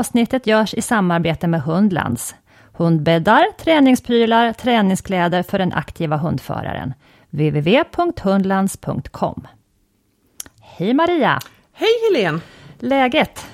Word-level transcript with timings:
Avsnittet 0.00 0.46
görs 0.46 0.74
i 0.74 0.82
samarbete 0.82 1.46
med 1.46 1.62
Hundlands. 1.62 2.34
Hundbäddar, 2.72 3.46
träningsprylar, 3.58 4.52
träningskläder 4.52 5.42
för 5.42 5.58
den 5.58 5.72
aktiva 5.72 6.16
hundföraren. 6.16 6.94
www.hundlands.com 7.30 9.46
Hej 10.60 10.94
Maria! 10.94 11.38
Hej 11.72 11.88
Helene! 12.12 12.40
Läget? 12.78 13.46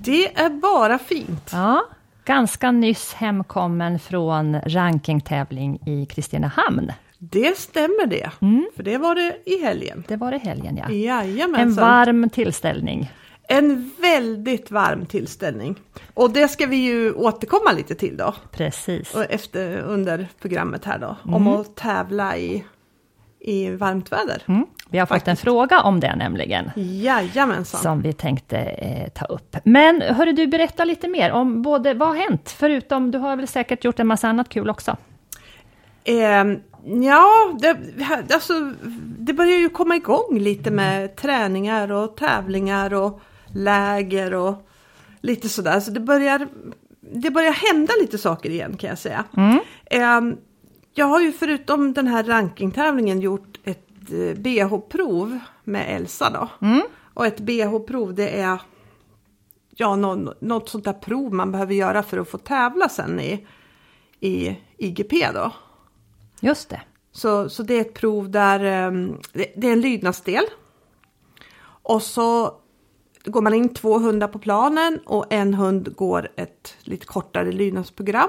Det 0.00 0.38
är 0.40 0.50
bara 0.50 0.98
fint. 0.98 1.50
Ja, 1.52 1.84
ganska 2.24 2.70
nyss 2.70 3.14
hemkommen 3.14 3.98
från 3.98 4.60
rankingtävling 4.60 5.78
i 5.86 6.06
Kristinehamn. 6.06 6.92
Det 7.18 7.58
stämmer 7.58 8.06
det, 8.06 8.30
Mm. 8.40 8.66
för 8.76 8.82
det 8.82 8.98
var 8.98 9.14
det 9.14 9.36
i 9.46 9.62
helgen. 9.64 10.04
Det 10.08 10.16
var 10.16 10.30
det 10.30 10.38
helgen 10.38 10.76
ja. 10.76 10.84
En 10.88 11.00
Jajamensan. 11.00 11.84
varm 11.84 12.30
tillställning. 12.30 13.12
En 13.50 13.90
väldigt 14.00 14.70
varm 14.70 15.06
tillställning. 15.06 15.74
Och 16.14 16.30
det 16.30 16.48
ska 16.48 16.66
vi 16.66 16.76
ju 16.76 17.12
återkomma 17.12 17.72
lite 17.72 17.94
till 17.94 18.16
då, 18.16 18.34
Precis. 18.52 19.14
och 19.14 19.24
efter, 19.30 19.78
under 19.78 20.28
programmet 20.40 20.84
här 20.84 20.98
då, 20.98 21.16
Mm. 21.24 21.34
om 21.34 21.60
att 21.60 21.76
tävla 21.76 22.36
i, 22.36 22.64
i 23.40 23.70
varmt 23.70 24.12
väder. 24.12 24.42
Mm. 24.46 24.66
Vi 24.90 24.98
har 24.98 25.06
fått 25.06 25.28
en 25.28 25.36
fråga 25.36 25.80
om 25.80 26.00
det 26.00 26.16
nämligen. 26.16 26.70
Jajamensan. 26.76 27.80
som 27.80 28.02
vi 28.02 28.12
tänkte 28.12 28.58
eh, 28.58 29.08
ta 29.08 29.24
upp. 29.24 29.56
Men 29.64 30.02
hörru 30.02 30.32
du, 30.32 30.46
berätta 30.46 30.84
lite 30.84 31.08
mer 31.08 31.30
om 31.32 31.62
både 31.62 31.94
vad 31.94 32.08
har 32.08 32.16
hänt, 32.16 32.54
förutom 32.58 33.10
du 33.10 33.18
har 33.18 33.36
väl 33.36 33.48
säkert 33.48 33.84
gjort 33.84 34.00
en 34.00 34.06
massa 34.06 34.28
annat 34.28 34.48
kul 34.48 34.70
också? 34.70 34.96
Ehm, 36.04 36.58
ja, 36.84 37.26
det, 37.60 37.76
alltså, 38.34 38.72
det 39.18 39.32
börjar 39.32 39.58
ju 39.58 39.68
komma 39.68 39.96
igång 39.96 40.38
lite 40.38 40.70
med 40.70 41.16
träningar 41.16 41.92
och 41.92 42.16
tävlingar 42.16 42.94
och 42.94 43.20
läger 43.58 44.34
och 44.34 44.68
lite 45.20 45.48
sådär. 45.48 45.80
Så 45.80 45.90
det 45.90 46.00
börjar, 46.00 46.48
det 47.00 47.30
börjar 47.30 47.52
hända 47.52 47.92
lite 48.00 48.18
saker 48.18 48.50
igen 48.50 48.76
kan 48.76 48.90
jag 48.90 48.98
säga. 48.98 49.24
Ehm, 49.90 50.36
jag 50.94 51.06
har 51.06 51.20
ju 51.20 51.32
förutom 51.32 51.92
den 51.92 52.06
här 52.06 52.24
rankingtävlingen 52.24 53.20
gjort 53.20 53.58
ett 53.64 53.88
eh, 54.12 54.38
BH-prov 54.38 55.38
med 55.64 55.96
Elsa 55.96 56.30
då. 56.30 56.48
Och 57.14 57.26
ett 57.26 57.40
BH-prov 57.40 58.14
det 58.14 58.40
är 58.40 58.60
ja, 59.76 59.96
någon, 59.96 60.30
något 60.40 60.68
sånt 60.68 60.84
där 60.84 60.92
prov 60.92 61.34
man 61.34 61.52
behöver 61.52 61.74
göra 61.74 62.02
för 62.02 62.18
att 62.18 62.28
få 62.28 62.38
tävla 62.38 62.88
sen 62.88 63.20
i, 63.20 63.46
i 64.20 64.56
IGP 64.76 65.32
då. 65.34 65.52
Just 66.40 66.68
det. 66.68 66.80
Så, 67.12 67.48
så 67.48 67.62
det 67.62 67.74
är 67.74 67.80
ett 67.80 67.94
prov 67.94 68.30
där 68.30 68.60
ehm, 68.64 69.16
det, 69.32 69.52
det 69.56 69.68
är 69.68 69.72
en 69.72 69.80
lydnadsdel. 69.80 70.44
Och 71.82 72.02
så 72.02 72.60
går 73.24 73.42
man 73.42 73.54
in 73.54 73.74
två 73.74 73.98
hundar 73.98 74.28
på 74.28 74.38
planen 74.38 75.00
och 75.06 75.32
en 75.32 75.54
hund 75.54 75.96
går 75.96 76.28
ett 76.36 76.76
lite 76.80 77.06
kortare 77.06 77.52
lydnadsprogram. 77.52 78.28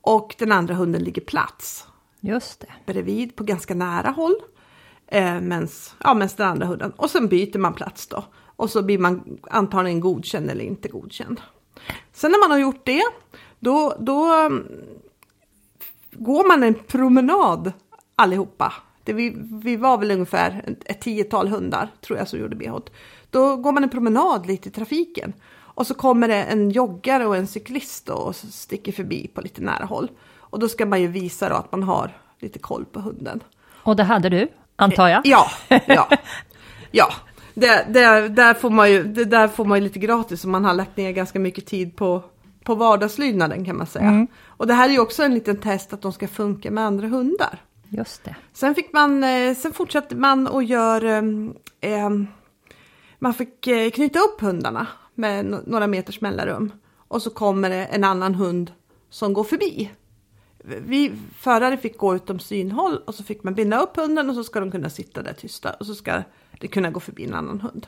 Och 0.00 0.34
den 0.38 0.52
andra 0.52 0.74
hunden 0.74 1.04
ligger 1.04 1.22
plats 1.22 1.86
Just 2.20 2.60
det. 2.60 2.92
bredvid 2.92 3.36
på 3.36 3.44
ganska 3.44 3.74
nära 3.74 4.10
håll. 4.10 4.34
Eh, 5.06 5.40
mens, 5.40 5.94
ja, 6.04 6.14
mens 6.14 6.34
den 6.34 6.48
andra 6.48 6.66
hunden. 6.66 6.90
Och 6.90 7.10
sen 7.10 7.28
byter 7.28 7.58
man 7.58 7.74
plats 7.74 8.06
då. 8.06 8.24
Och 8.56 8.70
så 8.70 8.82
blir 8.82 8.98
man 8.98 9.38
antagligen 9.50 10.00
godkänd 10.00 10.50
eller 10.50 10.64
inte 10.64 10.88
godkänd. 10.88 11.40
Sen 12.12 12.30
när 12.30 12.38
man 12.38 12.50
har 12.50 12.58
gjort 12.58 12.84
det, 12.84 13.02
då, 13.58 13.96
då 13.98 14.32
mm, 14.32 14.66
går 16.12 16.48
man 16.48 16.62
en 16.62 16.74
promenad 16.74 17.72
allihopa. 18.16 18.72
Det 19.04 19.12
vi, 19.12 19.36
vi 19.64 19.76
var 19.76 19.98
väl 19.98 20.10
ungefär 20.10 20.64
ett, 20.66 20.82
ett 20.84 21.00
tiotal 21.00 21.48
hundar 21.48 21.90
tror 22.00 22.18
jag 22.18 22.28
som 22.28 22.38
gjorde 22.38 22.56
BH. 22.56 22.76
Då 23.36 23.56
går 23.56 23.72
man 23.72 23.82
en 23.82 23.88
promenad 23.88 24.46
lite 24.46 24.68
i 24.68 24.72
trafiken. 24.72 25.32
Och 25.58 25.86
så 25.86 25.94
kommer 25.94 26.28
det 26.28 26.42
en 26.42 26.70
joggare 26.70 27.26
och 27.26 27.36
en 27.36 27.46
cyklist 27.46 28.08
och 28.08 28.36
sticker 28.36 28.92
förbi 28.92 29.30
på 29.34 29.40
lite 29.40 29.62
nära 29.62 29.84
håll. 29.84 30.10
Och 30.38 30.58
då 30.58 30.68
ska 30.68 30.86
man 30.86 31.00
ju 31.00 31.06
visa 31.06 31.48
då 31.48 31.54
att 31.54 31.72
man 31.72 31.82
har 31.82 32.10
lite 32.38 32.58
koll 32.58 32.84
på 32.84 33.00
hunden. 33.00 33.42
Och 33.82 33.96
det 33.96 34.04
hade 34.04 34.28
du, 34.28 34.48
antar 34.76 35.08
jag? 35.08 35.22
Ja, 35.24 35.50
ja, 35.86 36.08
ja. 36.90 37.12
Det, 37.54 37.86
det, 37.88 38.28
där, 38.28 38.54
får 38.54 38.70
man 38.70 38.90
ju, 38.90 39.04
det 39.04 39.24
där 39.24 39.48
får 39.48 39.64
man 39.64 39.78
ju 39.78 39.84
lite 39.84 39.98
gratis 39.98 40.44
och 40.44 40.50
man 40.50 40.64
har 40.64 40.74
lagt 40.74 40.96
ner 40.96 41.12
ganska 41.12 41.38
mycket 41.38 41.66
tid 41.66 41.96
på, 41.96 42.22
på 42.64 42.74
vardagslydnaden 42.74 43.64
kan 43.64 43.76
man 43.76 43.86
säga. 43.86 44.26
Och 44.46 44.66
det 44.66 44.74
här 44.74 44.88
är 44.88 44.92
ju 44.92 44.98
också 44.98 45.22
en 45.22 45.34
liten 45.34 45.56
test 45.56 45.92
att 45.92 46.02
de 46.02 46.12
ska 46.12 46.28
funka 46.28 46.70
med 46.70 46.84
andra 46.84 47.08
hundar. 47.08 47.62
Just 47.88 48.24
det. 48.24 48.36
Sen 48.52 48.74
fick 48.74 48.92
man, 48.92 49.24
eh, 49.24 49.54
sen 49.54 49.72
fortsatte 49.72 50.16
man 50.16 50.46
och 50.46 50.62
gör, 50.62 51.04
ehm, 51.04 51.54
ehm, 51.80 52.26
man 53.18 53.34
fick 53.34 53.66
eh, 53.66 53.90
knyta 53.90 54.18
upp 54.18 54.40
hundarna 54.40 54.86
med 55.14 55.44
några 55.66 55.86
meters 55.86 56.20
mellanrum. 56.20 56.72
Och 57.08 57.22
så 57.22 57.30
kommer 57.30 57.70
det 57.70 57.84
en 57.84 58.04
annan 58.04 58.34
hund 58.34 58.72
som 59.10 59.32
går 59.32 59.44
förbi. 59.44 59.90
Vi 60.64 61.12
förare 61.38 61.76
fick 61.76 61.98
gå 61.98 62.14
utom 62.16 62.38
synhåll 62.38 62.96
och 63.06 63.14
så 63.14 63.24
fick 63.24 63.42
man 63.42 63.54
binda 63.54 63.80
upp 63.80 63.96
hunden 63.96 64.28
och 64.30 64.34
så 64.36 64.44
ska 64.44 64.60
de 64.60 64.70
kunna 64.70 64.90
sitta 64.90 65.22
där 65.22 65.32
tysta 65.32 65.70
och 65.72 65.86
så 65.86 65.94
ska 65.94 66.22
det 66.60 66.68
kunna 66.68 66.90
gå 66.90 67.00
förbi 67.00 67.24
en 67.24 67.34
annan 67.34 67.60
hund. 67.60 67.86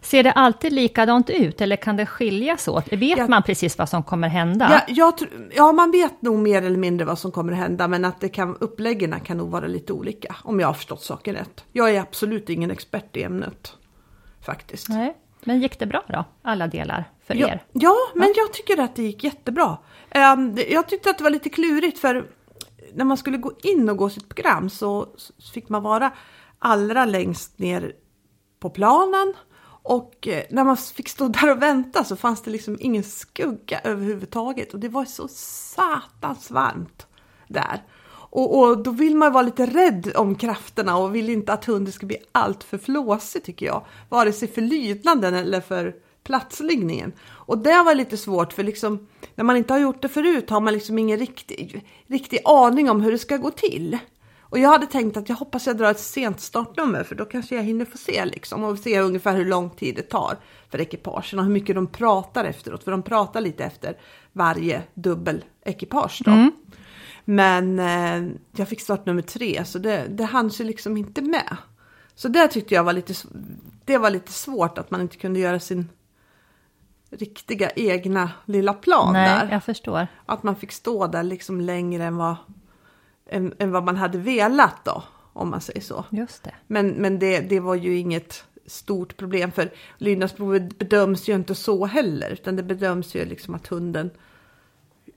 Ser 0.00 0.22
det 0.22 0.32
alltid 0.32 0.72
likadant 0.72 1.30
ut 1.30 1.60
eller 1.60 1.76
kan 1.76 1.96
det 1.96 2.06
skiljas 2.06 2.68
åt? 2.68 2.92
Vet 2.92 3.18
Ja. 3.18 3.28
man 3.28 3.42
precis 3.42 3.78
vad 3.78 3.88
som 3.88 4.02
kommer 4.02 4.28
hända? 4.28 4.82
Ja, 4.88 4.94
jag, 4.94 5.14
ja, 5.56 5.72
man 5.72 5.90
vet 5.90 6.22
nog 6.22 6.38
mer 6.38 6.62
eller 6.62 6.76
mindre 6.76 7.06
vad 7.06 7.18
som 7.18 7.30
kommer 7.32 7.52
hända 7.52 7.88
men 7.88 8.04
att 8.04 8.20
det 8.20 8.28
kan, 8.28 8.56
uppläggen 8.60 9.20
kan 9.20 9.36
nog 9.36 9.50
vara 9.50 9.66
lite 9.66 9.92
olika 9.92 10.36
om 10.44 10.60
jag 10.60 10.66
har 10.66 10.74
förstått 10.74 11.02
saken 11.02 11.34
rätt. 11.34 11.64
Jag 11.72 11.90
är 11.90 12.00
absolut 12.00 12.48
ingen 12.50 12.70
expert 12.70 13.16
i 13.16 13.22
ämnet 13.22 13.72
faktiskt. 14.44 14.88
Nej. 14.88 15.16
Men 15.44 15.60
gick 15.60 15.78
det 15.78 15.86
bra 15.86 16.04
då, 16.08 16.24
alla 16.42 16.66
delar 16.66 17.04
för 17.26 17.34
Ja, 17.34 17.48
er? 17.48 17.64
ja, 17.72 17.96
men 18.14 18.32
jag 18.36 18.52
tycker 18.52 18.80
att 18.80 18.96
det 18.96 19.02
gick 19.02 19.24
jättebra. 19.24 19.78
Ehm, 20.10 20.58
jag 20.68 20.88
tyckte 20.88 21.10
att 21.10 21.18
det 21.18 21.24
var 21.24 21.30
lite 21.30 21.48
klurigt 21.48 21.98
för 21.98 22.28
när 22.94 23.04
man 23.04 23.16
skulle 23.16 23.36
gå 23.38 23.52
in 23.62 23.88
och 23.88 23.96
gå 23.96 24.10
sitt 24.10 24.28
program 24.28 24.70
så 24.70 25.08
så 25.16 25.32
fick 25.52 25.68
man 25.68 25.82
vara 25.82 26.12
allra 26.58 27.04
längst 27.04 27.58
ner 27.58 27.92
på 28.60 28.70
planen. 28.70 29.34
Och 29.82 30.28
eh, 30.28 30.42
när 30.50 30.64
man 30.64 30.76
fick 30.76 31.08
stå 31.08 31.28
där 31.28 31.50
och 31.50 31.62
vänta 31.62 32.04
så 32.04 32.16
fanns 32.16 32.42
det 32.42 32.50
liksom 32.50 32.76
ingen 32.80 33.02
skugga 33.04 33.80
överhuvudtaget. 33.84 34.74
Och 34.74 34.80
det 34.80 34.88
var 34.88 35.04
så 35.04 35.28
satans 35.28 36.50
varmt 36.50 37.06
där. 37.48 37.82
Och, 38.30 38.58
och 38.58 38.82
då 38.82 38.90
vill 38.90 39.16
man 39.16 39.32
vara 39.32 39.42
lite 39.42 39.66
rädd 39.66 40.12
om 40.16 40.34
krafterna 40.34 40.96
och 40.96 41.14
vill 41.14 41.28
inte 41.28 41.52
att 41.52 41.64
hunden 41.64 41.92
ska 41.92 42.06
bli 42.06 42.16
allt 42.32 42.64
för 42.64 42.78
flåsig 42.78 43.44
tycker 43.44 43.66
jag. 43.66 43.84
Vare 44.08 44.32
sig 44.32 44.48
för 44.48 44.62
lydnaden 44.62 45.34
eller 45.34 45.60
för 45.60 45.94
platsliggningen. 46.24 47.12
Och 47.28 47.58
det 47.58 47.82
var 47.82 47.94
lite 47.94 48.16
svårt 48.16 48.52
för 48.52 48.62
liksom 48.62 49.06
när 49.34 49.44
man 49.44 49.56
inte 49.56 49.72
har 49.72 49.80
gjort 49.80 50.02
det 50.02 50.08
förut 50.08 50.50
har 50.50 50.60
man 50.60 50.74
liksom 50.74 50.98
ingen 50.98 51.18
riktig, 51.18 51.84
riktig 52.06 52.38
aning 52.44 52.90
om 52.90 53.00
hur 53.00 53.12
det 53.12 53.18
ska 53.18 53.36
gå 53.36 53.50
till. 53.50 53.98
Och 54.40 54.58
jag 54.58 54.68
hade 54.68 54.86
tänkt 54.86 55.16
att 55.16 55.28
jag 55.28 55.36
hoppas 55.36 55.66
jag 55.66 55.76
drar 55.76 55.90
ett 55.90 56.00
sent 56.00 56.40
startnummer 56.40 57.04
för 57.04 57.14
då 57.14 57.24
kanske 57.24 57.56
jag 57.56 57.62
hinner 57.62 57.84
få 57.84 57.98
se 57.98 58.24
liksom 58.24 58.64
och 58.64 58.78
se 58.78 59.00
ungefär 59.00 59.36
hur 59.36 59.44
lång 59.44 59.70
tid 59.70 59.94
det 59.96 60.02
tar 60.02 60.36
för 60.70 60.80
ekipagen 60.80 61.38
och 61.38 61.44
hur 61.44 61.52
mycket 61.52 61.74
de 61.74 61.86
pratar 61.86 62.44
efteråt. 62.44 62.84
För 62.84 62.90
de 62.90 63.02
pratar 63.02 63.40
lite 63.40 63.64
efter 63.64 63.96
varje 64.32 64.82
dubbel 64.94 65.44
ekipage 65.64 66.22
då. 66.24 66.30
Mm. 66.30 66.52
Men 67.24 67.78
eh, 67.78 68.32
jag 68.56 68.68
fick 68.68 68.80
startnummer 68.80 69.22
tre 69.22 69.64
så 69.64 69.78
det, 69.78 70.06
det 70.08 70.24
hanns 70.24 70.60
ju 70.60 70.64
liksom 70.64 70.96
inte 70.96 71.22
med. 71.22 71.56
Så 72.14 72.28
det 72.28 72.48
tyckte 72.48 72.74
jag 72.74 72.84
var 72.84 72.92
lite, 72.92 73.14
det 73.84 73.98
var 73.98 74.10
lite 74.10 74.32
svårt 74.32 74.78
att 74.78 74.90
man 74.90 75.00
inte 75.00 75.16
kunde 75.16 75.40
göra 75.40 75.60
sin 75.60 75.88
riktiga 77.10 77.70
egna 77.70 78.30
lilla 78.44 78.72
plan 78.72 79.12
Nej, 79.12 79.28
där. 79.28 79.52
jag 79.52 79.64
förstår. 79.64 80.06
Att 80.26 80.42
man 80.42 80.56
fick 80.56 80.72
stå 80.72 81.06
där 81.06 81.22
liksom 81.22 81.60
längre 81.60 82.04
än 82.04 82.16
vad, 82.16 82.36
än, 83.26 83.54
än 83.58 83.72
vad 83.72 83.84
man 83.84 83.96
hade 83.96 84.18
velat 84.18 84.84
då, 84.84 85.02
om 85.32 85.50
man 85.50 85.60
säger 85.60 85.80
så. 85.80 86.04
Just 86.10 86.44
det. 86.44 86.54
Men, 86.66 86.88
men 86.88 87.18
det, 87.18 87.40
det 87.40 87.60
var 87.60 87.74
ju 87.74 87.98
inget 87.98 88.44
stort 88.66 89.16
problem 89.16 89.52
för 89.52 89.72
lydnadsprovet 89.98 90.78
bedöms 90.78 91.28
ju 91.28 91.34
inte 91.34 91.54
så 91.54 91.86
heller, 91.86 92.30
utan 92.30 92.56
det 92.56 92.62
bedöms 92.62 93.14
ju 93.14 93.24
liksom 93.24 93.54
att 93.54 93.66
hunden 93.66 94.10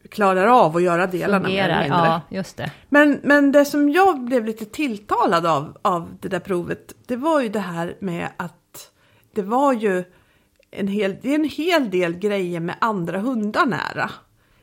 klarar 0.09 0.47
av 0.47 0.75
att 0.75 0.83
göra 0.83 1.07
delarna 1.07 1.47
mer 1.47 1.63
eller 1.63 1.81
Fungerar, 1.81 2.05
ja, 2.05 2.21
just 2.37 2.57
det. 2.57 2.71
Men, 2.89 3.19
men 3.23 3.51
det 3.51 3.65
som 3.65 3.89
jag 3.89 4.19
blev 4.19 4.45
lite 4.45 4.65
tilltalad 4.65 5.45
av, 5.45 5.77
av 5.81 6.17
det 6.19 6.27
där 6.27 6.39
provet, 6.39 6.93
det 7.05 7.15
var 7.15 7.41
ju 7.41 7.49
det 7.49 7.59
här 7.59 7.97
med 7.99 8.29
att 8.37 8.91
det 9.33 9.41
var 9.41 9.73
ju 9.73 10.03
en 10.71 10.87
hel, 10.87 11.15
det 11.21 11.29
är 11.29 11.35
en 11.35 11.49
hel 11.49 11.89
del 11.89 12.13
grejer 12.13 12.59
med 12.59 12.75
andra 12.81 13.19
hundar 13.19 13.65
nära. 13.65 14.11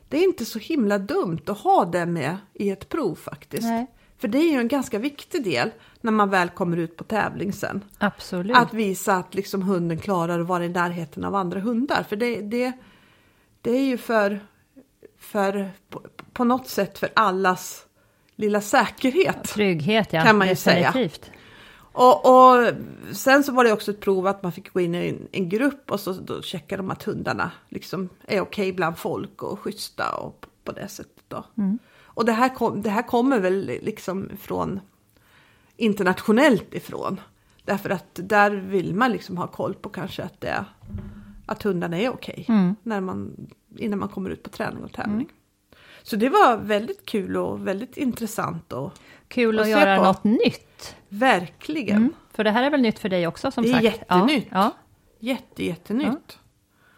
Det 0.09 0.17
är 0.17 0.23
inte 0.23 0.45
så 0.45 0.59
himla 0.59 0.97
dumt 0.97 1.41
att 1.47 1.57
ha 1.57 1.85
det 1.85 2.05
med 2.05 2.37
i 2.53 2.69
ett 2.69 2.89
prov 2.89 3.15
faktiskt. 3.15 3.63
Nej. 3.63 3.87
För 4.17 4.27
det 4.27 4.37
är 4.37 4.51
ju 4.51 4.59
en 4.59 4.67
ganska 4.67 4.99
viktig 4.99 5.43
del 5.43 5.71
när 6.01 6.11
man 6.11 6.29
väl 6.29 6.49
kommer 6.49 6.77
ut 6.77 6.97
på 6.97 7.03
tävling 7.03 7.53
sen. 7.53 7.83
Absolut. 7.97 8.57
Att 8.57 8.73
visa 8.73 9.15
att 9.15 9.35
liksom 9.35 9.61
hunden 9.61 9.97
klarar 9.97 10.39
att 10.39 10.47
vara 10.47 10.65
i 10.65 10.69
närheten 10.69 11.23
av 11.23 11.35
andra 11.35 11.59
hundar. 11.59 12.03
För 12.09 12.15
det, 12.15 12.41
det, 12.41 12.71
det 13.61 13.71
är 13.71 13.83
ju 13.83 13.97
för, 13.97 14.39
för 15.21 15.71
på, 15.89 16.01
på 16.33 16.43
något 16.43 16.67
sätt 16.67 16.97
för 16.97 17.09
allas 17.13 17.85
lilla 18.35 18.61
säkerhet. 18.61 19.43
Trygghet, 19.43 20.13
ja. 20.13 20.23
kan 20.23 20.37
man 20.37 20.47
ju 20.47 20.55
säga. 20.55 21.09
Och, 21.93 22.25
och 22.25 22.73
sen 23.11 23.43
så 23.43 23.51
var 23.51 23.63
det 23.63 23.71
också 23.71 23.91
ett 23.91 23.99
prov 23.99 24.27
att 24.27 24.43
man 24.43 24.51
fick 24.51 24.73
gå 24.73 24.79
in 24.79 24.95
i 24.95 25.09
en, 25.09 25.27
en 25.31 25.49
grupp 25.49 25.91
och 25.91 25.99
så 25.99 26.13
då 26.13 26.41
checkade 26.41 26.81
de 26.81 26.91
att 26.91 27.03
hundarna 27.03 27.51
liksom 27.69 28.09
är 28.27 28.41
okej 28.41 28.73
bland 28.73 28.97
folk 28.97 29.43
och 29.43 29.59
schyssta 29.59 30.15
och 30.15 30.41
på, 30.41 30.49
på 30.63 30.71
det 30.71 30.87
sättet 30.87 31.23
då. 31.27 31.43
Och 32.03 32.25
det 32.25 32.31
här, 32.31 32.55
kom, 32.55 32.81
det 32.81 32.89
här 32.89 33.01
kommer 33.07 33.39
väl 33.39 33.65
liksom 33.81 34.29
från 34.39 34.79
internationellt 35.77 36.73
ifrån. 36.73 37.19
Därför 37.65 37.89
att 37.89 38.19
där 38.23 38.51
vill 38.51 38.95
man 38.95 39.11
liksom 39.11 39.37
ha 39.37 39.47
koll 39.47 39.73
på 39.73 39.89
kanske 39.89 40.23
att, 40.23 40.41
det, 40.41 40.65
att 41.45 41.63
hundarna 41.63 41.97
är 41.97 42.09
okej 42.09 42.45
när 42.83 43.01
man, 43.01 43.47
innan 43.77 43.99
man 43.99 44.09
kommer 44.09 44.29
ut 44.29 44.43
på 44.43 44.49
träning 44.49 44.83
och 44.83 44.93
tävling. 44.93 45.29
Så 46.03 46.15
det 46.15 46.29
var 46.29 46.57
väldigt 46.57 47.05
kul 47.05 47.37
och 47.37 47.67
väldigt 47.67 47.97
intressant 47.97 48.73
och 48.73 48.93
Kul 49.27 49.59
att 49.59 49.65
se 49.65 49.71
göra 49.71 49.97
på. 49.97 50.03
något 50.03 50.23
nytt. 50.23 50.95
verkligen 51.09 51.97
Mm. 51.97 52.13
För 52.33 52.43
det 52.43 52.51
här 52.51 52.63
är 52.63 52.69
väl 52.69 52.81
nytt 52.81 52.99
för 52.99 53.09
dig 53.09 53.27
också 53.27 53.51
som 53.51 53.63
Det 53.63 53.69
är 53.69 53.73
sagt? 53.73 53.83
jättenytt. 53.83 54.47
Ja, 54.51 54.71
jätte, 55.19 55.65
jättenytt. 55.65 56.37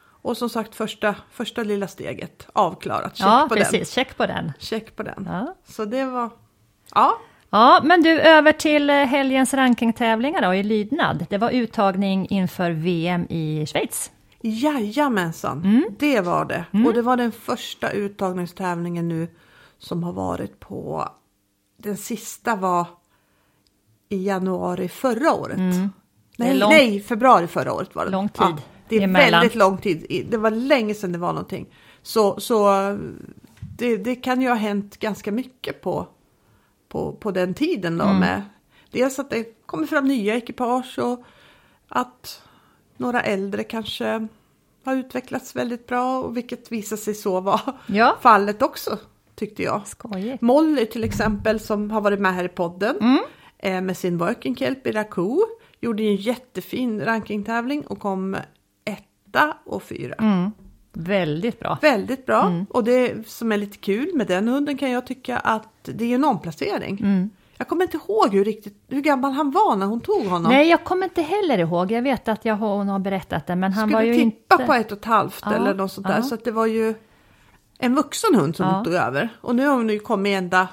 Och 0.05 0.37
som 0.37 0.49
sagt 0.49 0.75
första, 0.75 1.15
första 1.31 1.63
lilla 1.63 1.87
steget 1.87 2.47
avklarat. 2.53 3.17
Check 3.17 3.27
ja. 3.27 3.41
ja 3.41 3.47
på 3.49 3.55
precis. 3.55 3.71
den. 3.71 3.85
Check 3.85 4.17
på 4.17 4.25
den. 4.25 4.51
Check 4.59 4.95
på 4.95 5.03
den. 5.03 5.27
Ja. 5.31 5.55
Så 5.65 5.85
det 5.85 6.05
var, 6.05 6.29
ja, 6.95 7.19
Ja, 7.49 7.81
men 7.83 8.01
du, 8.03 8.09
över 8.21 8.51
till 8.51 8.89
eh, 8.89 8.95
helgens 8.95 9.53
rankingtävlingar 9.53 10.41
då 10.41 10.53
i 10.53 10.63
lydnad. 10.63 11.25
Det 11.29 11.37
var 11.37 11.49
uttagning 11.51 12.27
inför 12.29 12.71
VM 12.71 13.25
i 13.29 13.65
Schweiz. 13.65 14.11
Jajamensan. 14.49 15.63
Mm. 15.63 15.83
Det 15.99 16.21
var 16.21 16.45
det. 16.45 16.65
Och 16.87 16.93
det 16.93 17.01
var 17.01 17.17
den 17.17 17.31
första 17.31 17.91
uttagningstävlingen 17.91 19.07
nu 19.07 19.27
som 19.77 20.03
har 20.03 20.13
varit 20.13 20.59
på, 20.59 21.09
den 21.77 21.97
sista 21.97 22.55
var 22.55 22.87
i 24.09 24.23
januari 24.25 24.87
förra 24.89 25.33
året. 25.33 25.57
Är 25.57 25.89
Nej, 26.37 26.57
lång- 26.57 26.69
nej, 26.69 26.99
februari 27.01 27.47
förra 27.47 27.73
året 27.73 27.95
var 27.95 28.05
det. 28.05 28.11
Lång 28.11 28.29
tid 28.29 28.55
det 28.89 28.97
är 28.97 29.01
emellan. 29.01 29.31
väldigt 29.39 29.55
lång 29.55 29.77
tid. 29.77 30.27
Det 30.31 30.37
var 30.37 30.51
länge 30.51 30.93
sedan 30.93 31.11
det 31.11 31.17
var 31.17 31.33
någonting. 31.33 31.75
Så, 32.01 32.39
så 32.39 32.69
det, 33.77 33.97
det 33.97 34.15
kan 34.15 34.41
ju 34.41 34.47
ha 34.47 34.55
hänt 34.55 34.97
ganska 34.99 35.31
mycket 35.31 35.81
på, 35.81 36.07
på, 36.89 37.11
på 37.13 37.31
den 37.31 37.53
tiden 37.53 37.93
Mm. 38.01 38.07
då. 38.13 38.19
Med, 38.19 38.41
dels 38.91 39.19
att 39.19 39.29
det 39.29 39.65
kommer 39.65 39.87
fram 39.87 40.07
nya 40.07 40.35
ekipage 40.35 40.99
och 40.99 41.23
att 41.87 42.41
några 42.97 43.21
äldre 43.21 43.63
kanske 43.63 44.27
har 44.85 44.95
utvecklats 44.95 45.55
väldigt 45.55 45.87
bra. 45.87 46.19
Och 46.19 46.37
vilket 46.37 46.71
visar 46.71 46.97
sig 46.97 47.13
så 47.13 47.39
vara 47.39 47.61
Ja. 47.87 48.17
fallet 48.21 48.61
också, 48.61 48.97
tyckte 49.35 49.63
jag. 49.63 49.81
Skojigt. 49.87 50.41
Molly 50.41 50.85
till 50.85 51.03
exempel 51.03 51.59
som 51.59 51.91
har 51.91 52.01
varit 52.01 52.19
med 52.19 52.33
här 52.33 52.43
i 52.43 52.49
podden 52.49 52.95
Mm. 53.01 53.19
eh, 53.59 53.81
med 53.81 53.97
sin 53.97 54.17
working 54.17 54.55
kelp 54.55 54.87
i 54.87 54.91
Raku 54.91 55.37
gjorde 55.81 56.03
en 56.03 56.15
jättefin 56.15 57.01
rankingtävling 57.01 57.81
och 57.87 57.99
kom 57.99 58.37
etta 58.85 59.57
och 59.65 59.83
fyra. 59.83 60.15
Mm. 60.19 60.51
Väldigt 60.93 61.59
bra. 61.59 61.77
Väldigt 61.81 62.25
bra 62.25 62.41
Mm. 62.41 62.65
och 62.69 62.83
det 62.83 63.27
som 63.27 63.51
är 63.51 63.57
lite 63.57 63.77
kul 63.77 64.11
med 64.15 64.27
den 64.27 64.47
hunden 64.47 64.77
kan 64.77 64.91
jag 64.91 65.07
tycka 65.07 65.37
att 65.37 65.69
det 65.83 66.05
är 66.11 66.15
en 66.15 66.23
omplacering. 66.23 67.29
Jag 67.57 67.67
kommer 67.67 67.83
inte 67.83 67.97
ihåg 67.97 68.29
hur, 68.33 68.45
riktigt, 68.45 68.83
hur 68.87 69.01
gammal 69.01 69.31
han 69.31 69.51
var 69.51 69.75
när 69.75 69.85
hon 69.85 70.01
tog 70.01 70.25
honom. 70.25 70.51
Nej, 70.51 70.69
jag 70.69 70.83
kommer 70.83 71.03
inte 71.03 71.21
heller 71.21 71.57
ihåg. 71.57 71.91
Jag 71.91 72.01
vet 72.01 72.27
att 72.27 72.45
jag 72.45 72.55
har, 72.55 72.75
hon 72.77 72.87
har 72.87 72.99
berättat 72.99 73.47
det, 73.47 73.55
men 73.55 73.73
han 73.73 73.87
Skulle 73.87 73.95
var 73.97 74.03
ju 74.03 74.13
tippa 74.15 74.55
inte... 74.55 74.65
på 74.65 74.73
ett 74.73 74.91
och 74.91 74.97
ett 74.97 75.05
halvt 75.05 75.41
Ja, 75.45 75.53
eller 75.53 75.73
något 75.73 75.91
sånt 75.91 76.07
där. 76.07 76.15
ja. 76.15 76.21
Så 76.21 76.35
att 76.35 76.43
det 76.43 76.51
var 76.51 76.65
ju 76.65 76.93
en 77.79 77.95
vuxen 77.95 78.35
hund 78.35 78.55
som 78.55 78.65
Ja. 78.65 78.83
tog 78.83 78.93
över. 78.93 79.29
Och 79.41 79.55
nu 79.55 79.67
har 79.67 79.75
hon 79.75 79.89
ju 79.89 79.99
kommit 79.99 80.37
ända 80.37 80.67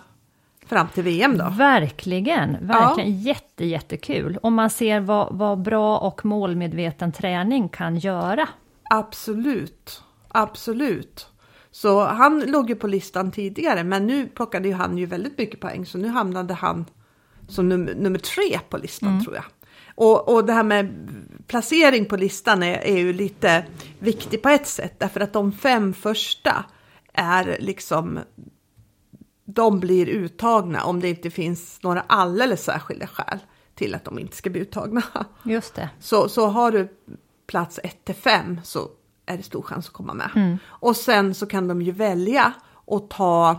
fram 0.66 0.88
till 0.88 1.02
VM 1.02 1.38
då. 1.38 1.48
Verkligen, 1.58 2.56
verkligen 2.60 3.20
jätte, 3.22 3.64
jättekul. 3.66 4.38
Och 4.42 4.52
man 4.52 4.70
ser 4.70 5.00
vad, 5.00 5.28
vad 5.38 5.62
bra 5.62 5.98
och 5.98 6.24
målmedveten 6.24 7.12
träning 7.12 7.68
kan 7.68 7.96
göra. 7.98 8.48
Absolut, 8.90 10.02
absolut. 10.28 11.26
Så 11.72 12.04
han 12.04 12.40
låg 12.40 12.70
ju 12.70 12.76
på 12.76 12.86
listan 12.86 13.30
tidigare 13.30 13.84
men 13.84 14.06
nu 14.06 14.26
plockade 14.28 14.68
ju 14.68 14.74
han 14.74 14.98
ju 14.98 15.06
väldigt 15.06 15.38
mycket 15.38 15.60
poäng 15.60 15.86
så 15.86 15.98
nu 15.98 16.08
hamnade 16.08 16.54
han 16.54 16.84
som 17.48 17.68
num 17.68 17.84
nummer 17.84 18.18
tre 18.18 18.60
på 18.68 18.78
listan 18.78 19.24
tror 19.24 19.34
jag. 19.34 19.44
Och, 19.94 20.34
och 20.34 20.44
det 20.44 20.52
här 20.52 20.62
med 20.62 21.08
placering 21.46 22.04
på 22.04 22.16
listan 22.16 22.62
är, 22.62 22.78
är 22.78 22.98
ju 22.98 23.12
lite 23.12 23.64
viktigt 23.98 24.42
på 24.42 24.48
ett 24.48 24.66
sätt 24.66 24.94
därför 24.98 25.20
att 25.20 25.32
de 25.32 25.52
fem 25.52 25.94
första 25.94 26.64
är 27.12 27.56
liksom 27.60 28.18
de 29.44 29.80
blir 29.80 30.06
uttagna 30.06 30.84
om 30.84 31.00
det 31.00 31.08
inte 31.08 31.30
finns 31.30 31.82
några 31.82 32.00
alldeles 32.00 32.64
särskilda 32.64 33.06
skäl 33.06 33.38
till 33.74 33.94
att 33.94 34.04
de 34.04 34.18
inte 34.18 34.36
ska 34.36 34.50
bli 34.50 34.60
uttagna. 34.60 35.02
Just 35.42 35.74
det. 35.74 35.90
Så, 36.00 36.28
så 36.28 36.46
har 36.46 36.72
du 36.72 36.88
plats 37.46 37.80
1 37.82 38.04
till 38.04 38.14
5 38.14 38.60
så 38.64 38.88
är 39.32 39.36
det 39.36 39.42
stor 39.42 39.62
chans 39.62 39.86
att 39.86 39.92
komma 39.92 40.14
med. 40.14 40.58
Och 40.66 40.96
sen 40.96 41.34
så 41.34 41.46
kan 41.46 41.68
de 41.68 41.82
ju 41.82 41.92
välja 41.92 42.52
att 42.86 43.10
ta, 43.10 43.50
eh, 43.50 43.56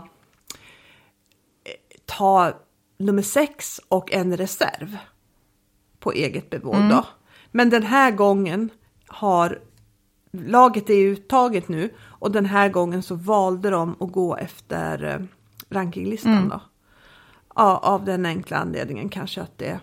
ta 2.06 2.52
nummer 2.98 3.22
6 3.22 3.80
och 3.88 4.12
en 4.12 4.36
reserv 4.36 4.98
på 5.98 6.12
eget 6.12 6.50
bevåg 6.50 6.74
då. 6.90 7.04
Men 7.50 7.70
den 7.70 7.82
här 7.82 8.10
gången 8.10 8.70
har 9.06 9.58
laget 10.32 10.90
är 10.90 10.94
uttaget 11.06 11.68
nu 11.68 11.90
och 12.00 12.30
den 12.30 12.46
här 12.46 12.68
gången 12.68 13.02
så 13.02 13.14
valde 13.14 13.70
de 13.70 13.96
att 14.00 14.12
gå 14.12 14.36
efter 14.36 15.04
eh, 15.04 15.20
rankinglistan 15.68 16.48
då. 16.48 16.60
Ja, 17.54 17.76
av 17.78 18.04
den 18.04 18.26
enkla 18.26 18.56
anledningen 18.56 19.08
kanske 19.08 19.40
att 19.42 19.58
det 19.58 19.80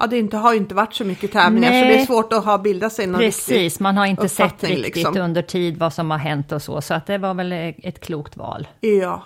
Ja, 0.00 0.06
det 0.06 0.18
inte, 0.18 0.36
har 0.36 0.52
ju 0.52 0.58
inte 0.58 0.74
varit 0.74 0.94
så 0.94 1.04
mycket 1.04 1.32
tävlingar 1.32 1.68
så 1.68 1.74
Nej. 1.74 1.88
det 1.88 2.02
är 2.02 2.06
svårt 2.06 2.32
att 2.32 2.44
ha 2.44 2.58
bildat 2.58 2.92
sig 2.92 3.06
någon 3.06 3.20
Precis, 3.20 3.80
man 3.80 3.96
har 3.96 4.06
inte 4.06 4.28
sett 4.28 4.64
riktigt 4.64 4.96
liksom. 4.96 5.16
under 5.16 5.42
tid 5.42 5.78
vad 5.78 5.92
som 5.92 6.10
har 6.10 6.18
hänt 6.18 6.52
och 6.52 6.62
så, 6.62 6.80
så 6.80 6.94
att 6.94 7.06
det 7.06 7.18
var 7.18 7.34
väl 7.34 7.52
ett 7.82 8.00
klokt 8.00 8.36
val. 8.36 8.68
Ja, 8.80 9.24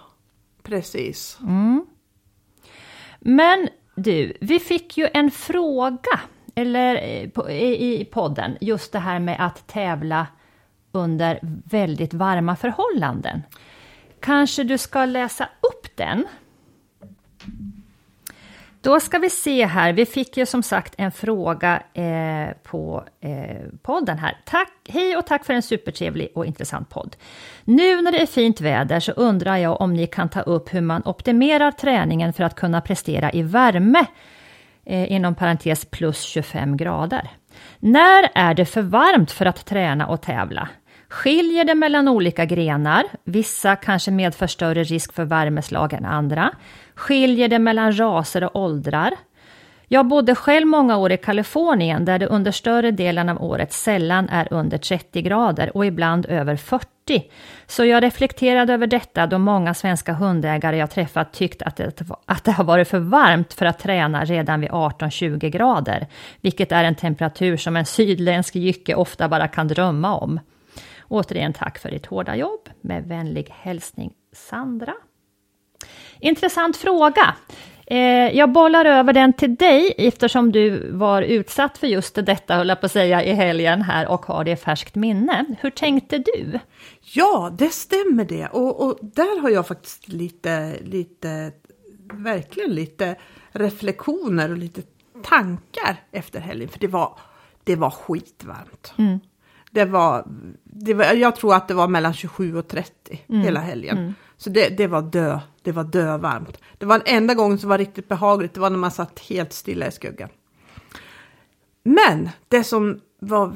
precis. 0.63 1.39
Men 3.21 3.69
du, 3.95 4.37
vi 4.41 4.59
fick 4.59 4.99
ju 4.99 5.09
en 5.13 5.31
fråga 5.31 6.21
eller, 6.55 6.95
eh, 6.95 7.55
i, 7.57 8.01
i 8.01 8.05
podden, 8.05 8.57
just 8.61 8.93
det 8.93 8.99
här 8.99 9.19
med 9.19 9.47
att 9.47 9.67
tävla 9.67 10.27
under 10.93 11.39
väldigt 11.65 12.15
varma 12.15 12.57
förhållanden. 12.57 13.43
Kanske 14.21 14.65
du 14.65 14.79
ska 14.79 15.05
läsa 15.05 15.45
upp 15.45 15.97
den? 15.97 16.27
Då 18.85 19.01
ska 19.01 19.19
vi 19.19 19.31
se 19.31 19.67
här, 19.67 19.93
vi 19.93 20.07
fick 20.07 20.37
ju 20.37 20.47
som 20.47 20.63
sagt 20.63 20.95
en 20.99 21.13
fråga 21.13 21.83
eh, 21.95 22.57
på 22.63 23.05
eh, 23.21 23.57
podden 23.83 24.19
här. 24.19 24.39
Tack, 24.45 24.73
hej 24.89 25.17
och 25.17 25.27
tack 25.27 25.45
för 25.45 25.55
en 25.55 25.63
supertrevlig 25.63 26.29
och 26.35 26.47
intressant 26.47 26.91
podd. 26.91 27.17
Nu 27.65 28.03
när 28.03 28.13
det 28.13 28.23
är 28.23 28.27
fint 28.27 28.61
väder 28.61 29.01
så 29.01 29.13
undrar 29.13 29.57
jag 29.57 29.81
om 29.81 29.95
ni 29.95 30.07
kan 30.07 30.29
ta 30.29 30.41
upp 30.41 30.75
hur 30.75 30.81
man 30.81 31.03
optimerar 31.05 31.71
träningen 31.71 32.33
för 32.33 32.45
att 32.45 32.55
kunna 32.55 32.81
prestera 32.81 33.33
i 33.33 33.43
värme, 33.43 34.07
eh, 34.85 35.13
inom 35.13 35.35
parentes 35.35 35.85
plus 35.85 36.21
25 36.21 36.77
grader. 36.77 37.31
När 37.79 38.29
är 38.35 38.55
det 38.55 38.67
för 38.67 38.83
varmt 38.83 39.31
för 39.31 39.47
att 39.47 39.67
träna 39.67 40.07
och 40.07 40.23
tävla? 40.23 40.69
Skiljer 41.15 41.65
det 41.65 41.75
mellan 41.75 42.09
olika 42.09 42.45
grenar? 42.45 43.05
Vissa 43.25 43.77
kanske 43.77 44.11
medför 44.11 44.47
större 44.47 44.85
risk 44.85 45.13
för 45.13 45.25
värmeslag 45.25 45.93
än 45.93 46.05
andra. 46.05 46.51
Skiljer 46.95 47.49
det 47.49 47.59
mellan 47.59 47.99
raser 47.99 48.45
och 48.45 48.57
åldrar? 48.63 49.11
Jag 49.89 50.07
bodde 50.07 50.35
själv 50.35 50.67
många 50.67 50.97
år 50.97 51.13
i 51.13 51.17
Kalifornien 51.17 52.05
där 52.05 52.19
det 52.19 52.27
under 52.27 52.53
större 52.53 52.91
delen 52.91 53.29
av 53.29 53.43
året 53.43 53.73
sällan 53.73 54.29
är 54.29 54.53
under 54.53 54.79
30 54.79 55.23
grader 55.23 55.77
och 55.77 55.87
ibland 55.87 56.27
över 56.27 56.57
40. 56.57 56.89
Så 57.67 57.85
jag 57.85 58.03
reflekterade 58.03 58.75
över 58.75 58.87
detta 58.87 59.27
då 59.27 59.39
många 59.39 59.75
svenska 59.75 60.13
hundägare 60.13 60.77
jag 60.77 60.91
träffat 60.91 61.33
tyckt 61.33 61.63
att 61.63 61.77
det, 61.77 62.03
att 62.27 62.45
det 62.45 62.53
har 62.53 62.65
varit 62.65 62.89
för 62.89 62.99
varmt 62.99 63.55
för 63.55 63.67
att 63.67 63.79
träna 63.79 64.25
redan 64.25 64.61
vid 64.61 64.71
18-20 64.71 65.49
grader, 65.49 66.07
vilket 66.41 66.73
är 66.73 66.85
en 66.85 66.95
temperatur 66.95 67.57
som 67.57 67.77
en 67.77 67.87
sydländsk 67.87 68.57
jycke 68.57 68.95
ofta 68.95 69.29
bara 69.29 69.49
kan 69.49 69.69
drömma 69.69 70.17
om. 70.17 70.41
Återigen 71.09 71.53
tack 71.53 71.79
för 71.79 71.91
ditt 71.91 72.07
hårda 72.07 72.37
jobb. 72.37 72.69
Med 72.81 73.05
vänlig 73.09 73.49
hälsning 73.51 74.13
Sandra. 74.33 74.95
Intressant 76.21 76.77
fråga. 76.77 77.35
Eh, 77.87 78.37
jag 78.37 78.53
bollar 78.53 78.85
över 78.85 79.13
den 79.13 79.33
till 79.33 79.55
dig 79.55 79.95
eftersom 79.99 80.53
du 80.53 80.91
var 80.93 81.23
utsatt 81.23 81.79
för 81.79 81.87
just 81.87 82.15
detta, 82.15 82.57
höll 82.57 82.69
jag 82.69 82.81
på 82.81 82.87
att 82.87 82.93
säga, 82.93 83.25
i 83.25 83.33
helgen 83.33 83.83
här 83.83 84.09
och 84.09 84.27
har 84.27 84.45
det 84.45 84.51
i 84.51 84.57
färskt 84.57 84.95
minne. 84.95 85.45
Hur 85.61 85.71
tänkte 85.71 86.19
du? 86.19 86.59
Ja, 87.01 87.53
det 87.59 87.69
stämmer 87.69 88.25
det. 88.25 88.47
Och, 88.47 88.87
och 88.87 88.99
där 89.03 89.41
har 89.41 89.51
jag 89.51 89.67
faktiskt 89.67 90.09
lite, 90.09 90.77
lite, 90.83 91.53
verkligen 92.13 92.71
lite 92.71 93.17
reflektioner 93.53 94.51
och 94.51 94.59
lite 94.59 94.83
tankar 95.23 95.97
efter 96.13 96.41
helgen. 96.41 96.69
För 96.69 96.81
det 96.81 96.87
var, 96.87 97.19
det 97.65 97.77
var 97.77 97.91
skitvarmt. 97.91 98.95
Det 99.75 99.85
var, 99.85 100.25
det 100.65 100.95
var, 100.95 101.05
jag 101.05 101.37
tror 101.37 101.55
att 101.55 101.69
det 101.69 101.75
var 101.75 101.89
mellan 101.89 102.15
27 102.15 102.57
och 102.57 102.69
30 102.69 103.25
hela 103.27 103.61
helgen. 103.61 104.15
Så 104.37 104.51
det, 104.51 104.69
det 104.69 104.87
var 104.87 105.03
dö, 105.03 105.41
det 105.63 105.73
var 105.73 105.85
dövarmt. 105.85 106.59
Det 106.79 106.87
var 106.87 106.99
den 106.99 107.17
enda 107.17 107.35
gången 107.35 107.59
som 107.59 107.69
var 107.69 107.79
riktigt 107.79 108.09
behagligt, 108.09 108.55
det 108.55 108.61
var 108.61 108.71
när 108.71 108.79
man 108.79 108.91
satt 108.91 109.19
helt 109.21 109.53
stilla 109.53 109.87
i 109.87 109.93
skuggan. 109.93 110.29
men 111.83 112.29
det 112.49 112.65
som 112.65 113.01
var 113.19 113.53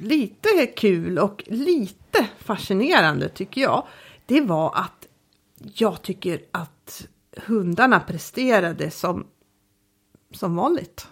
lite 0.00 0.66
kul 0.76 1.18
och 1.18 1.44
lite 1.46 2.26
fascinerande 2.38 3.28
tycker 3.28 3.60
jag, 3.60 3.86
det 4.26 4.40
var 4.40 4.72
att 4.74 5.06
jag 5.74 6.02
tycker 6.02 6.40
att 6.52 7.06
hundarna 7.46 8.00
presterade 8.00 8.90
som, 8.90 9.26
som 10.32 10.56
vanligt. 10.56 11.08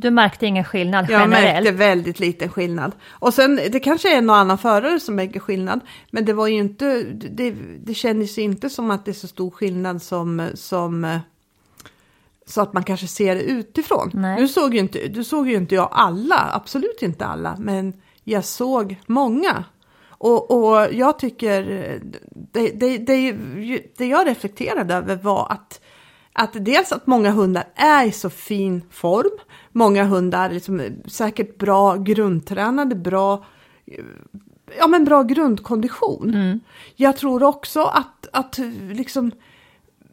Du 0.00 0.10
märkte 0.10 0.46
ingen 0.46 0.64
skillnad 0.64 1.10
Jag 1.10 1.20
generellt? 1.20 1.64
märkte 1.64 1.72
väldigt 1.72 2.20
liten 2.20 2.48
skillnad. 2.48 2.92
Och 3.08 3.34
sen, 3.34 3.56
det 3.56 3.80
kanske 3.80 4.16
är 4.16 4.22
någon 4.22 4.36
annan 4.36 4.58
förare 4.58 5.00
som 5.00 5.14
märker 5.14 5.40
skillnad, 5.40 5.80
men 6.10 6.24
det 6.24 6.32
var 6.32 6.46
ju 6.46 6.58
inte, 6.58 7.02
det, 7.30 7.54
det 7.84 7.94
kändes 7.94 8.38
inte 8.38 8.70
som 8.70 8.90
att 8.90 9.04
det 9.04 9.10
är 9.10 9.12
så 9.12 9.28
stor 9.28 9.50
skillnad 9.50 10.02
som, 10.02 10.48
som 10.54 11.18
så 12.46 12.60
att 12.60 12.72
man 12.72 12.82
kanske 12.82 13.06
ser 13.06 13.34
det 13.34 13.42
utifrån. 13.42 14.10
Nej. 14.14 14.40
Nu 14.40 14.48
såg 14.48 14.74
ju 14.74 14.80
inte, 14.80 15.08
du 15.08 15.24
såg 15.24 15.48
ju 15.48 15.56
inte 15.56 15.74
jag 15.74 15.88
alla, 15.92 16.50
absolut 16.52 17.02
inte 17.02 17.26
alla, 17.26 17.56
men 17.58 17.92
jag 18.24 18.44
såg 18.44 18.96
många. 19.06 19.64
Och, 20.08 20.50
och 20.50 20.92
jag 20.92 21.18
tycker, 21.18 21.62
det, 22.52 22.68
det, 22.68 22.98
det, 22.98 23.32
det 23.96 24.06
jag 24.06 24.26
reflekterade 24.26 24.94
över 24.94 25.16
var 25.16 25.52
att, 25.52 25.80
att 26.32 26.50
dels 26.52 26.92
att 26.92 27.06
många 27.06 27.30
hundar 27.30 27.64
är 27.74 28.06
i 28.06 28.12
så 28.12 28.30
fin 28.30 28.82
form, 28.90 29.38
många 29.72 30.04
hundar 30.04 30.50
liksom 30.50 30.82
säkert 31.06 31.58
bra 31.58 31.96
grundtränade, 31.96 32.94
bra 32.94 33.44
ja, 34.78 34.86
men 34.86 35.04
bra 35.04 35.22
grundkondition. 35.22 36.60
Jag 36.96 37.16
tror 37.16 37.42
också 37.42 37.82
att, 37.82 38.26
att 38.32 38.58
liksom, 38.92 39.32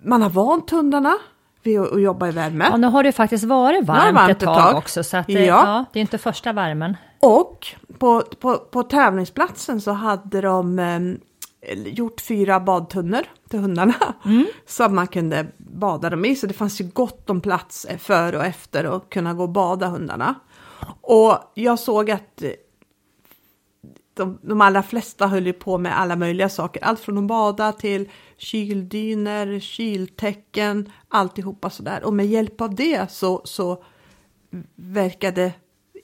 man 0.03 0.21
har 0.21 0.29
vant 0.29 0.69
hundarna 0.69 1.17
vid 1.63 1.79
att 1.79 2.01
jobba 2.01 2.27
i 2.27 2.31
värme. 2.31 2.67
Ja, 2.71 2.77
nu 2.77 2.87
har 2.87 3.03
det 3.03 3.07
ju 3.09 3.13
faktiskt 3.13 3.43
varit 3.43 3.85
varmt, 3.85 4.15
varmt 4.15 4.31
ett 4.31 4.39
tag, 4.39 4.55
tag. 4.55 4.77
också, 4.77 5.03
så 5.03 5.17
att 5.17 5.27
det, 5.27 5.33
Ja. 5.33 5.45
ja. 5.45 5.85
det 5.93 5.99
är 5.99 6.01
inte 6.01 6.17
första 6.17 6.53
värmen. 6.53 6.97
Och 7.19 7.67
på, 7.97 8.21
på, 8.39 8.57
på 8.57 8.83
tävlingsplatsen 8.83 9.81
så 9.81 9.91
hade 9.91 10.41
de 10.41 10.79
eh, 10.79 10.99
gjort 11.73 12.21
fyra 12.21 12.59
badtunnor 12.59 13.23
till 13.49 13.59
hundarna. 13.59 13.95
Som 14.65 14.95
man 14.95 15.07
kunde 15.07 15.47
bada 15.57 16.09
dem 16.09 16.25
i. 16.25 16.35
Så 16.35 16.47
det 16.47 16.53
fanns 16.53 16.81
ju 16.81 16.85
gott 16.85 17.29
om 17.29 17.41
plats 17.41 17.87
före 17.99 18.37
och 18.37 18.45
efter 18.45 18.83
att 18.83 19.09
kunna 19.09 19.33
gå 19.33 19.43
och 19.43 19.49
bada 19.49 19.87
hundarna. 19.87 20.35
Och 21.01 21.37
jag 21.53 21.79
såg 21.79 22.11
att 22.11 22.41
eh, 22.41 22.49
de, 24.13 24.39
de 24.41 24.61
allra 24.61 24.83
flesta 24.83 25.27
höll 25.27 25.45
ju 25.45 25.53
på 25.53 25.77
med 25.77 25.99
alla 25.99 26.15
möjliga 26.15 26.49
saker. 26.49 26.83
Allt 26.83 26.99
från 26.99 27.17
att 27.17 27.23
bada 27.23 27.71
till 27.71 28.09
kyldyner, 28.37 29.59
kyltäcken, 29.59 30.91
alltihopa 31.09 31.69
sådär. 31.69 32.03
Och 32.03 32.13
med 32.13 32.27
hjälp 32.27 32.61
av 32.61 32.75
det 32.75 33.11
så, 33.11 33.41
så 33.43 33.83
verkade 34.75 35.53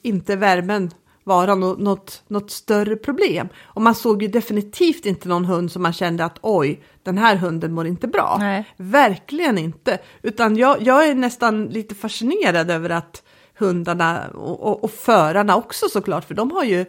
inte 0.02 0.36
värmen 0.36 0.92
vara 1.32 1.56
nå- 1.56 1.76
något, 1.76 2.24
något 2.28 2.52
större 2.52 2.96
problem. 2.96 3.50
Och 3.62 3.82
man 3.82 3.96
såg 3.96 4.22
ju 4.22 4.28
definitivt 4.28 5.06
inte 5.06 5.30
någon 5.30 5.46
hund 5.46 5.72
som 5.72 5.82
man 5.82 5.94
kände 5.94 6.26
att 6.26 6.40
oj, 6.42 6.84
den 7.04 7.18
här 7.18 7.36
hunden 7.36 7.74
mår 7.74 7.88
inte 7.88 8.08
bra. 8.08 8.38
Nej. 8.40 8.66
Verkligen 8.78 9.58
inte. 9.58 10.00
Utan 10.22 10.56
jag, 10.56 10.82
jag 10.82 11.08
är 11.08 11.16
nästan 11.16 11.66
lite 11.66 11.96
fascinerad 11.96 12.72
över 12.72 12.90
att 12.90 13.24
hundarna 13.58 14.28
och, 14.28 14.60
och, 14.60 14.84
och 14.84 14.92
förarna 14.92 15.56
också 15.56 15.90
såklart, 15.90 16.26
för 16.26 16.36
de 16.36 16.52
har 16.52 16.64
ju 16.64 16.86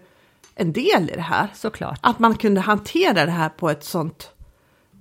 en 0.54 0.72
del 0.72 1.10
i 1.10 1.14
det 1.14 1.20
här. 1.20 1.48
Såklart. 1.54 1.98
Att 2.02 2.18
man 2.18 2.34
kunde 2.34 2.60
hantera 2.60 3.26
det 3.26 3.30
här 3.30 3.48
på 3.48 3.70
ett 3.70 3.84
sånt, 3.84 4.30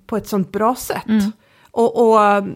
på 0.08 0.18
ett 0.18 0.28
sånt 0.28 0.52
bra 0.52 0.76
sätt. 0.76 1.24
Och, 1.72 1.92
och 2.02 2.20
um, 2.20 2.56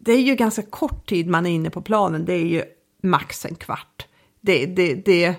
det 0.00 0.12
är 0.12 0.20
ju 0.20 0.34
ganska 0.34 0.62
kort 0.62 1.08
tid 1.08 1.28
man 1.28 1.46
är 1.46 1.50
inne 1.50 1.70
på 1.70 1.82
planen, 1.82 2.24
det 2.24 2.32
är 2.32 2.46
ju 2.46 2.62
max 3.02 3.44
en 3.44 3.54
kvart. 3.54 4.06
Det, 4.40 4.66
det, 4.66 4.94
det, 4.94 5.34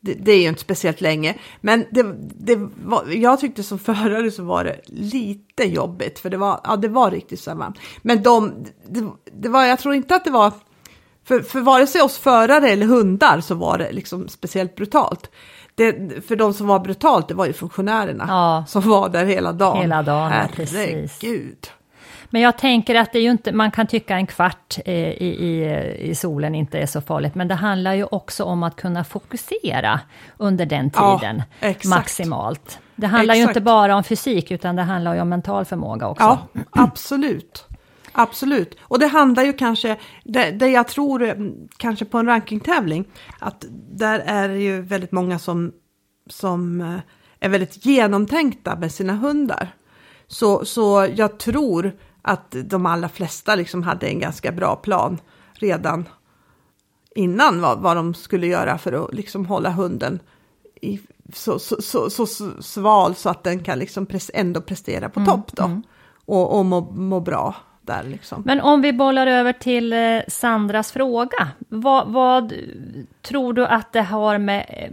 det, 0.00 0.14
det 0.14 0.32
är 0.32 0.40
ju 0.42 0.48
inte 0.48 0.60
speciellt 0.60 1.00
länge. 1.00 1.34
Men 1.60 1.84
det, 1.90 2.02
det 2.34 2.56
var, 2.84 3.04
jag 3.06 3.40
tyckte 3.40 3.62
som 3.62 3.78
förare 3.78 4.30
så 4.30 4.42
var 4.42 4.64
det 4.64 4.80
lite 4.86 5.64
jobbigt, 5.64 6.18
för 6.18 6.30
det 6.30 6.36
var, 6.36 6.60
ja, 6.64 6.76
det 6.76 6.88
var 6.88 7.10
riktigt 7.10 7.46
varmt. 7.46 7.78
Men 8.02 8.22
de, 8.22 8.64
det, 8.88 9.06
det 9.32 9.48
var, 9.48 9.64
jag 9.64 9.78
tror 9.78 9.94
inte 9.94 10.14
att 10.14 10.24
det 10.24 10.30
var, 10.30 10.52
för, 11.24 11.40
för 11.40 11.60
vare 11.60 11.86
sig 11.86 12.02
oss 12.02 12.18
förare 12.18 12.68
eller 12.68 12.86
hundar 12.86 13.40
så 13.40 13.54
var 13.54 13.78
det 13.78 13.92
liksom 13.92 14.28
speciellt 14.28 14.74
brutalt. 14.74 15.30
Det, 15.74 16.10
för 16.26 16.36
de 16.36 16.54
som 16.54 16.66
var 16.66 16.78
brutalt, 16.80 17.28
det 17.28 17.34
var 17.34 17.46
ju 17.46 17.52
funktionärerna 17.52 18.24
Ja. 18.28 18.64
som 18.68 18.82
var 18.88 19.08
där 19.08 19.24
hela 19.24 19.52
dagen. 19.52 19.80
Hela 19.80 20.02
dagen, 20.02 20.32
ja, 20.32 20.48
precis. 20.54 21.18
Men 22.30 22.42
jag 22.42 22.58
tänker 22.58 22.94
att 22.94 23.12
det 23.12 23.18
är 23.18 23.22
ju 23.22 23.30
inte, 23.30 23.52
man 23.52 23.70
kan 23.70 23.86
tycka 23.86 24.16
en 24.16 24.26
kvart 24.26 24.78
eh, 24.84 24.94
i, 24.94 25.36
i, 25.40 26.10
i 26.10 26.14
solen 26.14 26.54
inte 26.54 26.78
är 26.78 26.86
så 26.86 27.00
farligt, 27.00 27.34
men 27.34 27.48
det 27.48 27.54
handlar 27.54 27.94
ju 27.94 28.04
också 28.04 28.44
om 28.44 28.62
att 28.62 28.76
kunna 28.76 29.04
fokusera 29.04 30.00
under 30.36 30.66
den 30.66 30.90
Ja, 30.94 31.18
tiden 31.18 31.42
exakt. 31.60 31.84
maximalt. 31.84 32.78
Det 32.96 33.06
handlar 33.06 33.34
ju 33.34 33.40
Exakt. 33.40 33.56
inte 33.56 33.64
bara 33.64 33.96
om 33.96 34.04
fysik, 34.04 34.50
utan 34.50 34.76
det 34.76 34.82
handlar 34.82 35.14
ju 35.14 35.20
om 35.20 35.28
mental 35.28 35.64
förmåga 35.64 36.08
också. 36.08 36.24
Ja, 36.24 36.62
absolut. 36.70 37.66
Absolut. 38.12 38.76
Och 38.80 38.98
det 38.98 39.06
handlar 39.06 39.42
ju 39.42 39.52
kanske, 39.52 39.96
det, 40.24 40.50
det 40.50 40.68
jag 40.68 40.88
tror 40.88 41.22
eh, 41.22 41.34
kanske 41.76 42.04
på 42.04 42.18
en 42.18 42.26
rankingtävling, 42.26 43.04
att 43.38 43.64
där 43.90 44.18
är 44.18 44.48
det 44.48 44.58
ju 44.58 44.80
väldigt 44.82 45.12
många 45.12 45.38
som, 45.38 45.72
som 46.30 46.80
eh, 46.80 47.00
är 47.40 47.48
väldigt 47.48 47.86
genomtänkta 47.86 48.76
med 48.76 48.92
sina 48.92 49.12
hundar. 49.16 49.74
Så, 50.26 50.64
så 50.64 51.08
jag 51.14 51.38
tror 51.38 51.92
att 52.22 52.56
de 52.64 52.86
allra 52.86 53.08
flesta 53.08 53.54
liksom 53.54 53.82
hade 53.82 54.08
en 54.08 54.18
ganska 54.18 54.52
bra 54.52 54.76
plan 54.76 55.18
redan 55.52 56.08
innan 57.14 57.60
vad, 57.60 57.78
vad 57.78 57.96
de 57.96 58.14
skulle 58.14 58.46
göra 58.46 58.78
för 58.78 59.04
att 59.04 59.14
liksom 59.14 59.46
hålla 59.46 59.70
hunden 59.70 60.20
i, 60.80 61.00
så, 61.32 61.58
så, 61.58 61.82
så, 61.82 62.10
så, 62.10 62.26
sval 62.60 63.14
så 63.14 63.30
att 63.30 63.44
den 63.44 63.64
kan 63.64 63.78
liksom 63.78 64.06
pres, 64.06 64.30
ändå 64.34 64.60
prestera 64.60 65.08
på 65.08 65.24
topp 65.24 65.52
då. 65.52 65.80
Och, 66.24 66.58
och 66.58 66.64
må, 66.64 66.80
må 66.80 67.20
bra 67.20 67.54
där 67.82 68.02
liksom. 68.02 68.42
Men 68.46 68.60
om 68.60 68.82
vi 68.82 68.92
bollar 68.92 69.26
över 69.26 69.52
till 69.52 69.92
eh, 69.92 70.18
Sandras 70.28 70.92
fråga. 70.92 71.48
Vad, 71.68 72.12
vad 72.12 72.52
tror 73.22 73.52
du 73.52 73.66
att 73.66 73.92
det 73.92 74.02
har 74.02 74.38
med 74.38 74.90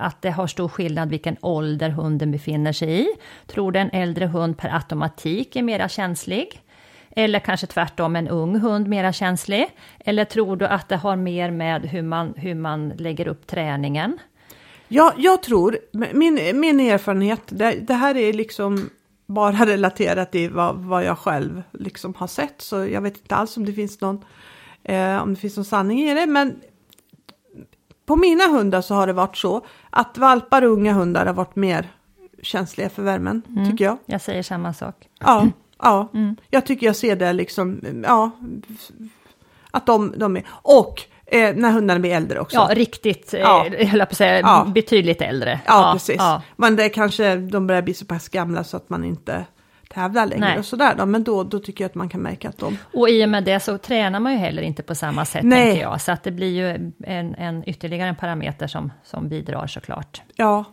att 0.00 0.22
det 0.22 0.30
har 0.30 0.46
stor 0.46 0.68
skillnad 0.68 1.10
vilken 1.10 1.36
ålder 1.40 1.90
hunden 1.90 2.32
befinner 2.32 2.72
sig 2.72 3.00
i? 3.00 3.08
Tror 3.46 3.72
du 3.72 3.78
en 3.78 3.90
äldre 3.90 4.26
hund 4.26 4.58
per 4.58 4.74
automatik 4.74 5.56
är 5.56 5.62
mera 5.62 5.88
känslig? 5.88 6.62
Eller 7.10 7.38
kanske 7.38 7.66
tvärtom 7.66 8.16
en 8.16 8.28
ung 8.28 8.58
hund 8.58 8.88
mera 8.88 9.12
känslig? 9.12 9.66
Eller 9.98 10.24
tror 10.24 10.56
du 10.56 10.66
att 10.66 10.88
det 10.88 10.96
har 10.96 11.16
mer 11.16 11.50
med 11.50 11.82
hur 11.82 12.02
man, 12.02 12.34
hur 12.36 12.54
man 12.54 12.88
lägger 12.88 13.28
upp 13.28 13.46
träningen? 13.46 14.18
Ja, 14.88 15.14
jag 15.16 15.42
tror, 15.42 15.78
min, 15.92 16.60
min 16.60 16.80
erfarenhet, 16.80 17.42
det, 17.46 17.72
det 17.72 17.94
här 17.94 18.16
är 18.16 18.32
liksom 18.32 18.90
bara 19.26 19.52
relaterat 19.66 20.32
till 20.32 20.50
vad, 20.50 20.76
vad 20.76 21.04
jag 21.04 21.18
själv 21.18 21.62
liksom 21.72 22.14
har 22.14 22.26
sett. 22.26 22.62
Så 22.62 22.86
jag 22.86 23.00
vet 23.00 23.16
inte 23.16 23.34
alls 23.34 23.56
om 23.56 23.64
det 23.64 23.72
finns 23.72 24.00
någon, 24.00 24.24
eh, 24.82 25.22
om 25.22 25.34
det 25.34 25.40
finns 25.40 25.56
någon 25.56 25.64
sanning 25.64 26.00
i 26.00 26.14
det. 26.14 26.26
Men 26.26 26.60
på 28.10 28.16
mina 28.16 28.46
hundar 28.46 28.80
så 28.80 28.94
har 28.94 29.06
det 29.06 29.12
varit 29.12 29.36
så 29.36 29.66
att 29.90 30.18
valpar 30.18 30.62
och 30.62 30.70
unga 30.70 30.92
hundar 30.92 31.26
har 31.26 31.34
varit 31.34 31.56
mer 31.56 31.88
känsliga 32.42 32.90
för 32.90 33.02
värmen, 33.02 33.42
tycker 33.70 33.84
jag. 33.84 33.98
Jag 34.06 34.20
säger 34.20 34.42
samma 34.42 34.72
sak. 34.72 34.94
Ja, 35.20 35.46
ja. 35.82 36.08
jag 36.50 36.66
tycker 36.66 36.86
jag 36.86 36.96
ser 36.96 37.16
det 37.16 37.32
liksom, 37.32 37.80
ja, 38.06 38.30
att 39.70 39.86
de, 39.86 40.14
de 40.16 40.36
är, 40.36 40.42
och 40.50 41.02
eh, 41.26 41.54
när 41.56 41.70
hundarna 41.70 42.00
blir 42.00 42.10
äldre 42.14 42.40
också. 42.40 42.56
Ja, 42.56 42.68
riktigt, 42.74 43.34
eh, 43.34 43.40
Ja. 43.40 43.66
jag 43.78 43.86
höll 43.86 44.00
på 44.00 44.04
att 44.04 44.16
säga, 44.16 44.40
Ja. 44.40 44.66
betydligt 44.74 45.22
äldre. 45.22 45.60
Ja, 45.66 45.90
precis. 45.92 46.16
ja. 46.18 46.42
Men 46.56 46.76
det 46.76 46.84
är 46.84 46.88
kanske, 46.88 47.36
de 47.36 47.66
börjar 47.66 47.82
bli 47.82 47.94
så 47.94 48.04
pass 48.06 48.28
gamla 48.28 48.64
så 48.64 48.76
att 48.76 48.90
man 48.90 49.04
inte 49.04 49.44
tävlar 49.94 50.26
längre 50.26 50.46
Nej. 50.46 50.58
och 50.58 50.64
sådär 50.64 50.94
då. 50.98 51.06
Men 51.06 51.24
då, 51.24 51.42
då 51.44 51.58
tycker 51.58 51.84
jag 51.84 51.88
att 51.88 51.94
man 51.94 52.08
kan 52.08 52.20
märka 52.20 52.48
att 52.48 52.58
de... 52.58 52.78
Och 52.94 53.08
i 53.08 53.24
och 53.24 53.28
med 53.28 53.44
det 53.44 53.60
så 53.60 53.78
tränar 53.78 54.20
man 54.20 54.32
ju 54.32 54.38
heller 54.38 54.62
inte 54.62 54.82
på 54.82 54.94
samma 54.94 55.24
sätt, 55.24 55.44
Nej. 55.44 55.66
tänker 55.66 55.82
jag. 55.82 56.00
Så 56.00 56.12
att 56.12 56.22
det 56.22 56.30
blir 56.30 56.48
ju 56.48 56.92
en, 57.04 57.34
en 57.34 57.68
ytterligare 57.68 58.08
en 58.08 58.16
parameter 58.16 58.66
som, 58.66 58.92
som 59.04 59.28
bidrar 59.28 59.66
såklart. 59.66 60.22
Ja, 60.36 60.64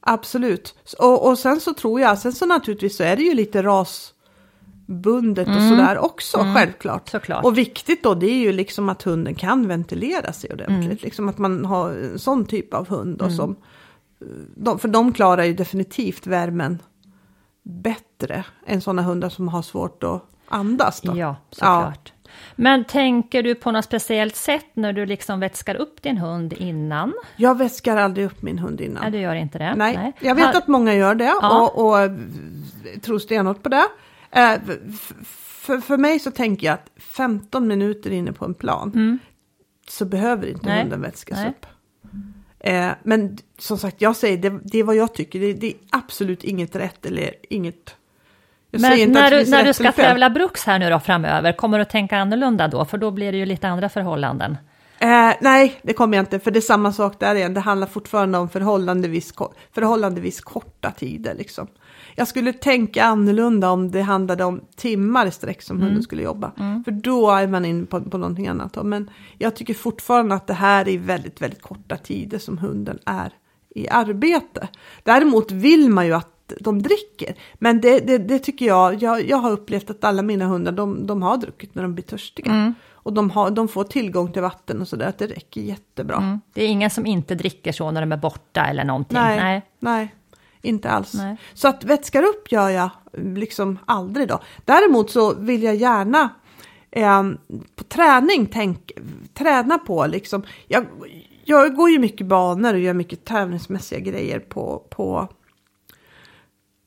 absolut. 0.00 0.74
Och, 0.98 1.28
och 1.28 1.38
sen 1.38 1.60
så 1.60 1.74
tror 1.74 2.00
jag, 2.00 2.18
sen 2.18 2.32
så 2.32 2.46
naturligtvis 2.46 2.96
så 2.96 3.02
är 3.02 3.16
det 3.16 3.22
ju 3.22 3.34
lite 3.34 3.62
rasbundet 3.62 5.48
och 5.48 5.62
sådär 5.62 5.98
också, 5.98 6.38
självklart. 6.56 7.08
Såklart. 7.08 7.44
Och 7.44 7.58
viktigt 7.58 8.02
då, 8.02 8.14
det 8.14 8.26
är 8.26 8.38
ju 8.38 8.52
liksom 8.52 8.88
att 8.88 9.02
hunden 9.02 9.34
kan 9.34 9.68
ventilera 9.68 10.32
sig 10.32 10.52
ordentligt. 10.52 11.02
Liksom 11.02 11.28
att 11.28 11.38
man 11.38 11.64
har 11.64 11.90
en 11.90 12.18
sån 12.18 12.44
typ 12.44 12.74
av 12.74 12.88
hund 12.88 13.18
då 13.18 13.30
som... 13.30 13.56
De, 14.56 14.78
för 14.78 14.88
de 14.88 15.12
klarar 15.12 15.44
ju 15.44 15.54
definitivt 15.54 16.26
värmen 16.26 16.78
bättre 17.62 18.09
än 18.66 18.80
sådana 18.80 19.02
hundar 19.02 19.28
som 19.28 19.48
har 19.48 19.62
svårt 19.62 20.02
att 20.02 20.22
andas. 20.48 21.00
Då. 21.00 21.16
Ja, 21.16 21.36
såklart. 21.50 22.12
Men 22.56 22.84
tänker 22.84 23.42
du 23.42 23.54
på 23.54 23.70
något 23.72 23.84
speciellt 23.84 24.36
sätt 24.36 24.66
när 24.74 24.92
du 24.92 25.06
liksom 25.06 25.40
vätskar 25.40 25.74
upp 25.74 26.02
din 26.02 26.18
hund 26.18 26.52
innan? 26.52 27.12
Jag 27.36 27.58
väskar 27.58 27.96
aldrig 27.96 28.26
upp 28.26 28.42
min 28.42 28.58
hund 28.58 28.80
innan. 28.80 29.02
Nej, 29.02 29.12
du 29.12 29.18
gör 29.18 29.34
inte 29.34 29.58
det? 29.58 29.74
Nej, 29.76 30.12
jag 30.20 30.34
vet 30.34 30.44
Ha- 30.44 30.58
att 30.58 30.68
många 30.68 30.94
gör 30.94 31.14
det 31.14 31.24
Ja. 31.42 31.60
och, 31.60 31.86
och 32.02 32.10
tror 33.02 33.18
stenhårt 33.18 33.62
på 33.62 33.68
det. 33.68 33.84
Eh, 34.30 34.52
för, 35.24 35.80
för 35.80 35.96
mig 35.96 36.18
så 36.18 36.30
tänker 36.30 36.66
jag 36.66 36.74
att 36.74 36.90
15 37.02 37.68
minuter 37.68 38.10
inne 38.12 38.32
på 38.32 38.44
en 38.44 38.54
plan, 38.54 38.92
Mm. 38.94 39.18
så 39.88 40.04
behöver 40.04 40.46
inte 40.46 40.66
Nej. 40.66 40.80
hunden 40.80 41.00
vätskas 41.00 41.38
Nej. 41.38 41.48
upp. 41.50 41.66
Eh, 42.60 42.88
men 43.02 43.38
som 43.58 43.78
sagt, 43.78 44.00
jag 44.00 44.16
säger 44.16 44.36
det, 44.38 44.60
det 44.64 44.78
är 44.78 44.84
vad 44.84 44.96
jag 44.96 45.14
tycker. 45.14 45.40
Det, 45.40 45.52
det 45.52 45.66
är 45.66 45.74
absolut 45.90 46.44
inget 46.44 46.76
rätt 46.76 47.06
eller 47.06 47.34
inget... 47.50 47.96
Jag 48.70 48.80
Men 48.80 49.12
när 49.12 49.30
du, 49.30 49.50
när 49.50 49.64
du 49.64 49.72
ska 49.72 49.92
tävla 49.92 50.30
bruks 50.30 50.64
här 50.64 50.78
nu 50.78 50.90
då 50.90 51.00
framöver, 51.00 51.52
kommer 51.52 51.78
du 51.78 51.82
att 51.82 51.90
tänka 51.90 52.18
annorlunda 52.18 52.68
då? 52.68 52.84
För 52.84 52.98
då 52.98 53.10
blir 53.10 53.32
det 53.32 53.38
ju 53.38 53.46
lite 53.46 53.68
andra 53.68 53.88
förhållanden. 53.88 54.56
Eh, 54.98 55.32
nej, 55.40 55.80
det 55.82 55.92
kommer 55.92 56.16
jag 56.16 56.22
inte, 56.22 56.38
för 56.38 56.50
det 56.50 56.58
är 56.58 56.60
samma 56.60 56.92
sak 56.92 57.20
där 57.20 57.34
igen. 57.34 57.54
Det 57.54 57.60
handlar 57.60 57.86
fortfarande 57.86 58.38
om 58.38 58.48
förhållandevis, 58.48 59.34
förhållandevis 59.74 60.40
korta 60.40 60.90
tider. 60.90 61.34
Liksom. 61.34 61.66
Jag 62.14 62.28
skulle 62.28 62.52
tänka 62.52 63.04
annorlunda 63.04 63.70
om 63.70 63.90
det 63.90 64.02
handlade 64.02 64.44
om 64.44 64.60
timmar 64.76 65.26
i 65.26 65.30
sträck 65.30 65.62
som 65.62 65.80
hunden 65.82 66.02
skulle 66.02 66.22
jobba. 66.22 66.52
För 66.84 66.90
då 66.90 67.30
är 67.30 67.46
man 67.46 67.64
inne 67.64 67.86
på, 67.86 68.00
på 68.00 68.18
någonting 68.18 68.48
annat. 68.48 68.84
Men 68.84 69.10
jag 69.38 69.56
tycker 69.56 69.74
fortfarande 69.74 70.34
att 70.34 70.46
det 70.46 70.54
här 70.54 70.88
är 70.88 70.98
väldigt, 70.98 71.42
väldigt 71.42 71.62
korta 71.62 71.96
tider 71.96 72.38
som 72.38 72.58
hunden 72.58 72.98
är 73.06 73.32
i 73.74 73.88
arbete. 73.88 74.68
Däremot 75.02 75.50
vill 75.50 75.90
man 75.90 76.06
ju 76.06 76.12
att 76.12 76.39
de 76.60 76.82
dricker. 76.82 77.34
Men 77.54 77.80
det, 77.80 78.00
det, 78.00 78.18
det 78.18 78.38
tycker 78.38 78.66
jag, 78.66 79.02
jag, 79.02 79.28
jag 79.28 79.36
har 79.36 79.50
upplevt 79.50 79.90
att 79.90 80.04
alla 80.04 80.22
mina 80.22 80.46
hundar, 80.46 80.72
de, 80.72 81.06
de 81.06 81.22
har 81.22 81.36
druckit 81.36 81.74
när 81.74 81.82
de 81.82 81.94
blir 81.94 82.04
törstiga. 82.04 82.74
Och 83.02 83.12
de, 83.12 83.30
har, 83.30 83.50
de 83.50 83.68
får 83.68 83.84
tillgång 83.84 84.32
till 84.32 84.42
vatten 84.42 84.80
och 84.80 84.88
sådär, 84.88 85.06
att 85.06 85.18
det 85.18 85.26
räcker 85.26 85.60
jättebra. 85.60 86.16
Mm. 86.16 86.40
Det 86.52 86.64
är 86.64 86.68
ingen 86.68 86.90
som 86.90 87.06
inte 87.06 87.34
dricker 87.34 87.72
så 87.72 87.90
när 87.90 88.00
de 88.00 88.12
är 88.12 88.16
borta 88.16 88.64
eller 88.64 88.84
någonting. 88.84 89.18
Nej, 89.18 89.36
Nej. 89.36 89.62
nej. 89.78 90.14
inte 90.62 90.90
alls. 90.90 91.14
Nej. 91.14 91.36
Så 91.54 91.68
att 91.68 91.84
vätskar 91.84 92.22
upp 92.22 92.52
gör 92.52 92.68
jag 92.68 92.90
liksom 93.12 93.78
aldrig 93.84 94.28
då. 94.28 94.40
Däremot 94.64 95.10
så 95.10 95.34
vill 95.34 95.62
jag 95.62 95.74
gärna 95.74 96.28
eh, 96.90 97.22
på 97.76 97.84
träning 97.84 98.46
tänk, 98.46 98.92
träna 99.34 99.78
på 99.78 100.06
liksom. 100.06 100.42
Jag, 100.68 100.86
jag 101.44 101.74
går 101.74 101.90
ju 101.90 101.98
mycket 101.98 102.26
banor 102.26 102.74
och 102.74 102.80
gör 102.80 102.94
mycket 102.94 103.24
tävlingsmässiga 103.24 103.98
grejer 104.00 104.38
på, 104.38 104.82
på, 104.90 105.28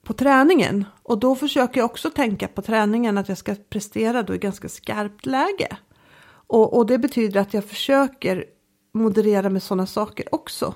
på 0.03 0.13
träningen. 0.13 0.85
Och 1.03 1.19
då 1.19 1.35
försöker 1.35 1.79
jag 1.79 1.85
också 1.85 2.09
tänka 2.09 2.47
på 2.47 2.61
träningen 2.61 3.17
att 3.17 3.29
jag 3.29 3.37
ska 3.37 3.55
prestera 3.69 4.23
då 4.23 4.35
i 4.35 4.37
ganska 4.37 4.69
skarpt 4.69 5.25
läge. 5.25 5.77
Och, 6.47 6.77
och 6.77 6.85
det 6.85 6.97
betyder 6.97 7.39
att 7.41 7.53
jag 7.53 7.65
försöker 7.65 8.45
moderera 8.93 9.49
med 9.49 9.63
sådana 9.63 9.85
saker 9.85 10.35
också. 10.35 10.73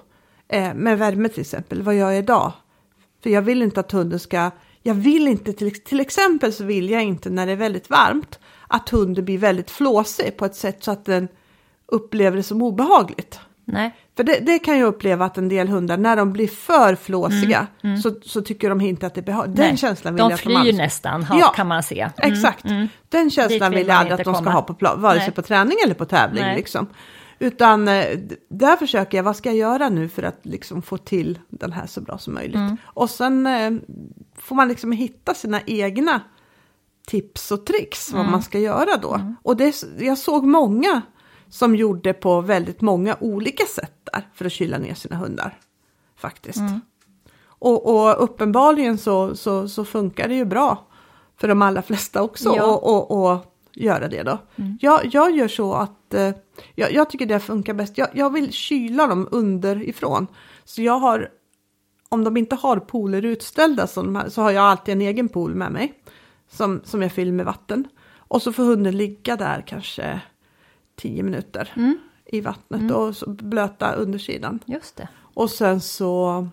Eh, 0.47 0.73
med 0.73 0.97
värme 0.97 1.29
till 1.29 1.41
exempel, 1.41 1.81
vad 1.81 1.95
gör 1.95 2.11
jag 2.11 2.19
idag? 2.19 2.53
För 3.23 3.29
jag 3.29 3.41
vill 3.41 3.61
inte 3.61 3.79
att 3.79 3.91
hunden 3.91 4.19
ska, 4.19 4.51
jag 4.81 4.93
vill 4.93 5.27
inte 5.27 5.53
till, 5.53 5.83
till 5.83 5.99
exempel 5.99 6.53
så 6.53 6.63
vill 6.63 6.89
jag 6.89 7.03
inte 7.03 7.29
när 7.29 7.45
det 7.45 7.51
är 7.51 7.55
väldigt 7.55 7.89
varmt 7.89 8.39
att 8.67 8.89
hunden 8.89 9.25
blir 9.25 9.37
väldigt 9.37 9.71
flåsig 9.71 10.37
på 10.37 10.45
ett 10.45 10.55
sätt 10.55 10.83
så 10.83 10.91
att 10.91 11.05
den 11.05 11.27
upplever 11.85 12.37
det 12.37 12.43
som 12.43 12.61
obehagligt. 12.61 13.39
Nej. 13.65 13.95
För 14.17 14.23
det, 14.23 14.39
det 14.39 14.59
kan 14.59 14.79
jag 14.79 14.87
uppleva 14.87 15.25
att 15.25 15.37
en 15.37 15.49
del 15.49 15.67
hundar, 15.69 15.97
när 15.97 16.15
de 16.15 16.33
blir 16.33 16.47
för 16.47 16.95
flåsiga 16.95 17.67
Så, 18.03 18.15
så 18.23 18.41
tycker 18.41 18.69
de 18.69 18.81
inte 18.81 19.07
att 19.07 19.13
det 19.13 19.21
är 19.21 19.25
behagligt. 19.25 19.55
Den 19.55 19.65
Mm, 19.65 19.77
känslan 19.77 20.13
vill 20.13 20.19
de 20.19 20.29
jag 20.29 20.33
att 20.33 20.39
flyr 20.41 20.55
aldrig- 20.55 20.77
nästan, 20.77 21.23
ha, 21.23 21.39
Ja. 21.39 21.47
kan 21.55 21.67
man 21.67 21.83
se. 21.83 22.01
Mm. 22.01 22.33
Exakt. 22.33 22.63
Den 23.09 23.29
känslan 23.31 23.71
vill 23.71 23.77
vill 23.79 23.87
jag 23.87 23.97
aldrig 23.97 24.13
att 24.19 24.25
de 24.25 24.33
ska 24.33 24.43
komma. 24.43 24.51
ha 24.51 24.61
på 24.61 24.73
plan, 24.73 25.01
vare 25.01 25.13
sig 25.17 25.27
Nej. 25.27 25.35
på 25.35 25.41
träning 25.41 25.77
eller 25.85 25.93
på 25.95 26.05
tävling. 26.05 26.43
Nej. 26.43 26.55
Liksom. 26.55 26.87
Utan 27.39 27.87
eh, 27.87 28.05
där 28.49 28.75
försöker 28.77 29.17
jag, 29.17 29.23
vad 29.23 29.35
ska 29.35 29.49
jag 29.49 29.57
göra 29.57 29.89
nu 29.89 30.09
för 30.09 30.23
att 30.23 30.39
liksom 30.43 30.81
få 30.81 30.97
till 30.97 31.39
den 31.49 31.71
här 31.71 31.87
så 31.87 32.01
bra 32.01 32.17
som 32.17 32.33
möjligt. 32.33 32.55
Mm. 32.55 32.77
Och 32.83 33.09
sen 33.09 33.47
eh, 33.47 33.71
får 34.37 34.55
man 34.55 34.67
liksom 34.67 34.91
hitta 34.91 35.33
sina 35.33 35.61
egna 35.65 36.21
tips 37.07 37.51
och 37.51 37.65
tricks 37.65 38.09
Mm. 38.13 38.23
vad 38.23 38.31
man 38.31 38.41
ska 38.41 38.59
göra 38.59 38.97
då. 39.01 39.33
Och 39.43 39.57
det, 39.57 39.75
jag 39.99 40.17
såg 40.17 40.45
många 40.45 41.01
som 41.49 41.75
gjorde 41.75 42.13
på 42.13 42.41
väldigt 42.41 42.81
många 42.81 43.17
olika 43.19 43.65
sätt 43.65 44.09
där 44.13 44.27
för 44.33 44.45
att 44.45 44.51
kyla 44.51 44.77
ner 44.77 44.93
sina 44.93 45.15
hundar. 45.15 45.59
Faktiskt. 46.15 46.59
Mm. 46.59 46.81
Och, 47.59 47.95
och 47.95 48.23
uppenbarligen 48.23 48.97
så, 48.97 49.35
så, 49.35 49.67
så 49.69 49.85
funkar 49.85 50.27
det 50.27 50.35
ju 50.35 50.45
bra 50.45 50.87
för 51.37 51.47
de 51.47 51.61
allra 51.61 51.81
flesta 51.81 52.21
också 52.21 52.53
Ja. 52.55 52.65
och, 52.65 53.11
och, 53.11 53.31
och 53.31 53.57
göra 53.73 54.07
det 54.07 54.23
då. 54.23 54.37
Jag, 54.81 55.01
jag 55.05 55.35
gör 55.35 55.47
så 55.47 55.73
att 55.73 56.13
eh, 56.13 56.31
jag, 56.75 56.91
jag 56.91 57.09
tycker 57.09 57.25
det 57.25 57.39
funkar 57.39 57.73
bäst. 57.73 57.97
Jag, 57.97 58.07
jag 58.13 58.33
vill 58.33 58.51
kyla 58.51 59.07
dem 59.07 59.27
underifrån. 59.31 60.27
Så 60.63 60.81
jag 60.81 60.99
har, 60.99 61.29
om 62.09 62.23
de 62.23 62.37
inte 62.37 62.55
har 62.55 62.77
pooler 62.79 63.25
utställda 63.25 63.87
här, 63.95 64.29
så 64.29 64.41
har 64.41 64.51
jag 64.51 64.63
alltid 64.63 64.91
en 64.91 65.01
egen 65.01 65.29
pool 65.29 65.55
med 65.55 65.71
mig. 65.71 65.93
Som, 66.49 66.81
som 66.83 67.01
jag 67.01 67.11
fyller 67.11 67.31
med 67.31 67.45
vatten. 67.45 67.87
Och 68.15 68.41
så 68.41 68.53
får 68.53 68.63
hunden 68.63 68.97
ligga 68.97 69.35
där 69.35 69.63
kanske 69.67 70.21
10 70.97 71.23
minuter 71.23 71.73
i 72.25 72.41
vattnet 72.41 72.91
och 72.91 73.15
så 73.15 73.29
blöta 73.29 73.93
undersidan. 73.93 74.59
Just 74.65 74.95
det. 74.95 75.07
Och 75.33 75.49
sen 75.49 75.81
så 75.81 76.47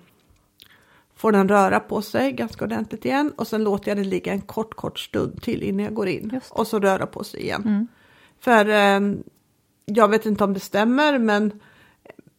får 1.14 1.32
den 1.32 1.48
röra 1.48 1.80
på 1.80 2.02
sig 2.02 2.32
ganska 2.32 2.64
ordentligt 2.64 3.04
igen 3.04 3.32
och 3.36 3.46
sen 3.46 3.64
låter 3.64 3.90
jag 3.90 3.98
den 3.98 4.08
ligga 4.08 4.32
en 4.32 4.40
kort, 4.40 4.74
kort 4.74 4.98
stund 4.98 5.42
till 5.42 5.62
innan 5.62 5.84
jag 5.84 5.94
går 5.94 6.08
in. 6.08 6.40
Och 6.50 6.66
så 6.66 6.80
röra 6.80 7.06
på 7.06 7.24
sig 7.24 7.40
igen. 7.40 7.88
För 8.40 8.68
eh, 8.68 9.00
jag 9.84 10.08
vet 10.08 10.26
inte 10.26 10.44
om 10.44 10.54
det 10.54 10.60
stämmer 10.60 11.18
men 11.18 11.60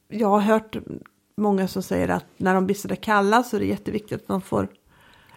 jag 0.08 0.28
har 0.28 0.40
hört 0.40 0.78
många 1.38 1.68
som 1.68 1.84
säger 1.84 2.10
att 2.10 2.26
när 2.38 2.54
de 2.54 2.66
blir 2.66 2.76
sådär 2.76 2.96
kalla 2.96 3.44
så 3.44 3.56
är 3.56 3.60
det 3.60 3.66
jätteviktigt 3.66 4.22
att 4.22 4.28
de 4.28 4.42
får 4.42 4.68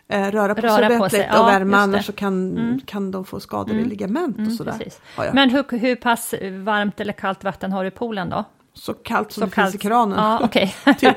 röra 0.08 0.54
på 0.54 0.60
Röra 0.60 0.76
sig 0.76 0.86
ordentligt 0.86 1.10
sig, 1.12 1.30
och 1.30 1.36
ja, 1.36 1.46
värma 1.46 1.76
annars 1.76 2.06
så 2.06 2.12
kan, 2.12 2.80
kan 2.86 3.10
de 3.10 3.24
få 3.24 3.40
skador 3.40 3.76
i 3.76 3.84
ligament 3.84 4.38
och 4.46 4.52
sådär. 4.52 4.74
Har 5.16 5.24
jag. 5.24 5.34
Men 5.34 5.50
hur, 5.50 5.78
hur 5.78 5.96
pass 5.96 6.34
varmt 6.64 7.00
eller 7.00 7.12
kallt 7.12 7.44
vatten 7.44 7.72
har 7.72 7.82
du 7.82 7.88
i 7.88 7.90
poolen 7.90 8.30
då? 8.30 8.44
Så 8.74 8.94
kallt 8.94 9.32
som 9.32 9.40
Så 9.40 9.46
det 9.46 9.52
kallt. 9.54 9.70
finns 9.72 9.84
i 9.84 9.86
kranen. 9.88 10.18
Ja, 10.18 10.40
okej. 10.44 10.74
Typ, 10.98 11.16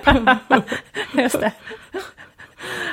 Just 1.13 1.39
det. 1.39 1.51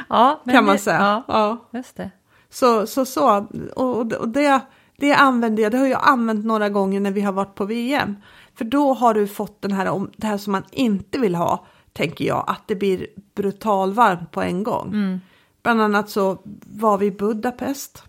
Ja, 0.08 0.40
kan 0.52 0.64
man 0.64 0.78
säga. 0.78 0.98
Ja, 1.00 1.24
Ja. 1.72 1.78
just 1.78 1.96
det. 1.96 2.10
Så, 2.50 2.86
så, 2.86 3.04
så. 3.04 3.46
Och, 3.76 4.12
och 4.12 4.28
det, 4.28 4.60
det 4.96 5.12
använder 5.12 5.62
jag, 5.62 5.72
det 5.72 5.78
har 5.78 5.86
jag 5.86 6.00
använt 6.04 6.44
några 6.44 6.68
gånger 6.68 7.00
när 7.00 7.10
vi 7.10 7.20
har 7.20 7.32
varit 7.32 7.54
på 7.54 7.64
VM. 7.64 8.16
För 8.54 8.64
då 8.64 8.92
har 8.94 9.14
du 9.14 9.26
fått 9.26 9.62
den 9.62 9.72
här, 9.72 9.88
om- 9.88 10.10
det 10.16 10.26
här 10.26 10.38
som 10.38 10.52
man 10.52 10.62
inte 10.72 11.18
vill 11.18 11.34
ha, 11.34 11.66
tänker 11.92 12.24
jag, 12.24 12.44
att 12.46 12.62
det 12.66 12.74
blir 12.74 13.06
brutalvarmt 13.34 14.30
på 14.30 14.42
en 14.42 14.62
gång. 14.62 15.20
Bland 15.68 15.82
annat 15.82 16.10
så 16.10 16.38
var 16.66 16.98
vi 16.98 17.06
i 17.06 17.10
Budapest 17.10 18.02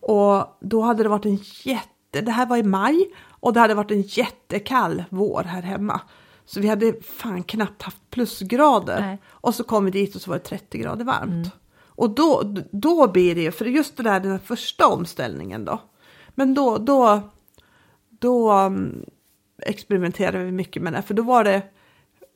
och 0.00 0.58
då 0.60 0.80
hade 0.80 1.02
det 1.02 1.08
varit 1.08 1.24
en 1.24 1.38
jätte, 1.62 2.20
det 2.20 2.30
här 2.30 2.46
var 2.46 2.56
i 2.56 2.62
maj 2.62 3.10
och 3.30 3.52
det 3.52 3.60
hade 3.60 3.74
varit 3.74 3.90
en 3.90 4.02
jättekall 4.02 5.04
vår 5.10 5.42
här 5.42 5.62
hemma. 5.62 6.00
Så 6.44 6.60
vi 6.60 6.68
hade 6.68 7.02
fan 7.02 7.42
knappt 7.42 7.82
haft 7.82 8.10
plusgrader. 8.10 9.00
Nej. 9.00 9.18
Och 9.26 9.54
så 9.54 9.64
kom 9.64 9.84
vi 9.84 9.90
dit 9.90 10.14
och 10.14 10.20
så 10.20 10.30
var 10.30 10.38
det 10.38 10.44
30 10.44 10.78
grader 10.78 11.04
varmt. 11.04 11.52
Och 11.86 12.10
då, 12.10 12.54
då 12.70 13.08
blir 13.08 13.34
det 13.34 13.42
ju, 13.42 13.52
för 13.52 13.64
just 13.64 13.96
det 13.96 14.02
där 14.02 14.20
den 14.20 14.30
här 14.30 14.38
första 14.38 14.86
omställningen 14.86 15.64
då. 15.64 15.80
Men 16.28 16.54
då, 16.54 16.78
då, 16.78 17.20
då 18.08 18.52
um, 18.52 19.04
experimenterade 19.62 20.44
vi 20.44 20.52
mycket 20.52 20.82
med 20.82 20.92
det. 20.92 21.02
För 21.02 21.14
då 21.14 21.22
var 21.22 21.44
det 21.44 21.62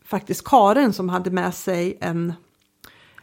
faktiskt 0.04 0.44
Karin 0.44 0.92
som 0.92 1.08
hade 1.08 1.30
med 1.30 1.54
sig 1.54 1.98
en, 2.00 2.32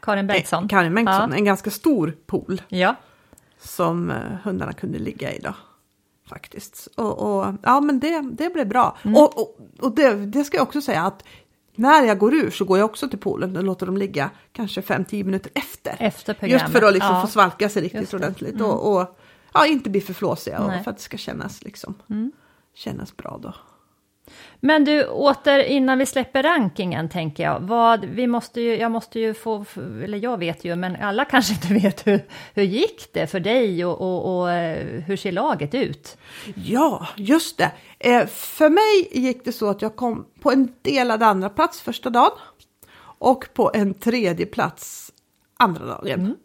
Karin 0.08 0.28
Bengtsson. 0.28 0.68
Karin 0.68 0.96
Bengtsson, 0.96 1.30
Ja. 1.32 1.38
en 1.38 1.46
ganska 1.46 1.72
stor 1.72 2.16
pool 2.26 2.62
ja. 2.68 2.96
som 3.60 4.12
eh, 4.12 4.18
hundarna 4.44 4.74
kunde 4.74 5.00
ligga 5.00 5.34
i 5.34 5.40
då. 5.40 5.54
Faktiskt. 6.30 6.88
Och, 6.96 7.20
och 7.40 7.54
ja 7.64 7.80
men 7.82 8.00
det, 8.00 8.22
det 8.22 8.50
blev 8.54 8.68
bra. 8.68 8.98
Mm. 9.04 9.16
Och, 9.16 9.40
och, 9.42 9.58
och 9.80 9.96
det, 9.96 10.14
det 10.26 10.44
ska 10.44 10.58
jag 10.58 10.64
också 10.68 10.82
säga 10.82 11.02
att 11.02 11.24
när 11.76 12.04
jag 12.04 12.18
går 12.18 12.34
ur 12.34 12.50
så 12.52 12.66
går 12.66 12.78
jag 12.78 12.86
också 12.86 13.10
till 13.10 13.20
poolen 13.20 13.58
och 13.58 13.64
låter 13.64 13.86
dem 13.86 13.98
ligga 13.98 14.30
kanske 14.52 14.82
5-10 14.82 15.24
minuter 15.24 15.52
efter. 15.56 15.96
Efter 16.00 16.34
programmet. 16.34 16.62
Just 16.62 16.74
för 16.80 16.88
att 16.88 16.94
liksom 16.94 17.16
Ja. 17.16 17.22
få 17.22 17.28
svalka 17.28 17.70
sig 17.70 17.82
riktigt 17.82 18.12
det. 18.12 18.18
Mm. 18.18 18.24
ordentligt 18.26 18.62
och, 18.62 18.94
och 18.98 19.18
ja, 19.54 19.66
inte 19.66 19.90
bli 19.90 20.02
för 20.02 20.14
flåsiga 20.14 20.60
och 20.60 20.68
Nej. 20.68 20.74
Mm. 20.74 20.84
för 20.84 20.92
att 20.92 20.98
det 20.98 21.04
ska 21.04 21.18
kännas 21.18 21.64
liksom 21.64 21.96
kännas 22.74 23.18
bra 23.18 23.40
då. 23.44 23.54
Men 24.60 24.86
du, 24.86 25.06
åter 25.08 25.60
innan 25.60 25.98
vi 25.98 26.06
släpper 26.06 26.44
rankingen 26.44 27.10
tänker 27.10 27.44
jag. 27.44 27.60
Vad, 27.60 28.06
vi 28.06 28.28
måste 28.28 28.62
ju, 28.62 28.78
jag 28.78 28.92
måste 28.92 29.20
ju 29.20 29.34
få, 29.34 29.66
eller 30.04 30.18
jag 30.18 30.38
vet 30.38 30.66
ju, 30.66 30.76
men 30.76 30.96
alla 30.96 31.26
kanske 31.32 31.54
inte 31.54 31.74
vet 31.74 32.08
hur, 32.08 32.20
hur 32.54 32.64
gick 32.64 33.14
det 33.14 33.28
för 33.28 33.40
dig 33.40 33.86
och, 33.86 34.02
och, 34.02 34.40
och 34.40 34.52
eh, 34.52 35.02
hur 35.02 35.18
ser 35.18 35.32
laget 35.32 35.74
ut? 35.74 36.18
Ja, 36.56 37.08
just 37.16 37.58
det. 37.58 37.72
Eh, 38.00 38.26
för 38.28 38.70
mig 38.70 39.10
gick 39.12 39.46
det 39.46 39.52
så 39.52 39.70
att 39.70 39.82
jag 39.82 39.96
kom 39.96 40.26
på 40.42 40.52
en 40.52 40.74
delad 40.82 41.24
andra 41.24 41.50
plats 41.50 41.82
första 41.82 42.10
dagen 42.10 42.32
och 43.20 43.48
på 43.54 43.72
en 43.74 43.94
tredje 43.94 44.46
plats 44.46 45.12
andra 45.58 45.86
dagen. 45.86 46.36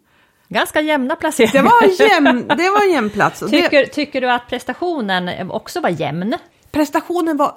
Ganska 0.48 0.80
jämna 0.80 1.16
placeringar. 1.16 1.52
Det 1.52 1.62
var 1.62 2.08
jämn, 2.08 2.48
det 2.48 2.70
var 2.70 2.86
en 2.86 2.92
jämn 2.92 3.10
plats. 3.10 3.42
Och 3.42 3.50
Det, 3.50 3.62
Tycker, 3.62 3.86
tycker 3.86 4.20
du 4.20 4.30
att 4.30 4.48
prestationen 4.48 5.50
också 5.50 5.80
var 5.80 5.88
jämn? 5.90 6.34
prestationen 6.70 7.36
var 7.36 7.54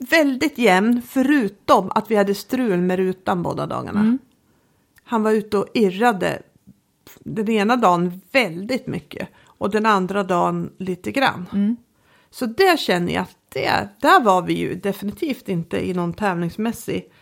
väldigt 0.00 0.58
jämn 0.58 1.02
förutom 1.08 1.90
att 1.94 2.10
vi 2.10 2.16
hade 2.16 2.34
strul 2.34 2.80
med 2.80 2.98
rutan 2.98 3.42
båda 3.42 3.66
dagarna. 3.66 4.18
Han 5.04 5.22
var 5.22 5.32
ute 5.32 5.58
och 5.58 5.66
irrade 5.74 6.42
den 7.18 7.48
ena 7.48 7.76
dagen 7.76 8.20
väldigt 8.32 8.86
mycket 8.86 9.28
och 9.44 9.70
den 9.70 9.86
andra 9.86 10.22
dagen 10.22 10.70
lite 10.78 11.12
grann. 11.12 11.76
Så 12.30 12.46
det 12.46 12.80
känner 12.80 13.12
jag 13.12 13.22
att 13.22 13.36
det, 13.48 13.88
där 14.00 14.20
var 14.20 14.42
vi 14.42 14.52
ju 14.54 14.74
definitivt 14.74 15.48
inte 15.48 15.88
i 15.88 15.94
någon 15.94 16.12
tävlingsmässig 16.12 17.12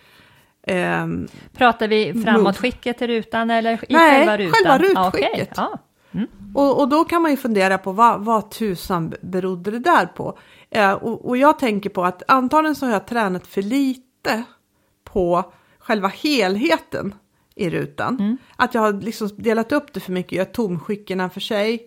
ehm, 0.63 1.29
Pratar 1.53 1.89
vi 1.89 2.23
framåtskicket 2.25 3.03
i 3.03 3.07
rutan 3.07 3.51
eller 3.51 3.73
i 3.73 3.93
Nej, 3.93 4.19
själva 4.19 4.37
rutan? 4.37 4.53
själva 4.53 4.89
Ja, 4.95 5.09
okej. 5.09 5.23
rutskicket. 5.23 5.53
Ja. 5.57 5.79
Och, 6.55 6.81
och 6.81 6.89
då 6.89 7.05
kan 7.05 7.23
man 7.23 7.31
ju 7.31 7.37
fundera 7.37 7.79
på 7.79 7.93
vad, 7.93 8.21
vad 8.25 8.51
tusan 8.51 9.15
berodde 9.21 9.71
det 9.71 9.79
där 9.79 10.07
på? 10.07 10.39
Eh, 10.71 10.93
och, 10.93 11.29
och 11.29 11.37
jag 11.37 11.59
tänker 11.59 11.91
på 11.91 12.05
att 12.05 12.23
antagligen 12.29 12.75
så 12.75 12.87
har 12.87 12.93
jag 12.93 13.07
tränat 13.07 13.47
för 13.47 13.63
lite 13.63 14.43
på 15.05 15.53
själva 15.79 16.09
helheten 16.09 17.15
i 17.55 17.71
rutan. 17.71 18.39
Att 18.57 18.75
jag 18.75 18.81
har 18.81 18.93
liksom 18.93 19.29
delat 19.37 19.73
upp 19.73 19.93
det 19.93 20.01
för 20.01 20.13
mycket, 20.13 20.39
har 20.39 20.45
tomskickena 20.45 21.31
för 21.31 21.41
sig 21.41 21.81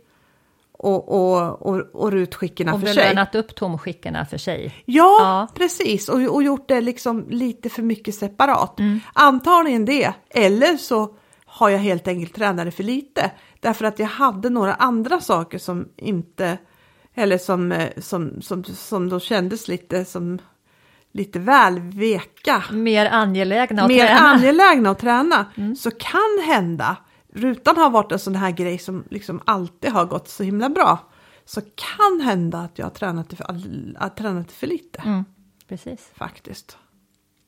och, 0.73 1.09
och, 1.09 1.61
och, 1.61 1.79
och 1.93 2.11
rutskickena 2.11 2.73
Och 2.73 2.79
för 2.79 2.87
sig. 2.87 2.95
belönat 2.95 3.35
upp 3.35 3.55
tomskickena 3.55 4.25
för 4.25 4.37
sig. 4.37 4.83
Ja, 4.85 5.17
Ja. 5.19 5.47
precis. 5.55 6.09
Och, 6.09 6.21
och 6.21 6.43
gjort 6.43 6.67
det 6.67 6.81
liksom 6.81 7.25
lite 7.29 7.69
för 7.69 7.81
mycket 7.81 8.15
separat. 8.15 8.79
Mm. 8.79 8.99
Antagligen 9.13 9.85
det. 9.85 10.13
Eller 10.29 10.77
så 10.77 11.15
har 11.45 11.69
jag 11.69 11.79
helt 11.79 12.07
enkelt 12.07 12.35
tränat 12.35 12.65
det 12.65 12.71
för 12.71 12.83
lite. 12.83 13.31
Därför 13.59 13.85
att 13.85 13.99
jag 13.99 14.07
hade 14.07 14.49
några 14.49 14.73
andra 14.73 15.19
saker 15.21 15.57
som 15.57 15.87
inte, 15.97 16.57
eller 17.15 17.37
som, 17.37 17.71
eh, 17.71 17.89
som, 17.97 18.41
som, 18.41 18.63
som 18.63 19.09
då 19.09 19.19
kändes 19.19 19.67
lite 19.67 20.05
som 20.05 20.39
lite 21.13 21.39
väl 21.39 21.79
veka. 21.79 22.63
Mer 22.71 23.05
angelägna 23.05 23.81
att 23.81 23.87
Mer 23.87 24.05
träna. 24.07 24.19
angelägna 24.19 24.89
att 24.89 24.99
träna. 24.99 25.45
Så 25.79 25.91
kan 25.91 26.43
hända, 26.45 26.95
rutan 27.33 27.77
har 27.77 27.89
varit 27.89 28.11
en 28.11 28.19
sån 28.19 28.35
här 28.35 28.51
grej 28.51 28.77
som 28.77 29.03
liksom 29.09 29.41
alltid 29.45 29.91
har 29.91 30.05
gått 30.05 30.29
så 30.29 30.43
himla 30.43 30.69
bra. 30.69 30.99
Så 31.45 31.61
kan 31.61 32.21
hända 32.21 32.57
att 32.59 32.79
jag 32.79 32.85
har 32.85 32.91
tränat 32.91 33.33
för, 33.33 34.09
tränat 34.17 34.51
för 34.51 34.67
lite 34.67 35.01
Mm, 35.05 35.25
precis. 35.67 36.09
faktiskt. 36.15 36.77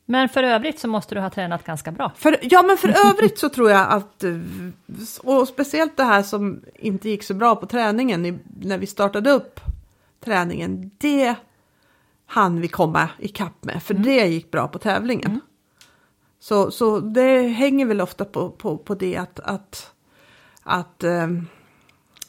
Men 0.06 0.28
för 0.28 0.42
övrigt 0.42 0.78
så 0.78 0.88
måste 0.88 1.14
du 1.14 1.20
ha 1.20 1.30
tränat 1.30 1.64
ganska 1.64 1.92
bra. 1.92 2.12
För, 2.16 2.38
ja, 2.42 2.62
men 2.62 2.76
för 2.76 2.88
övrigt 3.06 3.38
så 3.38 3.48
tror 3.48 3.70
jag 3.70 3.88
att, 3.88 4.24
eh, 4.24 4.38
och 5.22 5.48
speciellt 5.48 5.96
det 5.96 6.04
här 6.04 6.22
som 6.22 6.62
inte 6.74 7.08
gick 7.08 7.22
så 7.22 7.34
bra 7.34 7.56
på 7.56 7.66
träningen 7.66 8.40
när 8.60 8.78
vi 8.78 8.86
startade 8.86 9.30
upp 9.30 9.60
träningen, 10.20 10.90
det 10.98 11.34
hann 12.26 12.60
vi 12.60 12.68
komma 12.68 13.08
ikapp 13.18 13.64
med, 13.64 13.82
för 13.82 13.94
det 13.94 14.26
gick 14.26 14.50
bra 14.50 14.68
på 14.68 14.78
tävlingen. 14.78 15.40
Så, 16.40 16.70
så 16.70 17.00
det 17.00 17.48
hänger 17.48 17.86
väl 17.86 18.00
ofta 18.00 18.24
på, 18.24 18.50
på, 18.50 18.78
på 18.78 18.94
det 18.94 19.16
att, 19.16 19.40
att, 19.40 19.92
att 20.62 21.04
eh, 21.04 21.26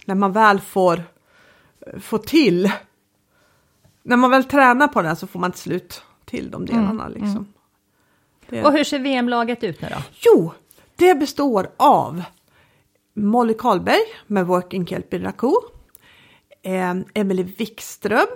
när 0.05 0.15
man 0.15 0.31
väl 0.31 0.59
får, 0.59 1.03
får 1.99 2.17
till, 2.17 2.71
när 4.03 4.17
man 4.17 4.31
väl 4.31 4.43
tränar 4.43 4.87
på 4.87 5.01
det 5.01 5.15
så 5.15 5.27
får 5.27 5.39
man 5.39 5.51
till 5.51 5.61
slut 5.61 6.03
till 6.25 6.51
de 6.51 6.65
delarna. 6.65 7.07
Liksom. 7.07 7.53
Och 8.51 8.73
hur 8.73 8.83
ser 8.83 8.99
VM-laget 8.99 9.63
ut 9.63 9.81
nu 9.81 9.87
då? 9.91 10.01
Jo, 10.19 10.51
det 10.95 11.15
består 11.15 11.67
av 11.77 12.23
Molly 13.15 13.53
Karlberg 13.53 14.01
med 14.27 14.45
Working 14.47 14.87
Kelpie 14.87 15.19
Raccoon. 15.23 15.61
Eh, 16.63 16.93
Emily 17.13 17.43
Wikström 17.43 18.27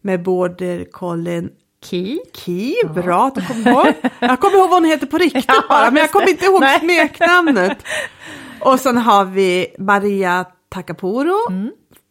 med 0.00 0.22
Border 0.22 0.84
Colin 0.90 1.50
Ki? 1.84 2.18
Key. 2.34 2.74
Bra 2.94 3.26
att 3.26 3.34
du 3.34 3.46
kommer 3.46 3.70
ihåg. 3.70 3.94
Jag 4.20 4.40
kommer 4.40 4.56
ihåg 4.58 4.70
vad 4.70 4.80
hon 4.82 4.84
heter 4.90 5.06
på 5.06 5.18
riktigt 5.18 5.44
Ja, 5.48 5.62
bara, 5.68 5.90
men 5.90 6.00
jag 6.02 6.10
kommer 6.10 6.28
inte 6.30 6.44
ihåg 6.44 6.60
Nej. 6.60 6.78
smeknamnet. 6.80 7.78
Och 8.60 8.80
sen 8.80 8.96
har 8.98 9.24
vi 9.24 9.66
Maria 9.78 10.44
Takapuro. 10.68 11.36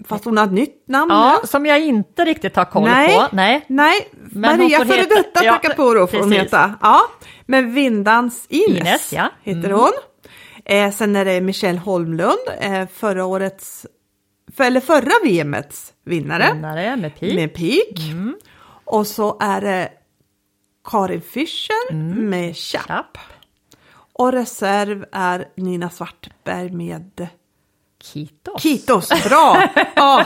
Fast 0.07 0.25
hon 0.25 0.37
har 0.37 0.45
ett 0.45 0.51
nytt 0.51 0.83
namn 0.87 1.11
Mm. 1.11 1.23
Ja, 1.23 1.39
nu. 1.41 1.47
som 1.47 1.65
jag 1.65 1.79
inte 1.79 2.25
riktigt 2.25 2.55
har 2.55 2.65
koll 2.65 2.83
Nej. 2.83 3.15
på. 3.17 3.35
Nej. 3.35 3.65
Nej, 3.67 4.07
Men 4.31 4.59
Maria 4.59 4.77
får 4.77 4.85
före 4.85 4.97
heta- 4.97 5.15
detta 5.15 5.43
ja, 5.43 5.53
Takapuro 5.53 6.07
får 6.07 6.19
hon 6.19 6.31
heta. 6.31 6.73
Ja, 6.81 7.01
men 7.45 7.73
Vindans 7.73 8.45
Ines, 8.49 8.77
Ines, 8.79 9.13
ja. 9.13 9.29
heter 9.43 9.69
hon. 9.71 9.91
Eh, 10.65 10.91
sen 10.91 11.15
är 11.15 11.25
det 11.25 11.41
Michelle 11.41 11.79
Holmlund, 11.79 12.37
eh, 12.59 12.87
förra 12.93 13.25
årets, 13.25 13.85
för, 14.55 14.63
eller 14.63 14.79
förra 14.79 15.11
VMets 15.23 15.93
vinnare 16.05 16.53
Vinnare 16.53 16.95
med 16.95 17.19
pik. 17.19 17.35
med 17.35 17.53
pik. 17.53 17.99
Och 18.85 19.07
så 19.07 19.37
är 19.39 19.61
det 19.61 19.89
Karin 20.83 21.21
Fischer 21.21 21.93
med 21.93 22.55
Chapp. 22.57 22.85
Chapp. 22.87 23.17
Och 24.13 24.31
reserv 24.31 25.05
är 25.11 25.47
Nina 25.57 25.89
Svartberg 25.89 26.69
med 26.71 27.27
Kitos. 28.03 28.61
Kitos. 28.61 29.09
Bra! 29.29 29.69
ja. 29.95 30.25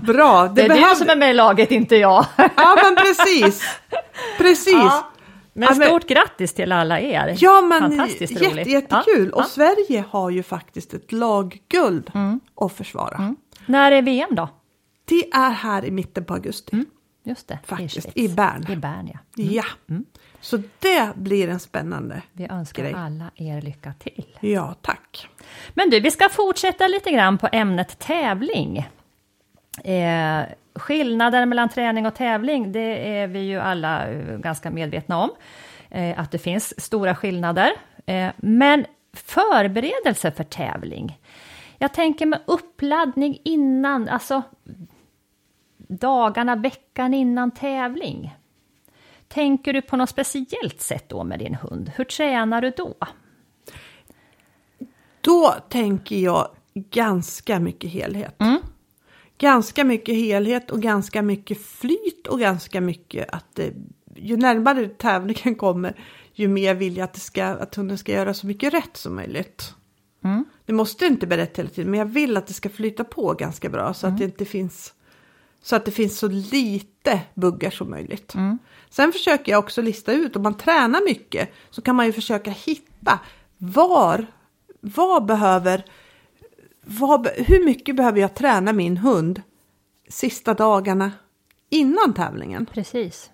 Bra, 0.00 0.48
Det 0.48 0.62
är 0.62 0.68
behövde- 0.68 0.88
du 0.90 0.96
som 0.96 1.08
är 1.08 1.16
med 1.16 1.30
i 1.30 1.34
laget, 1.34 1.70
inte 1.70 1.96
jag. 1.96 2.26
Ja 2.56 2.76
men 2.82 2.96
precis. 2.96 3.64
Precis. 4.38 4.72
Ja, 4.72 5.10
Men 5.52 5.68
Ja, 5.72 5.74
men- 5.74 5.88
stort 5.88 6.08
grattis 6.08 6.54
till 6.54 6.72
alla 6.72 7.00
er. 7.00 7.36
Ja 7.38 7.60
men 7.60 7.80
Fantastiskt 7.80 8.32
jätte, 8.32 8.54
roligt. 8.54 8.66
jättekul. 8.66 9.28
Ja, 9.32 9.36
Och 9.36 9.42
ja. 9.42 9.46
Sverige 9.46 10.04
har 10.10 10.30
ju 10.30 10.42
faktiskt 10.42 10.94
ett 10.94 11.12
lagguld 11.12 12.10
Mm. 12.14 12.40
att 12.56 12.72
försvara. 12.72 13.34
När 13.66 13.92
är 13.92 14.02
VM 14.02 14.34
då? 14.34 14.48
Det 15.04 15.30
är 15.32 15.50
här 15.50 15.84
i 15.84 15.90
mitten 15.90 16.24
på 16.24 16.34
augusti. 16.34 16.84
Just 17.24 17.48
det, 17.48 17.58
Faktiskt, 17.66 17.94
Schweiz. 18.02 18.16
i 18.16 18.28
Bern. 18.28 18.66
I 18.70 18.76
Bern, 18.76 19.10
ja. 19.12 19.18
Ja. 19.34 19.64
Så 20.40 20.56
det 20.78 21.12
blir 21.16 21.48
en 21.48 21.60
spännande. 21.60 22.22
Vi 22.32 22.44
önskar 22.50 22.82
Grej. 22.82 22.94
alla 22.94 23.24
er 23.36 23.62
lycka 23.62 23.92
till. 23.98 24.24
Ja, 24.40 24.74
tack. 24.82 25.28
Men 25.74 25.90
du, 25.90 26.00
vi 26.00 26.10
ska 26.10 26.28
fortsätta 26.28 26.86
lite 26.88 27.10
grann 27.10 27.38
på 27.38 27.48
ämnet 27.52 27.98
tävling. 27.98 28.88
Eh, 29.84 30.42
skillnaden 30.74 31.48
mellan 31.48 31.68
träning 31.68 32.06
och 32.06 32.14
tävling, 32.14 32.72
det 32.72 33.18
är 33.18 33.26
vi 33.26 33.40
ju 33.40 33.58
alla 33.58 34.08
eh, 34.08 34.38
ganska 34.38 34.70
medvetna 34.70 35.18
om. 35.18 35.30
Eh, 35.90 36.20
att 36.20 36.30
det 36.30 36.38
finns 36.38 36.80
stora 36.80 37.14
skillnader. 37.14 37.70
Eh, 38.06 38.30
men 38.36 38.86
förberedelse 39.12 40.30
för 40.30 40.44
tävling. 40.44 41.18
Jag 41.78 41.94
tänker 41.94 42.26
med 42.26 42.40
uppladdning 42.46 43.40
innan, 43.44 44.08
alltså 44.08 44.42
dagarna, 45.76 46.56
veckan 46.56 47.14
innan 47.14 47.50
tävling. 47.50 48.34
Tänker 49.28 49.72
du 49.72 49.82
på 49.82 49.96
något 49.96 50.10
speciellt 50.10 50.80
sätt 50.80 51.08
då 51.08 51.24
med 51.24 51.38
din 51.38 51.54
hund? 51.54 51.92
Hur 51.96 52.04
tränar 52.04 52.60
du 52.60 52.70
då? 52.70 52.94
Då 55.20 55.54
tänker 55.68 56.16
jag 56.16 56.48
ganska 56.74 57.60
mycket 57.60 57.90
helhet. 57.90 58.34
Ganska 59.40 59.84
mycket 59.84 60.14
helhet 60.14 60.70
och 60.70 60.82
ganska 60.82 61.22
mycket 61.22 61.62
flyt 61.66 62.26
och 62.26 62.40
ganska 62.40 62.80
mycket 62.80 63.30
att 63.30 63.54
det, 63.54 63.72
ju 64.16 64.36
närmare 64.36 64.88
tävlingen 64.88 65.54
kommer 65.54 65.96
ju 66.34 66.48
mer 66.48 66.74
vill 66.74 66.96
jag 66.96 67.04
att, 67.04 67.14
det 67.14 67.20
ska, 67.20 67.44
att 67.44 67.74
hunden 67.74 67.98
ska 67.98 68.12
göra 68.12 68.34
så 68.34 68.46
mycket 68.46 68.74
rätt 68.74 68.96
som 68.96 69.14
möjligt. 69.16 69.74
Det 70.66 70.72
måste 70.72 71.06
inte 71.06 71.26
bli 71.26 71.36
rätt 71.36 71.58
hela 71.58 71.68
tiden 71.68 71.90
men 71.90 71.98
jag 71.98 72.06
vill 72.06 72.36
att 72.36 72.46
det 72.46 72.52
ska 72.52 72.68
flyta 72.68 73.04
på 73.04 73.34
ganska 73.34 73.68
bra 73.68 73.94
så 73.94 74.06
att 74.06 74.18
det 74.18 74.24
inte 74.24 74.44
finns 74.44 74.94
så 75.62 75.76
att 75.76 75.84
det 75.84 75.90
finns 75.90 76.18
så 76.18 76.28
lite 76.28 77.20
buggar 77.34 77.70
som 77.70 77.90
möjligt. 77.90 78.34
Sen 78.90 79.12
försöker 79.12 79.52
jag 79.52 79.58
också 79.58 79.82
lista 79.82 80.12
ut, 80.12 80.36
om 80.36 80.42
man 80.42 80.56
tränar 80.56 81.04
mycket 81.04 81.52
så 81.70 81.82
kan 81.82 81.96
man 81.96 82.06
ju 82.06 82.12
försöka 82.12 82.50
hitta 82.50 83.18
var, 83.58 84.26
vad 84.80 85.26
behöver, 85.26 85.84
vad, 86.92 87.26
hur 87.26 87.64
mycket 87.64 87.96
behöver 87.96 88.20
jag 88.20 88.34
träna 88.34 88.72
min 88.72 88.96
hund 88.96 89.42
sista 90.08 90.54
dagarna 90.54 91.12
innan 91.70 92.14
tävlingen? 92.14 92.66
Precis. 92.66 93.30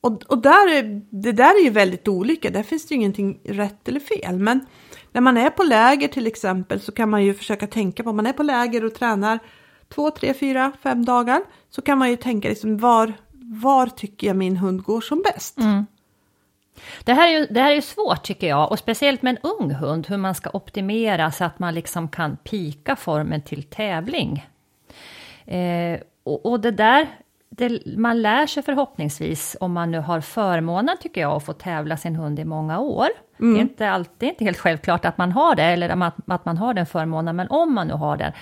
Och, 0.00 0.22
och 0.22 0.38
där 0.38 0.72
är, 0.72 1.02
det 1.10 1.32
där 1.32 1.60
är 1.60 1.64
ju 1.64 1.70
väldigt 1.70 2.08
olika, 2.08 2.50
där 2.50 2.62
finns 2.62 2.86
det 2.86 2.94
ju 2.94 3.00
ingenting 3.00 3.40
rätt 3.44 3.88
eller 3.88 4.00
fel. 4.00 4.38
Men 4.38 4.66
när 5.12 5.20
man 5.20 5.36
är 5.36 5.50
på 5.50 5.62
läger 5.62 6.08
till 6.08 6.26
exempel 6.26 6.80
så 6.80 6.92
kan 6.92 7.10
man 7.10 7.24
ju 7.24 7.34
försöka 7.34 7.66
tänka 7.66 8.02
på, 8.02 8.10
om 8.10 8.16
man 8.16 8.26
är 8.26 8.32
på 8.32 8.42
läger 8.42 8.84
och 8.84 8.94
tränar 8.94 9.38
två, 9.88 10.10
tre, 10.10 10.34
fyra, 10.34 10.72
fem 10.82 11.04
dagar 11.04 11.42
så 11.70 11.82
kan 11.82 11.98
man 11.98 12.10
ju 12.10 12.16
tänka 12.16 12.48
liksom 12.48 12.78
var, 12.78 13.12
var 13.62 13.86
tycker 13.86 14.26
jag 14.26 14.36
min 14.36 14.56
hund 14.56 14.82
går 14.82 15.00
som 15.00 15.22
bäst? 15.22 15.58
Det 17.04 17.12
här, 17.12 17.28
är 17.28 17.32
ju, 17.38 17.46
det 17.50 17.60
här 17.60 17.72
är 17.72 17.80
svårt 17.80 18.22
tycker 18.22 18.48
jag, 18.48 18.70
och 18.70 18.78
speciellt 18.78 19.22
med 19.22 19.30
en 19.30 19.50
ung 19.50 19.70
hund, 19.70 20.06
hur 20.06 20.16
man 20.16 20.34
ska 20.34 20.50
optimera 20.52 21.30
så 21.30 21.44
att 21.44 21.58
man 21.58 21.74
liksom 21.74 22.08
kan 22.08 22.36
pika 22.36 22.96
formen 22.96 23.42
till 23.42 23.62
tävling. 23.62 24.46
Eh, 25.46 26.00
och, 26.24 26.46
och 26.46 26.60
det 26.60 26.70
där, 26.70 27.06
det, 27.50 27.96
man 27.96 28.22
lär 28.22 28.46
sig 28.46 28.62
förhoppningsvis, 28.62 29.56
om 29.60 29.72
man 29.72 29.90
nu 29.90 29.98
har 29.98 30.20
förmånen 30.20 30.96
tycker 31.00 31.20
jag, 31.20 31.32
att 31.32 31.46
få 31.46 31.52
tävla 31.52 31.96
sin 31.96 32.16
hund 32.16 32.38
i 32.38 32.44
många 32.44 32.78
år. 32.78 33.08
Det 33.36 33.44
är 33.44 33.60
inte 33.60 33.90
alltid 33.90 34.28
inte 34.28 34.44
helt 34.44 34.58
självklart 34.58 35.04
att 35.04 35.18
man 35.18 35.32
har 35.32 35.54
det, 35.54 35.62
eller 35.62 35.88
att, 35.88 36.14
att 36.26 36.44
man 36.44 36.56
har 36.58 36.74
den 36.74 36.86
förmånen, 36.86 37.36
men 37.36 37.48
om 37.48 37.74
man 37.74 37.86
nu 37.86 37.94
har 37.94 38.16
den, 38.16 38.32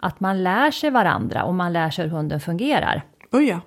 att 0.00 0.20
man 0.20 0.42
lär 0.42 0.70
sig 0.70 0.90
varandra 0.90 1.44
och 1.44 1.54
man 1.54 1.72
lär 1.72 1.90
sig 1.90 2.04
hur 2.04 2.10
hunden 2.10 2.40
fungerar. 2.40 3.02
Oh 3.32 3.44
ja. 3.44 3.60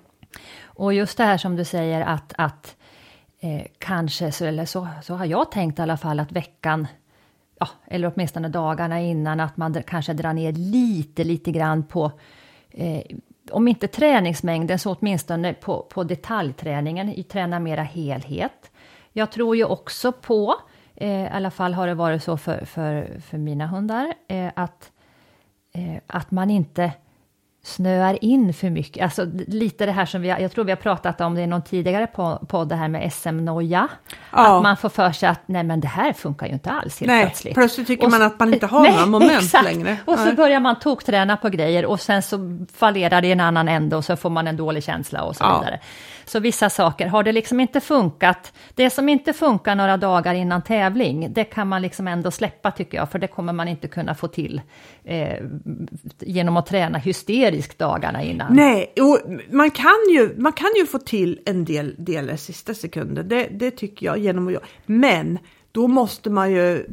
Och 0.64 0.94
just 0.94 1.18
det 1.18 1.24
här 1.24 1.38
som 1.38 1.56
du 1.56 1.64
säger 1.64 2.00
att, 2.00 2.32
att 2.38 2.76
eh, 3.42 3.66
kanske, 3.78 4.32
så, 4.32 4.44
eller 4.44 4.64
så, 4.64 4.88
så 5.02 5.14
har 5.14 5.24
jag 5.24 5.50
tänkt 5.50 5.78
i 5.78 5.82
alla 5.82 5.96
fall 5.96 6.20
att 6.20 6.32
veckan, 6.32 6.86
ja, 7.58 7.68
eller 7.86 8.12
åtminstone 8.14 8.48
dagarna 8.48 9.00
innan, 9.00 9.40
att 9.40 9.56
man 9.56 9.82
kanske 9.82 10.12
drar 10.12 10.32
ner 10.32 10.52
lite, 10.52 11.24
lite 11.24 11.50
grann 11.52 11.82
på 11.82 12.12
eh, 12.70 13.02
om 13.50 13.68
inte 13.68 13.88
träningsmängden 13.88 14.78
så 14.78 14.94
åtminstone 14.94 15.54
på, 15.54 15.86
på 15.90 16.04
detaljträningen, 16.04 17.24
träna 17.24 17.58
mera 17.58 17.82
helhet. 17.82 18.70
Jag 19.12 19.30
tror 19.30 19.56
ju 19.56 19.64
också 19.64 20.12
på, 20.12 20.54
eh, 20.94 21.22
i 21.22 21.28
alla 21.28 21.50
fall 21.50 21.74
har 21.74 21.86
det 21.86 21.94
varit 21.94 22.22
så 22.22 22.36
för, 22.36 22.64
för, 22.64 23.20
för 23.20 23.38
mina 23.38 23.66
hundar, 23.66 24.14
eh, 24.28 24.50
att, 24.56 24.92
eh, 25.72 25.96
att 26.06 26.30
man 26.30 26.50
inte 26.50 26.92
snöar 27.64 28.24
in 28.24 28.54
för 28.54 28.70
mycket. 28.70 29.04
Alltså 29.04 29.26
lite 29.46 29.86
det 29.86 29.92
här 29.92 30.06
som 30.06 30.20
vi 30.20 30.28
jag 30.28 30.52
tror 30.52 30.64
vi 30.64 30.70
har 30.70 30.76
pratat 30.76 31.20
om 31.20 31.34
det 31.34 31.42
i 31.42 31.46
någon 31.46 31.62
tidigare 31.62 32.06
podd, 32.48 32.68
det 32.68 32.76
här 32.76 32.88
med 32.88 33.12
SM-noja. 33.12 33.88
Ja. 34.30 34.56
Att 34.56 34.62
man 34.62 34.76
får 34.76 34.88
för 34.88 35.12
sig 35.12 35.28
att 35.28 35.40
nej 35.46 35.62
men 35.64 35.80
det 35.80 35.88
här 35.88 36.12
funkar 36.12 36.46
ju 36.46 36.52
inte 36.52 36.70
alls 36.70 37.00
helt 37.00 37.08
nej, 37.08 37.24
plötsligt. 37.24 37.54
plötsligt 37.54 37.86
tycker 37.86 38.04
och, 38.04 38.10
man 38.10 38.22
att 38.22 38.38
man 38.38 38.54
inte 38.54 38.66
har 38.66 38.82
nej, 38.82 38.92
några 38.92 39.06
moment 39.06 39.42
exakt. 39.42 39.64
längre. 39.64 39.96
Och 40.04 40.18
så 40.18 40.32
börjar 40.32 40.60
man 40.60 40.78
tokträna 40.78 41.36
på 41.36 41.48
grejer 41.48 41.86
och 41.86 42.00
sen 42.00 42.22
så 42.22 42.66
fallerar 42.74 43.20
det 43.20 43.28
i 43.28 43.32
en 43.32 43.40
annan 43.40 43.68
ände 43.68 43.96
och 43.96 44.04
så 44.04 44.16
får 44.16 44.30
man 44.30 44.46
en 44.46 44.56
dålig 44.56 44.84
känsla 44.84 45.22
och 45.22 45.36
så 45.36 45.44
ja. 45.44 45.58
vidare. 45.58 45.80
Så 46.24 46.40
vissa 46.40 46.70
saker, 46.70 47.06
har 47.06 47.22
det 47.22 47.32
liksom 47.32 47.60
inte 47.60 47.80
funkat, 47.80 48.52
det 48.74 48.90
som 48.90 49.08
inte 49.08 49.32
funkar 49.32 49.74
några 49.74 49.96
dagar 49.96 50.34
innan 50.34 50.62
tävling, 50.62 51.32
det 51.32 51.44
kan 51.44 51.68
man 51.68 51.82
liksom 51.82 52.08
ändå 52.08 52.30
släppa 52.30 52.70
tycker 52.70 52.98
jag, 52.98 53.10
för 53.10 53.18
det 53.18 53.26
kommer 53.26 53.52
man 53.52 53.68
inte 53.68 53.88
kunna 53.88 54.14
få 54.14 54.28
till 54.28 54.60
eh, 55.04 55.44
genom 56.18 56.56
att 56.56 56.66
träna 56.66 56.98
hysteriskt 56.98 57.78
dagarna 57.78 58.22
innan. 58.22 58.56
Nej, 58.56 58.92
och 59.00 59.18
man 59.50 59.70
kan 59.70 60.00
ju, 60.14 60.34
man 60.36 60.52
kan 60.52 60.70
ju 60.76 60.86
få 60.86 60.98
till 60.98 61.40
en 61.46 61.64
del 61.64 61.94
delar 61.98 62.36
sista 62.36 62.74
sekunden, 62.74 63.28
det, 63.28 63.48
det 63.50 63.70
tycker 63.70 64.06
jag, 64.06 64.18
genom 64.18 64.46
att 64.46 64.52
göra. 64.52 64.64
Men 64.86 65.38
då 65.72 65.88
måste 65.88 66.30
man 66.30 66.52
ju 66.52 66.86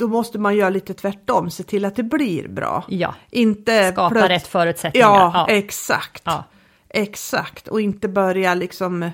då 0.00 0.08
måste 0.08 0.38
man 0.38 0.56
göra 0.56 0.70
lite 0.70 0.94
tvärtom, 0.94 1.50
se 1.50 1.62
till 1.62 1.84
att 1.84 1.96
det 1.96 2.02
blir 2.02 2.48
bra. 2.48 2.84
Ja, 2.88 3.14
inte 3.30 3.92
skapa 3.92 4.28
rätt 4.28 4.46
förutsättningar. 4.46 5.08
Ja, 5.08 5.30
ja. 5.34 5.54
exakt. 5.54 6.22
Ja. 6.24 6.44
Exakt, 6.90 7.68
och 7.68 7.80
inte 7.80 8.08
börja 8.08 8.54
liksom 8.54 9.10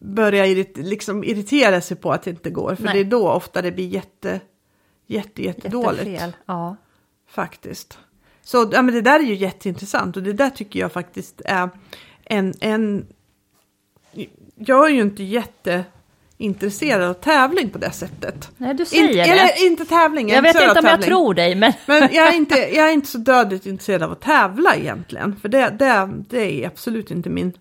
börja 0.00 0.46
irrit 0.46 0.76
liksom 0.76 1.24
irritera 1.24 1.80
sig 1.80 1.96
på 1.96 2.12
att 2.12 2.22
det 2.22 2.30
inte 2.30 2.50
går. 2.50 2.74
För 2.74 2.84
Nej. 2.84 2.94
det 2.94 3.00
är 3.00 3.04
då 3.04 3.30
ofta 3.30 3.62
det 3.62 3.72
blir 3.72 3.86
jätte, 3.86 4.40
jätte, 5.06 5.42
jättedåligt. 5.42 6.04
Jättefel, 6.04 6.36
ja. 6.46 6.76
Faktiskt. 7.28 7.98
Så 8.42 8.70
ja, 8.72 8.82
men 8.82 8.94
det 8.94 9.00
där 9.00 9.20
är 9.20 9.24
ju 9.24 9.34
jätteintressant 9.34 10.16
och 10.16 10.22
det 10.22 10.32
där 10.32 10.50
tycker 10.50 10.80
jag 10.80 10.92
faktiskt 10.92 11.40
är 11.44 11.70
en, 12.24 12.54
en... 12.60 13.06
Jag 14.54 14.86
är 14.86 14.94
ju 14.94 15.00
inte 15.00 15.22
jätte 15.22 15.84
intresserad 16.40 17.02
av 17.02 17.14
tävling 17.14 17.70
på 17.70 17.78
det 17.78 17.90
sättet. 17.90 18.50
Nej, 18.56 18.74
du 18.74 18.86
säger 18.86 19.08
In, 19.08 19.12
det. 19.12 19.20
Eller 19.20 19.66
inte 19.66 19.84
tävling. 19.84 20.28
Jag, 20.28 20.36
jag 20.36 20.42
vet 20.42 20.62
inte 20.68 20.78
om 20.78 20.86
jag 20.86 21.02
tror 21.02 21.34
dig. 21.34 21.54
Men, 21.54 21.72
men 21.86 22.08
jag, 22.12 22.28
är 22.28 22.36
inte, 22.36 22.54
jag 22.74 22.88
är 22.88 22.92
inte 22.92 23.08
så 23.08 23.18
dödligt 23.18 23.66
intresserad 23.66 24.02
av 24.02 24.12
att 24.12 24.20
tävla 24.20 24.76
egentligen. 24.76 25.36
För 25.36 25.48
det, 25.48 25.76
det, 25.78 26.10
det 26.28 26.64
är 26.64 26.66
absolut 26.66 27.10
inte 27.10 27.30
min 27.30 27.52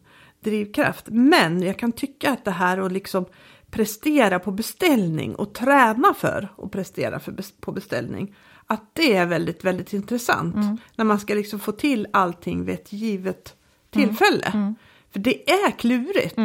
drivkraft. 0.44 1.06
Men 1.08 1.64
jag 1.64 1.80
kan 1.80 1.92
tycka 1.92 2.32
att 2.32 2.46
det 2.46 2.52
här 2.52 2.78
att 2.78 2.92
liksom 2.92 3.26
prestera 3.72 4.40
på 4.40 4.52
beställning 4.52 5.36
och 5.36 5.54
träna 5.54 6.14
för 6.14 6.50
att 6.58 6.72
prestera 6.72 7.20
för, 7.20 7.36
på 7.60 7.72
beställning. 7.72 8.36
Att 8.68 8.90
det 8.94 9.16
är 9.16 9.26
väldigt, 9.26 9.64
väldigt 9.64 9.94
intressant. 9.94 10.56
Mm. 10.56 10.78
När 10.96 11.06
man 11.06 11.20
ska 11.20 11.34
liksom 11.34 11.60
få 11.60 11.72
till 11.72 12.08
allting 12.14 12.66
vid 12.66 12.76
ett 12.76 12.94
givet 12.94 13.56
tillfälle. 13.90 14.46
Mm. 14.46 14.62
Mm. 14.62 14.76
För 15.12 15.20
det 15.20 15.50
är 15.50 15.72
klurigt. 15.72 16.38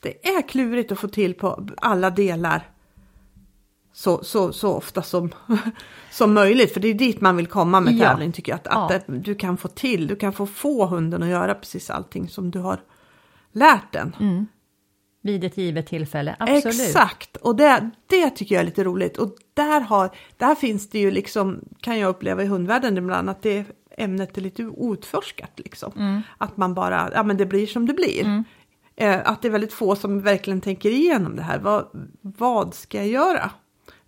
Det 0.00 0.28
är 0.28 0.48
klurigt 0.48 0.92
att 0.92 0.98
få 0.98 1.08
till 1.08 1.34
på 1.34 1.66
alla 1.76 2.10
delar 2.10 2.68
så, 3.92 4.24
så, 4.24 4.52
så 4.52 4.74
ofta 4.74 5.02
som, 5.02 5.30
som 6.10 6.34
möjligt. 6.34 6.72
För 6.72 6.80
det 6.80 6.88
är 6.88 6.94
dit 6.94 7.20
man 7.20 7.36
vill 7.36 7.46
komma 7.46 7.80
med 7.80 7.98
tävling 7.98 8.28
ja. 8.28 8.32
tycker 8.32 8.52
jag. 8.52 8.58
Att, 8.58 8.66
ja. 8.70 8.96
att 8.96 9.24
du 9.24 9.34
kan 9.34 9.56
få 9.56 9.68
till, 9.68 10.06
du 10.06 10.16
kan 10.16 10.32
få 10.32 10.46
få 10.46 10.86
hunden 10.86 11.22
att 11.22 11.28
göra 11.28 11.54
precis 11.54 11.90
allting 11.90 12.28
som 12.28 12.50
du 12.50 12.58
har 12.58 12.80
lärt 13.52 13.92
den. 13.92 14.16
Mm. 14.20 14.46
Vid 15.22 15.44
ett 15.44 15.56
givet 15.56 15.86
tillfälle, 15.86 16.36
absolut. 16.38 16.66
Exakt, 16.66 17.36
och 17.36 17.56
det, 17.56 17.90
det 18.06 18.30
tycker 18.30 18.54
jag 18.54 18.62
är 18.62 18.66
lite 18.66 18.84
roligt. 18.84 19.18
Och 19.18 19.36
där, 19.54 19.80
har, 19.80 20.10
där 20.36 20.54
finns 20.54 20.90
det 20.90 20.98
ju 20.98 21.10
liksom, 21.10 21.60
kan 21.80 21.98
jag 21.98 22.08
uppleva 22.08 22.42
i 22.42 22.46
hundvärlden 22.46 22.98
ibland, 22.98 23.30
att 23.30 23.42
det 23.42 23.66
ämnet 23.98 24.38
är 24.38 24.42
lite 24.42 24.64
outforskat. 24.64 25.50
Liksom. 25.56 25.92
Mm. 25.96 26.22
Att 26.38 26.56
man 26.56 26.74
bara, 26.74 27.10
ja 27.14 27.22
men 27.22 27.36
det 27.36 27.46
blir 27.46 27.66
som 27.66 27.86
det 27.86 27.94
blir. 27.94 28.24
Mm. 28.24 28.44
Eh, 29.00 29.20
att 29.24 29.42
det 29.42 29.48
är 29.48 29.52
väldigt 29.52 29.72
få 29.72 29.96
som 29.96 30.20
verkligen 30.20 30.60
tänker 30.60 30.90
igenom 30.90 31.36
det 31.36 31.42
här. 31.42 31.58
Vad, 31.58 31.86
vad 32.20 32.74
ska 32.74 32.98
jag 32.98 33.08
göra 33.08 33.50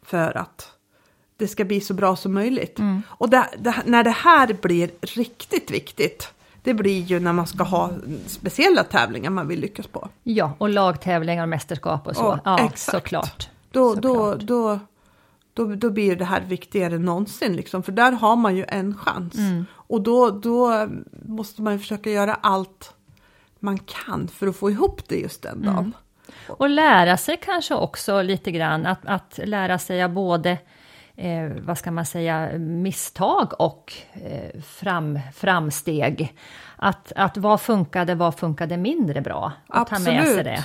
för 0.02 0.36
att 0.36 0.70
det 1.36 1.48
ska 1.48 1.64
bli 1.64 1.80
så 1.80 1.94
bra 1.94 2.16
som 2.16 2.34
möjligt? 2.34 2.78
Mm. 2.78 3.02
Och 3.08 3.30
det, 3.30 3.46
det, 3.58 3.74
när 3.86 4.04
det 4.04 4.10
här 4.10 4.56
blir 4.62 4.90
riktigt 5.00 5.70
viktigt, 5.70 6.28
det 6.62 6.74
blir 6.74 7.00
ju 7.00 7.20
när 7.20 7.32
man 7.32 7.46
ska 7.46 7.64
ha 7.64 7.90
speciella 8.26 8.84
tävlingar 8.84 9.30
man 9.30 9.48
vill 9.48 9.60
lyckas 9.60 9.86
på. 9.86 10.08
Ja, 10.22 10.52
och 10.58 10.68
lagtävlingar 10.68 11.42
och 11.42 11.48
mästerskap 11.48 12.06
och 12.06 12.16
så. 12.16 12.32
Oh, 12.32 12.38
ja, 12.44 12.58
exakt. 12.58 12.96
såklart. 12.96 13.50
Då, 13.70 13.94
såklart. 13.94 14.02
Då, 14.02 14.34
då, 14.34 14.80
då, 15.54 15.74
då 15.74 15.90
blir 15.90 16.16
det 16.16 16.24
här 16.24 16.40
viktigare 16.40 16.94
än 16.94 17.04
någonsin, 17.04 17.56
liksom, 17.56 17.82
för 17.82 17.92
där 17.92 18.12
har 18.12 18.36
man 18.36 18.56
ju 18.56 18.64
en 18.68 18.96
chans. 18.96 19.38
Mm. 19.38 19.64
Och 19.72 20.00
då, 20.00 20.30
då 20.30 20.88
måste 21.26 21.62
man 21.62 21.78
försöka 21.78 22.10
göra 22.10 22.34
allt 22.34 22.94
man 23.62 23.78
kan 23.78 24.28
för 24.28 24.46
att 24.46 24.56
få 24.56 24.70
ihop 24.70 25.08
det 25.08 25.16
just 25.16 25.42
den 25.42 25.62
dagen. 25.62 25.78
Mm. 25.78 25.92
Och 26.46 26.68
lära 26.68 27.16
sig 27.16 27.36
kanske 27.42 27.74
också 27.74 28.22
lite 28.22 28.50
grann, 28.50 28.86
att, 28.86 29.06
att 29.06 29.40
lära 29.44 29.78
sig 29.78 30.02
av 30.02 30.10
både 30.10 30.58
eh, 31.16 31.50
vad 31.60 31.78
ska 31.78 31.90
man 31.90 32.06
säga, 32.06 32.58
misstag 32.58 33.52
och 33.60 33.92
eh, 34.12 34.60
fram, 34.60 35.18
framsteg. 35.34 36.36
Att, 36.76 37.12
att 37.16 37.36
vad 37.36 37.60
funkade, 37.60 38.14
vad 38.14 38.38
funkade 38.38 38.76
mindre 38.76 39.20
bra? 39.20 39.52
Och 39.68 39.76
Absolut. 39.76 40.04
ta 40.04 40.12
med 40.12 40.34
sig 40.34 40.44
det. 40.44 40.64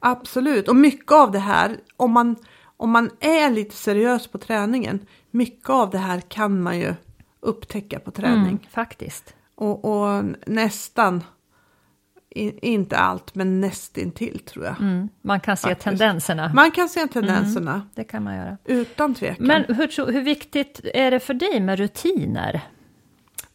Absolut, 0.00 0.68
och 0.68 0.76
mycket 0.76 1.12
av 1.12 1.30
det 1.30 1.38
här, 1.38 1.76
om 1.96 2.12
man, 2.12 2.36
om 2.76 2.90
man 2.90 3.10
är 3.20 3.50
lite 3.50 3.76
seriös 3.76 4.26
på 4.28 4.38
träningen, 4.38 5.06
mycket 5.30 5.70
av 5.70 5.90
det 5.90 5.98
här 5.98 6.20
kan 6.20 6.62
man 6.62 6.78
ju 6.78 6.94
upptäcka 7.40 7.98
på 7.98 8.10
träning. 8.10 8.46
Mm, 8.46 8.58
faktiskt. 8.70 9.34
Och, 9.54 9.84
och 9.84 10.24
nästan 10.46 11.24
inte 12.62 12.96
allt, 12.96 13.34
men 13.34 13.60
nästintill 13.60 14.38
tror 14.38 14.64
jag. 14.64 14.80
Mm, 14.80 15.08
man 15.22 15.40
kan 15.40 15.56
se 15.56 15.68
Faktiskt. 15.68 15.84
tendenserna. 15.84 16.50
Man 16.54 16.70
kan 16.70 16.88
se 16.88 17.06
tendenserna. 17.06 17.74
Mm, 17.74 17.86
det 17.94 18.04
kan 18.04 18.24
man 18.24 18.36
göra. 18.36 18.56
Utan 18.64 19.14
tvekan. 19.14 19.46
Men 19.46 19.64
hur, 19.64 20.12
hur 20.12 20.22
viktigt 20.22 20.80
är 20.94 21.10
det 21.10 21.20
för 21.20 21.34
dig 21.34 21.60
med 21.60 21.78
rutiner? 21.78 22.60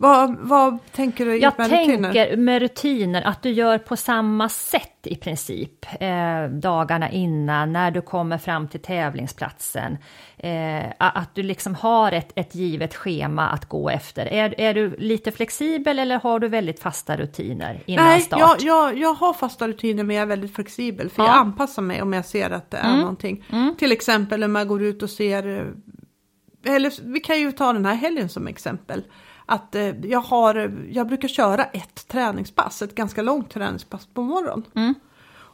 Vad, 0.02 0.38
vad 0.40 0.80
tänker 0.92 1.26
du 1.26 1.38
Jag 1.38 1.54
med 1.58 1.72
rutiner? 1.72 2.14
Tänker 2.14 2.38
med 2.38 2.62
rutiner 2.62 3.22
att 3.22 3.44
du 3.44 3.52
gör 3.52 3.78
på 3.78 3.98
samma 3.98 4.50
sätt 4.50 4.98
i 5.04 5.16
princip 5.16 5.86
eh, 6.00 6.44
dagarna 6.52 7.12
innan, 7.12 7.74
när 7.74 7.92
du 7.92 8.02
kommer 8.02 8.38
fram 8.38 8.68
till 8.68 8.80
tävlingsplatsen. 8.80 9.98
Eh, 10.38 10.86
att 10.98 11.36
du 11.36 11.44
liksom 11.44 11.76
har 11.76 12.12
ett, 12.12 12.32
ett 12.36 12.56
givet 12.56 12.96
schema 12.96 13.50
att 13.50 13.70
gå 13.70 13.90
efter. 13.90 14.26
Är, 14.26 14.60
är 14.60 14.74
du 14.74 14.96
lite 14.98 15.32
flexibel 15.32 16.00
eller 16.00 16.20
har 16.20 16.40
du 16.40 16.48
väldigt 16.48 16.80
fasta 16.80 17.18
rutiner 17.18 17.84
innan 17.86 18.06
Nej, 18.06 18.22
start? 18.22 18.40
Jag, 18.40 18.62
jag, 18.62 18.98
jag 18.98 19.14
har 19.14 19.34
fasta 19.34 19.68
rutiner 19.68 20.04
men 20.04 20.16
jag 20.16 20.24
är 20.24 20.28
väldigt 20.28 20.56
flexibel. 20.56 21.10
För 21.10 21.24
ja. 21.24 21.30
jag 21.30 21.36
anpassar 21.36 21.82
mig 21.82 22.02
om 22.02 22.14
jag 22.14 22.26
ser 22.26 22.50
att 22.50 22.72
det 22.72 22.78
är 22.78 22.90
mm. 22.90 23.00
någonting. 23.00 23.44
Mm. 23.52 23.76
Till 23.76 23.92
exempel 23.92 24.44
om 24.44 24.56
jag 24.56 24.68
går 24.68 24.84
ut 24.84 25.04
och 25.04 25.10
ser 25.10 25.74
eller 26.66 26.94
vi 27.04 27.20
kan 27.20 27.40
ju 27.40 27.52
ta 27.52 27.74
den 27.74 27.86
här 27.86 27.96
helgen 27.96 28.30
som 28.30 28.48
exempel 28.48 29.04
att 29.52 29.76
eh, 29.76 30.06
jag, 30.06 30.20
har, 30.20 30.86
jag 30.90 31.08
brukar 31.08 31.28
köra 31.28 31.64
ett 31.64 32.08
träningspass, 32.08 32.82
ett 32.82 32.96
ganska 32.96 33.22
långt 33.22 33.50
träningspass 33.50 34.08
på 34.14 34.22
morgonen. 34.22 34.64
Mm. 34.76 34.94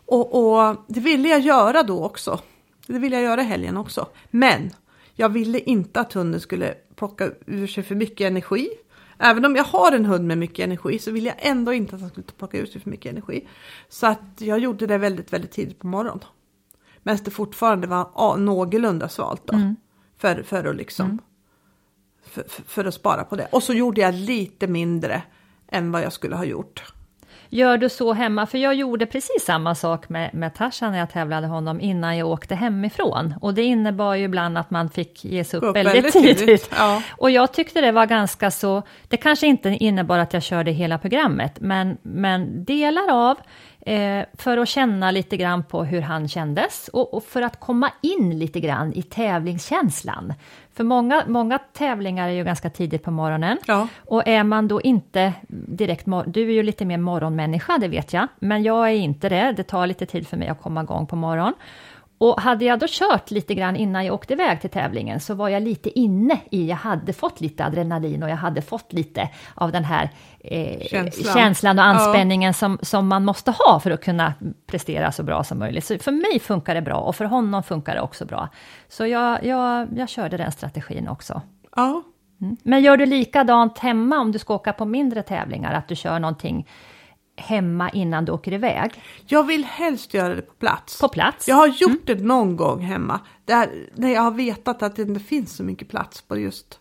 Och, 0.06 0.36
och, 0.36 0.76
det 0.88 1.00
ville 1.00 1.30
jag 1.30 1.40
göra 1.40 1.84
då 1.84 2.06
också. 2.06 2.40
Det 2.88 3.00
ville 3.00 3.16
jag 3.16 3.24
göra 3.24 3.42
helgen 3.42 3.78
också. 3.78 4.08
Men 4.32 4.72
jag 5.16 5.30
ville 5.30 5.60
inte 5.60 6.00
att 6.00 6.14
hunden 6.14 6.42
skulle 6.42 6.74
plocka 6.96 7.32
ur 7.46 7.68
sig 7.68 7.84
för 7.84 7.96
mycket 7.96 8.28
energi. 8.28 8.70
Även 9.18 9.46
om 9.46 9.56
jag 9.56 9.64
har 9.64 9.92
en 9.92 10.06
hund 10.06 10.28
med 10.28 10.38
mycket 10.38 10.64
energi 10.64 11.00
så 11.00 11.12
vill 11.12 11.26
jag 11.26 11.36
ändå 11.38 11.74
inte 11.74 11.96
att 11.96 12.02
han 12.02 12.10
skulle 12.10 12.28
plocka 12.38 12.58
ur 12.58 12.66
sig 12.66 12.82
för 12.82 12.90
mycket 12.90 13.12
energi. 13.12 13.48
Så 13.90 14.08
att 14.08 14.32
jag 14.38 14.60
gjorde 14.60 14.88
det 14.88 14.98
väldigt, 14.98 15.34
väldigt 15.34 15.52
tidigt 15.52 15.80
på 15.80 15.88
morgonen. 15.88 16.24
Men 17.04 17.18
det 17.24 17.32
fortfarande 17.32 17.88
var 17.88 18.38
någorlunda 18.38 19.10
svalt 19.10 19.42
då. 19.46 19.56
Mm. 19.56 19.76
För, 20.18 20.44
för 20.44 20.66
att 20.66 20.76
liksom 20.76 21.06
mm 21.06 21.20
för, 22.32 22.44
för, 22.68 22.86
att 22.86 22.94
spara 22.94 23.24
på 23.24 23.36
det. 23.36 23.48
Och 23.52 23.64
så 23.64 23.74
gjorde 23.74 24.02
jag 24.02 24.14
lite 24.14 24.68
mindre 24.68 25.22
än 25.72 25.92
vad 25.92 26.02
jag 26.02 26.14
skulle 26.14 26.36
ha 26.36 26.46
gjort. 26.46 26.94
Gör 27.50 27.78
du 27.78 27.90
så 27.90 28.14
hemma? 28.14 28.46
För 28.46 28.58
jag 28.58 28.76
gjorde 28.76 29.06
precis 29.06 29.46
samma 29.46 29.76
sak 29.76 30.10
med, 30.10 30.34
med 30.34 30.56
Tarzan 30.56 30.92
när 30.92 31.00
jag 31.00 31.10
tävlade 31.10 31.48
honom 31.48 31.82
innan 31.82 32.18
jag 32.18 32.28
åkte 32.28 32.56
hemifrån. 32.56 33.34
Och 33.42 33.54
det 33.54 33.64
innebar 33.64 34.16
ju 34.16 34.24
ibland 34.24 34.58
att 34.58 34.72
man 34.72 34.90
fick 34.90 35.26
ge 35.26 35.44
sig 35.44 35.58
upp, 35.58 35.64
upp 35.64 35.76
väldigt, 35.76 35.96
väldigt 35.96 36.14
tidigt. 36.14 36.38
tidigt. 36.38 36.70
Ja. 36.78 37.02
Och 37.18 37.32
jag 37.32 37.54
tyckte 37.54 37.82
det 37.82 37.92
var 37.92 38.06
ganska 38.06 38.52
så, 38.52 38.84
det 39.08 39.18
kanske 39.18 39.48
inte 39.48 39.70
innebar 39.70 40.20
att 40.20 40.34
jag 40.34 40.44
körde 40.44 40.72
hela 40.72 40.98
programmet, 40.98 41.60
men, 41.60 41.98
men 42.02 42.66
delar 42.66 43.30
av, 43.30 43.38
eh, 43.82 44.26
för 44.34 44.58
att 44.58 44.70
känna 44.70 45.12
lite 45.12 45.38
grann 45.38 45.64
på 45.64 45.84
hur 45.84 46.02
han 46.02 46.28
kändes 46.28 46.90
och, 46.94 47.14
och, 47.14 47.24
för 47.24 47.42
att 47.42 47.60
komma 47.60 47.92
in 48.02 48.40
lite 48.40 48.60
grann 48.60 48.94
i 48.94 49.04
tävlingskänslan. 49.04 50.34
För 50.78 50.84
många, 50.84 51.24
många 51.28 51.60
tävlingar 51.74 52.30
är 52.30 52.34
ju 52.34 52.44
ganska 52.44 52.70
tidigt 52.70 53.04
på 53.04 53.12
morgonen. 53.12 53.58
Ja. 53.66 53.88
Och 54.06 54.28
är 54.28 54.44
man 54.44 54.68
då 54.68 54.82
inte 54.82 55.34
direkt, 55.50 56.06
du 56.26 56.42
är 56.42 56.54
ju 56.54 56.64
lite 56.64 56.86
mer 56.86 56.98
morgonmänniska, 56.98 57.78
det 57.78 57.88
vet 57.88 58.14
jag, 58.14 58.28
men 58.40 58.64
jag 58.64 58.90
är 58.90 58.94
inte 58.94 59.30
det, 59.30 59.54
det 59.58 59.64
tar 59.64 59.88
lite 59.88 60.06
tid 60.06 60.28
för 60.28 60.38
mig 60.38 60.48
att 60.48 60.62
komma 60.62 60.82
igång 60.82 61.08
på 61.08 61.16
morgonen. 61.16 61.54
Och 62.20 62.42
hade 62.42 62.66
jag 62.66 62.80
då 62.80 62.86
kört 62.90 63.32
lite 63.32 63.56
grann 63.56 63.76
innan 63.76 64.06
jag 64.06 64.16
åkte 64.16 64.34
iväg 64.34 64.62
till 64.62 64.70
tävlingen 64.70 65.20
så 65.20 65.34
var 65.34 65.50
jag 65.50 65.64
lite 65.64 66.00
inne 66.00 66.40
i, 66.52 66.68
jag 66.70 66.76
hade 66.76 67.14
fått 67.14 67.42
lite 67.42 67.66
adrenalin 67.66 68.24
och 68.24 68.30
jag 68.30 68.36
hade 68.36 68.62
fått 68.62 68.94
lite 68.94 69.30
av 69.56 69.72
den 69.72 69.84
här 69.84 70.10
eh, 70.40 70.80
Känslan. 70.88 71.34
känslan 71.38 71.80
och 71.80 71.86
Ja. 71.86 71.90
anspänningen 71.90 72.54
som, 72.54 72.80
som 72.82 73.08
man 73.08 73.26
måste 73.26 73.52
ha 73.52 73.80
för 73.80 73.92
att 73.92 74.04
kunna 74.04 74.34
prestera 74.68 75.12
så 75.12 75.24
bra 75.24 75.44
som 75.44 75.60
möjligt. 75.60 75.86
Så 75.86 75.98
för 76.00 76.12
mig 76.12 76.40
funkar 76.40 76.76
det 76.76 76.82
bra 76.82 76.96
och 76.98 77.16
för 77.16 77.26
honom 77.26 77.64
funkar 77.64 77.96
det 77.96 78.02
också 78.02 78.26
bra. 78.26 78.50
Så 78.88 79.08
jag, 79.08 79.46
jag, 79.46 79.88
jag 79.98 80.10
körde 80.10 80.38
den 80.38 80.52
strategin 80.52 81.08
också. 81.08 81.42
Ja. 81.76 82.04
Men 82.64 82.82
gör 82.82 82.98
du 82.98 83.06
likadant 83.06 83.80
hemma 83.80 84.20
om 84.20 84.32
du 84.32 84.40
ska 84.40 84.54
åka 84.56 84.74
på 84.74 84.86
mindre 84.86 85.24
tävlingar, 85.24 85.74
att 85.74 85.88
du 85.88 85.96
kör 85.96 86.20
någonting 86.20 86.68
hemma 87.38 87.90
innan 87.90 88.26
du 88.26 88.32
åker 88.32 88.54
iväg? 88.54 89.04
Jag 89.26 89.44
vill 89.44 89.64
helst 89.64 90.14
göra 90.14 90.36
det 90.36 90.42
på 90.42 90.54
plats. 90.54 91.02
På 91.02 91.10
plats? 91.10 91.48
Jag 91.48 91.56
har 91.56 91.68
gjort 91.68 92.06
det 92.06 92.24
någon 92.24 92.56
gång 92.56 92.82
hemma. 92.82 93.20
Där, 93.46 93.90
när 93.96 94.14
jag 94.14 94.22
har 94.22 94.32
vetat 94.32 94.84
att 94.84 94.96
det 94.96 95.02
inte 95.02 95.20
finns 95.20 95.56
så 95.56 95.64
mycket 95.64 95.90
plats 95.90 96.22
på 96.22 96.38
just, 96.38 96.80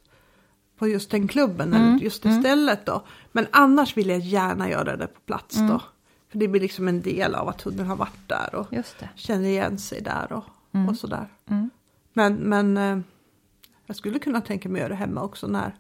på 0.79 0.89
just 0.89 1.11
den 1.11 1.29
klubben 1.29 1.75
eller 1.75 1.99
just 1.99 2.23
det 2.23 2.33
stället 2.33 2.87
då. 2.87 3.07
Men 3.33 3.47
annars 3.51 3.97
vill 3.97 4.09
jag 4.09 4.19
gärna 4.19 4.71
göra 4.71 4.97
det 4.97 5.07
på 5.07 5.21
plats 5.21 5.57
då. 5.57 5.83
För 6.31 6.39
det 6.39 6.49
blir 6.49 6.61
liksom 6.61 6.89
en 6.89 7.03
del 7.03 7.35
av 7.35 7.49
att 7.49 7.63
hunden 7.63 7.87
har 7.87 7.97
varit 7.97 8.29
där 8.29 8.55
och 8.55 8.67
känner 9.15 9.49
igen 9.49 9.79
sig 9.79 10.01
där 10.01 10.33
och, 10.33 10.45
och 10.89 10.97
sådär. 10.97 11.29
Men, 12.13 12.35
men 12.35 12.77
eh, 12.77 12.99
jag 13.87 13.97
skulle 13.97 14.19
kunna 14.19 14.41
tänka 14.41 14.69
mig 14.69 14.79
att 14.79 14.81
göra 14.81 14.89
det 14.89 14.95
hemma 14.95 15.23
också 15.23 15.47
när 15.47 15.75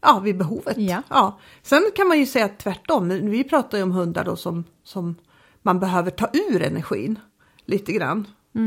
Ja, 0.00 0.18
vid 0.18 0.38
behovet. 0.38 0.76
Ja. 1.08 1.38
Sen 1.62 1.82
kan 1.96 2.08
man 2.08 2.18
ju 2.18 2.26
säga 2.26 2.48
tvärtom. 2.48 3.08
Vi 3.08 3.44
pratar 3.44 3.78
ju 3.78 3.84
om 3.84 3.90
hundar 3.90 4.24
då 4.24 4.36
som, 4.36 4.64
som 4.84 5.16
man 5.62 5.80
behöver 5.80 6.10
ta 6.10 6.28
ur 6.32 6.62
energin 6.62 7.18
lite 7.64 7.92
grann 7.92 8.26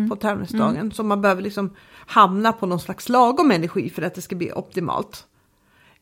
på 0.09 0.15
tävlingsdagen. 0.15 0.91
Så 0.91 1.03
man 1.03 1.21
behöver 1.21 1.41
liksom 1.41 1.75
hamna 2.07 2.53
på 2.53 2.65
någon 2.65 2.79
slags 2.79 3.09
lagom 3.09 3.51
energi 3.51 3.89
för 3.89 4.01
att 4.01 4.15
det 4.15 4.21
ska 4.21 4.35
bli 4.35 4.51
optimalt. 4.51 5.25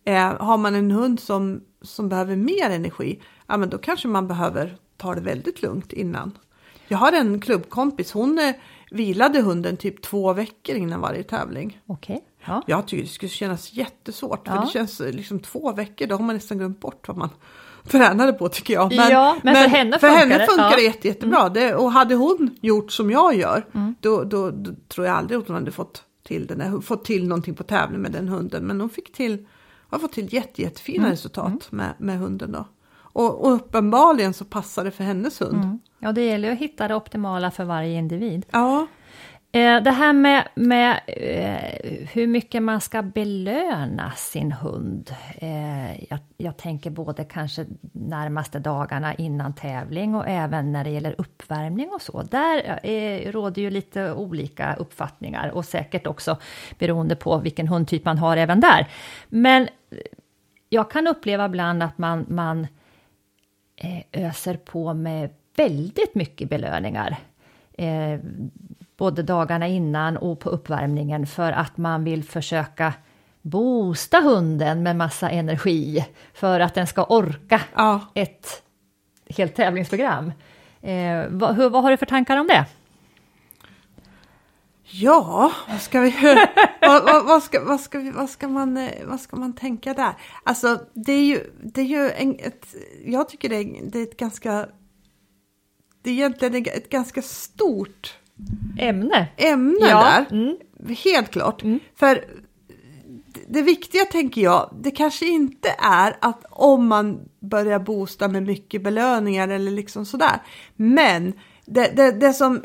Eh, 0.05 0.41
har 0.41 0.57
man 0.57 0.75
en 0.75 0.91
hund 0.91 1.19
som, 1.19 1.61
som 1.81 2.09
behöver 2.09 2.35
mer 2.35 2.69
energi, 2.69 3.21
ja 3.47 3.57
men 3.57 3.69
då 3.69 3.77
kanske 3.77 4.07
man 4.07 4.27
behöver 4.27 4.77
ta 4.97 5.15
det 5.15 5.21
väldigt 5.21 5.61
lugnt 5.61 5.93
innan. 5.93 6.37
Jag 6.87 6.97
har 6.97 7.11
en 7.11 7.41
klubbkompis, 7.41 8.11
hon 8.11 8.39
eh, 8.39 8.55
vilade 8.91 9.41
hunden 9.41 9.77
typ 9.77 10.01
två 10.01 10.33
veckor 10.33 10.75
innan 10.75 11.01
varje 11.01 11.23
tävling. 11.23 11.81
Okej. 11.85 12.25
Ja. 12.45 12.63
Jag 12.67 12.87
tycker 12.87 13.03
det 13.03 13.09
skulle 13.09 13.29
kännas 13.29 13.73
jättesvårt, 13.73 14.47
för 14.47 14.55
Ja. 14.55 14.61
det 14.61 14.67
känns 14.67 15.01
eh, 15.01 15.11
liksom 15.13 15.39
två 15.39 15.71
veckor, 15.73 16.07
då 16.07 16.15
har 16.15 16.23
man 16.23 16.35
nästan 16.35 16.57
glömt 16.57 16.79
bort 16.79 17.07
vad 17.07 17.17
man 17.17 17.29
tränade 17.87 18.33
på 18.33 18.49
tycker 18.49 18.73
jag. 18.73 18.93
Ja, 18.93 19.37
men 19.43 19.55
för 19.55 19.67
henne 19.69 19.99
för 19.99 20.07
funkar 20.07 20.19
henne 20.19 20.37
det. 20.37 20.45
funkar 20.45 20.63
Ja. 20.63 20.67
Mm. 20.67 20.77
det 20.79 20.83
jätte, 20.85 21.07
jättebra. 21.07 21.49
Det, 21.49 21.75
och 21.75 21.91
hade 21.91 22.15
hon 22.15 22.57
gjort 22.61 22.91
som 22.91 23.11
jag 23.11 23.35
gör, 23.35 23.65
då, 23.99 24.23
då, 24.23 24.51
då 24.51 24.71
tror 24.87 25.07
jag 25.07 25.15
aldrig 25.15 25.39
att 25.39 25.47
hon 25.47 25.55
hade 25.55 25.71
fått 25.71 26.03
till, 26.23 26.47
den 26.47 26.81
fått 26.81 27.05
till 27.05 27.27
någonting 27.27 27.55
på 27.55 27.63
tävling 27.63 28.01
med 28.01 28.11
den 28.11 28.27
hunden. 28.27 28.63
Men 28.67 28.79
hon 28.81 28.89
fick 28.89 29.13
till, 29.13 29.45
har 29.89 29.99
fått 29.99 30.13
till 30.13 30.33
jätte, 30.33 30.61
jättefina 30.61 30.99
Mm. 31.03 31.11
resultat 31.11 31.67
Med, 31.71 31.93
med 31.97 32.17
hunden 32.19 32.51
då. 32.51 32.65
Och, 33.11 33.45
och 33.45 33.53
uppenbarligen 33.53 34.33
så 34.33 34.45
passar 34.45 34.83
det 34.83 34.91
för 34.91 35.03
hennes 35.03 35.41
hund. 35.41 35.79
ja, 35.99 36.11
det 36.11 36.21
gäller 36.25 36.51
att 36.51 36.57
hitta 36.57 36.87
det 36.87 36.95
optimala 36.95 37.51
för 37.51 37.63
varje 37.65 37.97
individ. 37.97 38.45
Ja, 38.51 38.87
Eh, 39.51 39.83
det 39.83 39.91
här 39.91 40.13
med, 40.13 40.47
med 40.55 40.99
eh, 41.07 42.07
hur 42.13 42.27
mycket 42.27 42.63
man 42.63 42.81
ska 42.81 43.01
belöna 43.01 44.11
sin 44.11 44.51
hund. 44.51 45.15
Eh, 45.35 46.03
jag, 46.03 46.19
jag 46.37 46.57
tänker 46.57 46.89
både 46.89 47.23
kanske 47.23 47.65
närmaste 47.93 48.59
dagarna 48.59 49.13
innan 49.13 49.53
tävling 49.53 50.15
och 50.15 50.27
även 50.27 50.71
när 50.71 50.83
det 50.83 50.89
gäller 50.89 51.15
uppvärmning 51.17 51.89
och 51.89 52.01
så. 52.01 52.21
Där 52.21 53.31
råder 53.31 53.61
ju 53.61 53.69
lite 53.69 54.13
olika 54.13 54.75
uppfattningar 54.75 55.49
och 55.49 55.65
säkert 55.65 56.07
också 56.07 56.37
beroende 56.79 57.15
på 57.15 57.37
vilken 57.37 57.67
hundtyp 57.67 58.05
man 58.05 58.17
har 58.17 58.37
även 58.37 58.59
där. 58.59 58.87
Men 59.29 59.67
jag 60.69 60.91
kan 60.91 61.07
uppleva 61.07 61.45
ibland 61.45 61.83
att 61.83 61.97
man, 61.97 62.25
man 62.29 62.67
öser 64.11 64.57
på 64.57 64.93
med 64.93 65.29
väldigt 65.55 66.15
mycket 66.15 66.49
belöningar. 66.49 67.17
Både 68.99 69.23
dagarna 69.23 69.67
innan 69.67 70.17
och 70.17 70.39
på 70.39 70.49
uppvärmningen 70.49 71.27
för 71.27 71.51
att 71.51 71.77
man 71.77 72.03
vill 72.03 72.23
försöka 72.23 72.93
boosta 73.41 74.19
hunden 74.19 74.83
med 74.83 74.95
massa 74.95 75.29
energi 75.29 76.05
för 76.33 76.59
att 76.59 76.73
den 76.73 76.87
ska 76.87 77.03
orka 77.03 77.61
ja. 77.75 78.01
ett 78.13 78.63
helt 79.29 79.55
tävlingsprogram. 79.55 80.31
Eh, 80.81 81.25
vad, 81.29 81.55
hur, 81.55 81.69
vad 81.69 81.83
har 81.83 81.91
du 81.91 81.97
för 81.97 82.05
tankar 82.05 82.37
om 82.37 82.47
det? 82.47 82.65
Ja, 84.83 85.51
vad 85.69 85.81
ska 85.81 85.99
vi 85.99 86.11
vad, 86.81 87.03
vad, 87.03 87.25
vad, 87.25 87.43
ska, 87.43 87.63
vad, 87.63 87.79
ska 87.79 87.99
vi, 87.99 88.11
vad, 88.11 88.29
ska 88.29 88.47
man, 88.47 88.77
eh, 88.77 88.91
vad 89.05 89.19
ska 89.19 89.35
man 89.37 89.53
tänka 89.53 89.93
där? 89.93 90.13
Alltså 90.43 90.79
det 90.93 91.13
är 91.13 91.25
ju, 91.25 91.51
det 91.63 91.81
är 91.81 91.85
ju 91.85 92.11
en, 92.11 92.35
ett, 92.39 92.75
jag 93.05 93.29
tycker 93.29 93.49
det 93.49 93.55
är, 93.55 93.91
det 93.91 93.99
är 93.99 94.03
ett 94.03 94.17
ganska, 94.17 94.67
det 96.01 96.09
är 96.09 96.13
egentligen 96.13 96.55
ett 96.55 96.89
ganska 96.89 97.21
stort 97.21 98.18
Ämne? 98.79 99.27
ämne 99.37 99.87
Ja, 99.89 100.25
där. 100.29 100.35
mm. 100.37 100.57
Helt 101.03 101.29
klart. 101.31 101.61
För 101.95 102.25
det- 103.47 103.61
viktiga 103.61 104.05
tänker 104.05 104.41
jag, 104.41 104.69
det 104.81 104.91
kanske 104.91 105.25
inte 105.27 105.69
är 105.79 106.17
att 106.21 106.45
om 106.49 106.87
man 106.87 107.19
börjar 107.39 107.79
boosta 107.79 108.27
med 108.27 108.43
mycket 108.43 108.83
belöningar 108.83 109.47
eller 109.47 109.71
liksom 109.71 110.05
sådär. 110.05 110.41
Men 110.75 111.33
det, 111.65 111.91
det, 111.95 112.11
det 112.11 112.33
som 112.33 112.63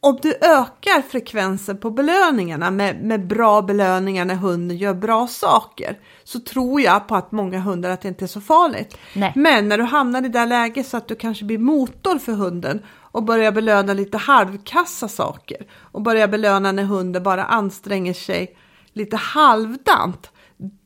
om 0.00 0.18
du 0.22 0.34
ökar 0.34 1.02
frekvensen 1.02 1.78
på 1.78 1.90
belöningarna 1.90 2.70
med, 2.70 3.04
med 3.04 3.26
bra 3.26 3.62
belöningar 3.62 4.24
när 4.24 4.34
hunden 4.34 4.76
gör 4.76 4.94
bra 4.94 5.26
saker 5.26 5.98
så 6.24 6.40
tror 6.40 6.80
jag 6.80 7.08
på 7.08 7.16
att 7.16 7.32
många 7.32 7.58
hundar 7.60 7.90
att 7.90 8.00
det 8.00 8.08
inte 8.08 8.24
är 8.24 8.26
så 8.26 8.40
farligt. 8.40 8.96
Nej. 9.14 9.32
Men 9.36 9.68
när 9.68 9.78
du 9.78 9.84
hamnar 9.84 10.18
i 10.18 10.22
det 10.22 10.28
där 10.38 10.46
läget 10.46 10.86
så 10.86 10.96
att 10.96 11.08
du 11.08 11.14
kanske 11.14 11.44
blir 11.44 11.58
motor 11.58 12.18
för 12.18 12.32
hunden 12.32 12.82
och 13.14 13.22
börjar 13.22 13.52
belöna 13.52 13.92
lite 13.92 14.18
halvkassa 14.18 15.08
saker 15.08 15.66
och 15.80 16.02
börjar 16.02 16.28
belöna 16.28 16.72
när 16.72 16.82
hunden 16.84 17.22
bara 17.22 17.44
anstränger 17.44 18.12
sig 18.14 18.56
lite 18.92 19.16
halvdant. 19.16 20.30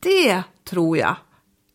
Det 0.00 0.42
tror 0.70 0.98
jag 0.98 1.16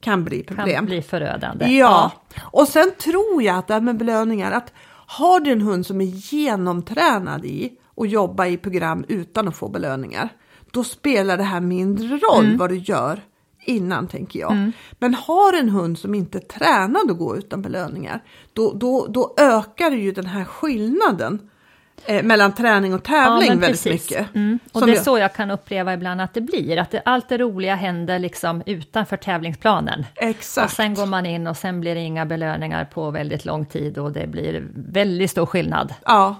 kan 0.02 0.24
bli 0.24 0.44
Kan 0.44 0.58
problem. 0.58 0.86
bli 0.86 1.02
förödande. 1.02 1.66
Ja. 1.66 2.12
och 2.44 2.68
sen 2.68 2.92
tror 3.04 3.44
jag 3.44 3.58
att 3.58 3.68
det 3.68 3.74
här 3.74 3.82
med 3.82 3.98
belöningar, 3.98 4.52
att 4.52 4.74
har 5.08 5.40
du 5.40 5.52
en 5.52 5.62
hund 5.62 5.86
som 5.86 6.02
är 6.02 6.06
genomtränad 6.06 7.46
i 7.46 7.72
att 7.98 8.10
jobba 8.10 8.48
i 8.48 8.58
program 8.58 9.06
utan 9.08 9.48
att 9.48 9.56
få 9.56 9.70
belöningar, 9.70 10.30
då 10.72 10.84
spelar 10.84 11.38
det 11.38 11.44
här 11.44 11.60
mindre 11.62 12.18
roll 12.18 12.46
Mm. 12.46 12.58
vad 12.58 12.70
du 12.70 12.78
gör 12.78 13.22
innan 13.66 14.08
tänker 14.08 14.40
jag. 14.40 14.72
Men 15.00 15.14
har 15.14 15.54
en 15.60 15.70
hund 15.70 16.00
som 16.00 16.16
inte 16.16 16.38
är 16.38 16.40
tränad 16.42 17.12
att 17.12 17.18
gå 17.18 17.38
utan 17.38 17.62
belöningar, 17.62 18.20
då, 18.54 18.74
då, 18.74 19.08
då 19.10 19.34
ökar 19.38 19.92
ju 19.92 20.12
den 20.12 20.26
här 20.26 20.46
skillnaden 20.46 21.50
eh, 22.06 22.24
mellan 22.24 22.54
träning 22.54 22.94
och 22.94 23.04
tävling 23.04 23.50
men 23.50 23.60
väldigt 23.60 23.84
precis. 23.84 24.10
mycket. 24.12 24.36
Mm. 24.36 24.60
Och 24.72 24.80
Som 24.80 24.88
det 24.88 24.94
är 24.94 24.96
jag- 24.96 25.04
så 25.04 25.18
jag 25.18 25.34
kan 25.34 25.52
uppleva 25.52 25.94
ibland 25.94 26.22
att 26.22 26.34
det 26.34 26.42
blir, 26.42 26.78
att 26.78 26.92
det, 26.92 27.02
allt 27.06 27.30
det 27.30 27.38
roliga 27.38 27.76
händer 27.76 28.20
liksom 28.20 28.64
utanför 28.66 29.18
tävlingsplanen. 29.18 30.06
Exakt. 30.16 30.66
Och 30.66 30.72
sen 30.76 30.94
går 30.94 31.06
man 31.06 31.26
in 31.26 31.48
och 31.48 31.58
sen 31.58 31.82
blir 31.82 31.96
det 31.96 32.02
inga 32.02 32.26
belöningar 32.26 32.86
på 32.86 33.12
väldigt 33.12 33.46
lång 33.46 33.66
tid 33.66 33.98
och 33.98 34.12
det 34.12 34.28
blir 34.28 34.68
väldigt 34.76 35.32
stor 35.32 35.46
skillnad. 35.46 35.94
Ja, 36.06 36.36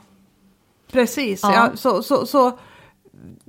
precis. 0.92 1.40
Ja. 1.44 1.54
Ja. 1.54 1.70
så, 1.78 2.04
så, 2.04 2.26
så, 2.26 2.58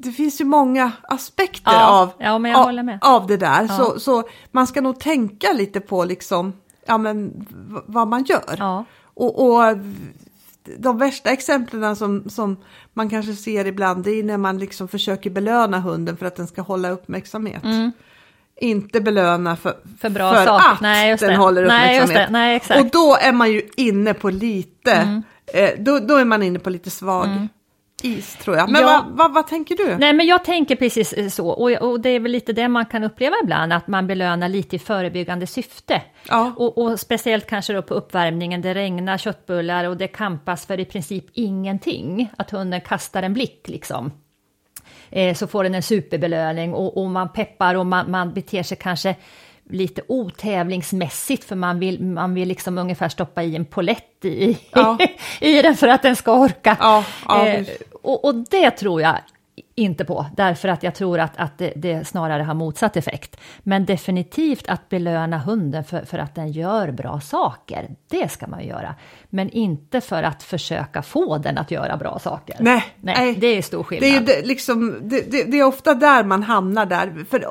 det 0.04 0.12
finns 0.12 0.40
ju 0.40 0.44
många 0.44 0.92
aspekter 1.02 1.72
Ja, 1.72 1.86
av, 1.86 2.12
ja, 2.18 2.56
av, 2.56 2.98
av 3.00 3.26
det 3.26 3.36
där. 3.36 3.66
Ja. 3.68 3.76
Så, 3.76 4.00
så 4.00 4.22
man 4.52 4.66
ska 4.66 4.80
nog 4.80 5.00
tänka 5.00 5.52
lite 5.52 5.80
på 5.80 6.04
liksom, 6.04 6.52
ja, 6.86 6.98
men, 6.98 7.46
vad 7.86 8.08
man 8.08 8.24
gör. 8.24 8.84
Och, 9.14 9.46
och 9.46 9.76
de 10.78 10.98
värsta 10.98 11.30
exemplen 11.30 11.96
som, 11.96 12.30
som 12.30 12.56
man 12.92 13.10
kanske 13.10 13.32
ser 13.34 13.64
ibland 13.66 14.04
det 14.04 14.10
är 14.10 14.22
när 14.24 14.38
man 14.38 14.58
liksom 14.58 14.88
försöker 14.88 15.30
belöna 15.30 15.80
hunden 15.80 16.16
för 16.16 16.26
att 16.26 16.36
den 16.36 16.46
ska 16.46 16.62
hålla 16.62 16.90
uppmärksamhet. 16.90 17.62
Inte 18.60 19.00
belöna 19.00 19.56
för, 19.56 19.70
Mm. 19.70 19.96
För 20.00 20.10
bra 20.10 20.34
saker. 20.34 20.72
att 20.72 20.80
Nej, 20.80 21.16
den 21.20 21.36
håller 21.36 21.66
Nej, 21.66 22.00
uppmärksamhet. 22.00 22.30
Nej. 22.30 22.62
Mm. 22.70 22.84
Och 22.84 22.90
då 22.90 23.16
är 23.20 23.32
man 23.32 23.52
ju 23.52 23.62
inne 23.76 24.14
på 24.14 24.30
lite, 24.30 25.22
eh, 25.54 25.70
då, 25.78 25.98
då 25.98 26.16
är 26.16 26.24
man 26.24 26.42
inne 26.42 26.58
på 26.58 26.70
lite 26.70 26.90
svag 26.90 27.48
is 28.04 28.36
tror 28.36 28.56
jag. 28.56 28.70
Men 28.70 28.82
Ja. 28.82 29.04
vad, 29.06 29.16
vad, 29.16 29.34
vad 29.34 29.46
tänker 29.46 29.76
du? 29.76 29.96
Nej, 29.98 30.12
men 30.12 30.26
jag 30.26 30.44
tänker 30.44 30.76
precis 30.76 31.12
eh, 31.12 31.28
så. 31.28 31.48
Och, 31.48 31.70
och 31.90 32.00
det 32.00 32.08
är 32.08 32.20
väl 32.20 32.32
lite 32.32 32.52
det 32.52 32.68
man 32.68 32.86
kan 32.86 33.04
uppleva 33.04 33.34
ibland, 33.42 33.72
att 33.72 33.86
man 33.88 34.06
belönar 34.06 34.48
lite 34.48 34.76
i 34.76 34.78
förebyggande 34.78 35.46
syfte. 35.46 36.02
Ja. 36.28 36.52
Och, 36.56 36.78
och 36.78 37.00
speciellt 37.00 37.46
kanske 37.46 37.72
då 37.72 37.82
på 37.82 37.94
uppvärmningen, 37.94 38.62
det 38.62 38.74
regnar 38.74 39.18
köttbullar 39.18 39.84
och 39.84 39.96
det 39.96 40.08
kampas 40.08 40.66
för 40.66 40.80
i 40.80 40.84
princip 40.84 41.24
ingenting. 41.32 42.30
Att 42.38 42.50
hunden 42.50 42.80
kastar 42.80 43.22
en 43.22 43.34
blick 43.34 43.68
liksom. 43.68 44.10
eh, 45.10 45.34
så 45.34 45.46
får 45.46 45.64
den 45.64 45.74
en 45.74 45.82
superbelöning 45.82 46.74
och, 46.74 46.96
och 47.02 47.10
man 47.10 47.32
peppar 47.32 47.74
och 47.74 47.86
man, 47.86 48.10
man 48.10 48.32
beter 48.34 48.62
sig 48.62 48.76
kanske 48.80 49.16
lite 49.70 50.02
otävlingsmässigt 50.08 51.44
för 51.44 51.56
man 51.56 51.78
vill, 51.78 52.02
man 52.02 52.34
vill 52.34 52.48
liksom 52.48 52.78
ungefär 52.78 53.08
stoppa 53.08 53.42
i 53.42 53.56
en 53.56 53.64
polett 53.64 54.24
i, 54.24 54.58
ja. 54.70 54.98
i 55.40 55.62
den 55.62 55.76
för 55.76 55.88
att 55.88 56.02
den 56.02 56.16
ska 56.16 56.32
orka. 56.32 56.76
Ja, 56.80 57.04
ja, 57.28 57.46
eh, 57.46 57.66
och, 58.02 58.24
och, 58.24 58.34
det 58.34 58.70
tror 58.70 59.02
jag 59.02 59.16
inte 59.74 60.04
på, 60.04 60.26
därför 60.36 60.68
att 60.68 60.82
jag 60.82 60.94
tror 60.94 61.18
att, 61.18 61.36
att 61.36 61.58
det, 61.58 61.72
det, 61.76 62.08
snarare 62.08 62.42
har 62.42 62.54
motsatt 62.54 62.96
effekt. 62.96 63.36
Men 63.62 63.84
definitivt 63.84 64.68
att 64.68 64.88
belöna 64.88 65.38
hunden 65.38 65.84
för, 65.84 66.04
för 66.04 66.18
att 66.18 66.34
den 66.34 66.52
gör 66.52 66.90
bra 66.90 67.20
saker, 67.20 67.90
det 68.08 68.28
ska 68.28 68.46
man 68.46 68.66
göra. 68.66 68.94
Men 69.30 69.50
inte 69.50 70.00
för 70.00 70.22
att 70.22 70.42
försöka 70.42 71.02
få 71.02 71.38
den 71.38 71.58
att 71.58 71.70
göra 71.70 71.96
bra 71.96 72.18
saker. 72.18 72.56
Nej, 72.60 72.84
nej, 73.00 73.14
nej. 73.18 73.34
det 73.34 73.46
är 73.46 73.62
stor 73.62 73.82
skillnad. 73.82 74.10
Det 74.10 74.16
är, 74.16 74.40
det, 74.40 74.46
liksom, 74.46 74.98
det, 75.02 75.50
det, 75.50 75.58
är 75.58 75.64
ofta 75.64 75.94
där 75.94 76.24
man 76.24 76.42
hamnar 76.42 76.86
där, 76.86 77.24
för 77.30 77.46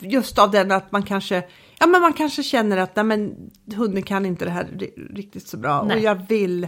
just 0.00 0.38
av 0.38 0.50
den 0.50 0.72
att 0.72 0.92
man 0.92 1.02
kanske 1.02 1.42
Ja 1.82 1.86
men 1.86 2.00
man 2.00 2.12
kanske 2.12 2.42
känner 2.42 2.76
att 2.76 2.96
nej, 2.96 3.04
men, 3.04 3.50
hunden 3.76 4.02
kan 4.02 4.26
inte 4.26 4.44
det 4.44 4.50
här 4.50 4.66
riktigt 5.10 5.48
så 5.48 5.56
bra 5.56 5.82
nej. 5.82 5.96
och 5.96 6.02
jag 6.02 6.28
vill, 6.28 6.64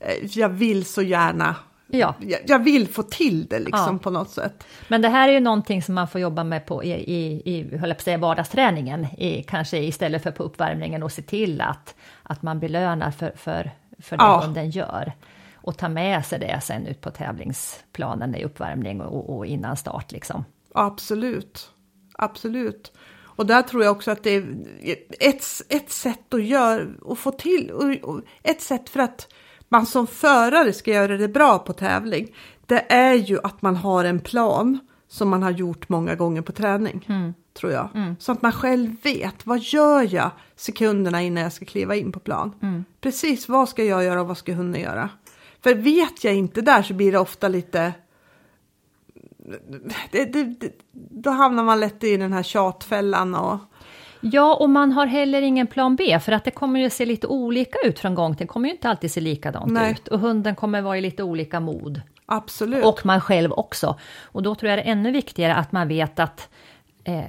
eh, 0.00 0.38
jag 0.38 0.48
vill 0.48 0.84
så 0.84 1.02
gärna 1.02 1.54
Ja. 1.90 2.14
Jag, 2.20 2.40
jag 2.46 2.64
vill 2.64 2.88
få 2.88 3.02
till 3.02 3.46
det 3.46 3.58
liksom 3.58 3.94
ja. 3.94 3.98
på 4.02 4.10
något 4.10 4.30
sätt. 4.30 4.66
Men 4.88 5.02
det 5.02 5.08
här 5.08 5.28
är 5.28 5.32
ju 5.32 5.40
någonting 5.40 5.82
som 5.82 5.94
man 5.94 6.08
får 6.08 6.20
jobba 6.20 6.44
med 6.44 6.66
på 6.66 6.84
i, 6.84 6.92
i, 6.92 7.42
i 7.44 7.76
höll 7.76 7.88
jag 7.88 7.98
på 7.98 8.02
säga, 8.02 8.18
vardagsträningen, 8.18 9.04
i, 9.04 9.42
kanske 9.42 9.78
istället 9.78 10.22
för 10.22 10.30
på 10.30 10.42
uppvärmningen 10.42 11.02
och 11.02 11.12
se 11.12 11.22
till 11.22 11.60
att, 11.60 11.94
att 12.22 12.42
man 12.42 12.60
belönar 12.60 13.10
för, 13.10 13.32
för, 13.36 13.70
för 13.98 14.16
det 14.16 14.24
ja. 14.24 14.40
hunden 14.44 14.70
gör. 14.70 15.12
Och 15.54 15.76
ta 15.76 15.88
med 15.88 16.26
sig 16.26 16.38
det 16.38 16.60
sen 16.62 16.86
ut 16.86 17.00
på 17.00 17.10
tävlingsplanen 17.10 18.34
i 18.34 18.44
uppvärmning 18.44 19.00
och, 19.00 19.36
och 19.36 19.46
innan 19.46 19.76
start 19.76 20.12
liksom. 20.12 20.44
Absolut, 20.74 21.70
absolut. 22.12 22.92
Och 23.38 23.46
där 23.46 23.62
tror 23.62 23.84
jag 23.84 23.92
också 23.92 24.10
att 24.10 24.22
det 24.22 24.30
är 24.30 24.46
ett, 25.20 25.44
ett 25.68 25.90
sätt 25.90 26.34
att 26.34 26.44
göra 26.44 26.86
och 27.02 27.18
få 27.18 27.30
till, 27.30 27.70
och, 27.70 28.10
och 28.10 28.20
ett 28.42 28.60
sätt 28.60 28.88
för 28.88 29.00
att 29.00 29.28
man 29.68 29.86
som 29.86 30.06
förare 30.06 30.72
ska 30.72 30.90
göra 30.90 31.16
det 31.16 31.28
bra 31.28 31.58
på 31.58 31.72
tävling, 31.72 32.34
det 32.66 32.92
är 32.92 33.14
ju 33.14 33.38
att 33.42 33.62
man 33.62 33.76
har 33.76 34.04
en 34.04 34.20
plan 34.20 34.78
som 35.08 35.28
man 35.28 35.42
har 35.42 35.50
gjort 35.50 35.88
många 35.88 36.14
gånger 36.14 36.42
på 36.42 36.52
träning. 36.52 37.06
Mm. 37.08 37.34
Tror 37.54 37.72
jag. 37.72 37.88
Mm. 37.94 38.16
Så 38.18 38.32
att 38.32 38.42
man 38.42 38.52
själv 38.52 38.96
vet, 39.02 39.46
vad 39.46 39.58
gör 39.58 40.14
jag 40.14 40.30
sekunderna 40.56 41.22
innan 41.22 41.42
jag 41.42 41.52
ska 41.52 41.64
kliva 41.64 41.96
in 41.96 42.12
på 42.12 42.20
plan? 42.20 42.52
Mm. 42.62 42.84
Precis, 43.00 43.48
vad 43.48 43.68
ska 43.68 43.84
jag 43.84 44.04
göra 44.04 44.20
och 44.20 44.28
vad 44.28 44.38
ska 44.38 44.54
hunden 44.54 44.82
göra? 44.82 45.10
För 45.62 45.74
vet 45.74 46.24
jag 46.24 46.34
inte 46.34 46.60
där 46.60 46.82
så 46.82 46.94
blir 46.94 47.12
det 47.12 47.18
ofta 47.18 47.48
lite... 47.48 47.92
Det, 50.10 50.24
det, 50.24 50.44
det, 50.44 50.72
då 50.92 51.30
hamnar 51.30 51.64
man 51.64 51.80
lätt 51.80 52.04
i 52.04 52.16
den 52.16 52.32
här 52.32 52.42
tjatfällan 52.42 53.34
och 53.34 53.58
Ja, 54.20 54.54
och 54.54 54.70
man 54.70 54.92
har 54.92 55.06
heller 55.06 55.42
ingen 55.42 55.66
plan 55.66 55.96
B, 55.96 56.18
för 56.20 56.32
att 56.32 56.44
det 56.44 56.50
kommer 56.50 56.80
ju 56.80 56.90
se 56.90 57.06
lite 57.06 57.26
olika 57.26 57.78
ut 57.84 57.98
från 57.98 58.14
gång 58.14 58.36
till 58.36 58.46
Det 58.46 58.52
kommer 58.52 58.68
ju 58.68 58.74
inte 58.74 58.88
alltid 58.88 59.10
se 59.10 59.20
likadant 59.20 59.72
Nej. 59.72 59.92
ut. 59.92 60.08
Och 60.08 60.20
hunden 60.20 60.54
kommer 60.54 60.82
vara 60.82 60.98
i 60.98 61.00
lite 61.00 61.22
olika 61.22 61.60
mod. 61.60 62.00
Absolut. 62.26 62.84
Och 62.84 63.06
man 63.06 63.20
själv 63.20 63.52
också. 63.52 63.98
Och 64.24 64.42
då 64.42 64.54
tror 64.54 64.70
jag 64.70 64.78
det 64.78 64.82
är 64.82 64.92
ännu 64.92 65.10
viktigare 65.10 65.54
att 65.54 65.72
man 65.72 65.88
vet 65.88 66.18
att 66.18 66.48
eh, 67.04 67.24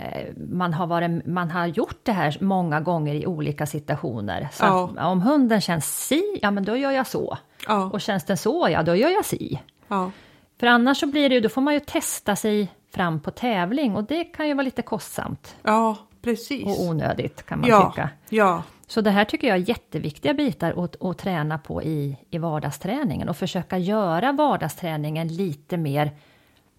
man, 0.52 0.74
har 0.74 0.88
varit, 0.88 1.26
man 1.26 1.52
har 1.52 1.68
gjort 1.68 2.00
det 2.04 2.12
här 2.12 2.38
många 2.42 2.80
gånger 2.80 3.16
i 3.16 3.26
olika 3.26 3.66
situationer. 3.66 4.48
Så 4.52 4.66
ja. 4.98 5.08
om 5.08 5.22
hunden 5.22 5.62
känns 5.62 6.08
si, 6.08 6.40
ja 6.42 6.52
men 6.52 6.64
då 6.64 6.76
gör 6.78 6.92
jag 6.92 7.08
så. 7.08 7.38
Ja. 7.68 7.90
Och 7.94 8.02
känns 8.02 8.24
den 8.24 8.38
så, 8.38 8.68
ja 8.72 8.84
då 8.84 8.96
gör 8.96 9.10
jag 9.10 9.26
si. 9.26 9.60
Ja. 9.88 10.12
För 10.60 10.68
annars 10.68 11.00
så 11.00 11.08
blir 11.08 11.30
det 11.30 11.36
ju, 11.36 11.42
då 11.42 11.50
får 11.50 11.62
man 11.62 11.74
ju 11.74 11.80
testa 11.80 12.36
sig 12.36 12.68
fram 12.94 13.20
på 13.20 13.32
tävling 13.32 13.96
och 13.96 14.04
det 14.04 14.24
kan 14.24 14.48
ju 14.48 14.54
vara 14.54 14.64
lite 14.64 14.82
kostsamt. 14.82 15.56
Ja, 15.64 15.98
Precis. 16.22 16.66
och 16.66 16.82
onödigt 16.82 17.46
kan 17.46 17.60
man 17.60 17.70
ja, 17.70 17.92
tycka. 17.92 18.10
Ja. 18.30 18.64
Så 18.88 19.02
det 19.02 19.12
här 19.12 19.26
tycker 19.26 19.48
jag 19.48 19.58
är 19.58 19.70
jätteviktiga 19.70 20.34
bitar 20.34 20.84
att, 20.84 21.02
att 21.02 21.18
träna 21.18 21.58
på 21.58 21.84
i, 21.84 22.18
i 22.30 22.38
vardagsträningen 22.38 23.30
och 23.30 23.38
försöka 23.38 23.78
göra 23.78 24.32
vardagsträningen 24.32 25.28
lite 25.28 25.78
mer 25.78 26.12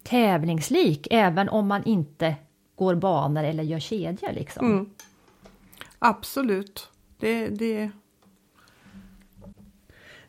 tävlingslik, 0.03 1.07
även 1.11 1.49
om 1.49 1.67
man 1.67 1.83
inte 1.83 2.35
går 2.75 2.95
banor 2.95 3.43
eller 3.43 3.63
gör 3.63 3.79
kedjor. 3.79 4.31
Liksom. 4.31 4.65
Mm. 4.65 4.89
Absolut. 5.99 6.89
Det, 7.17 7.47
det... 7.47 7.91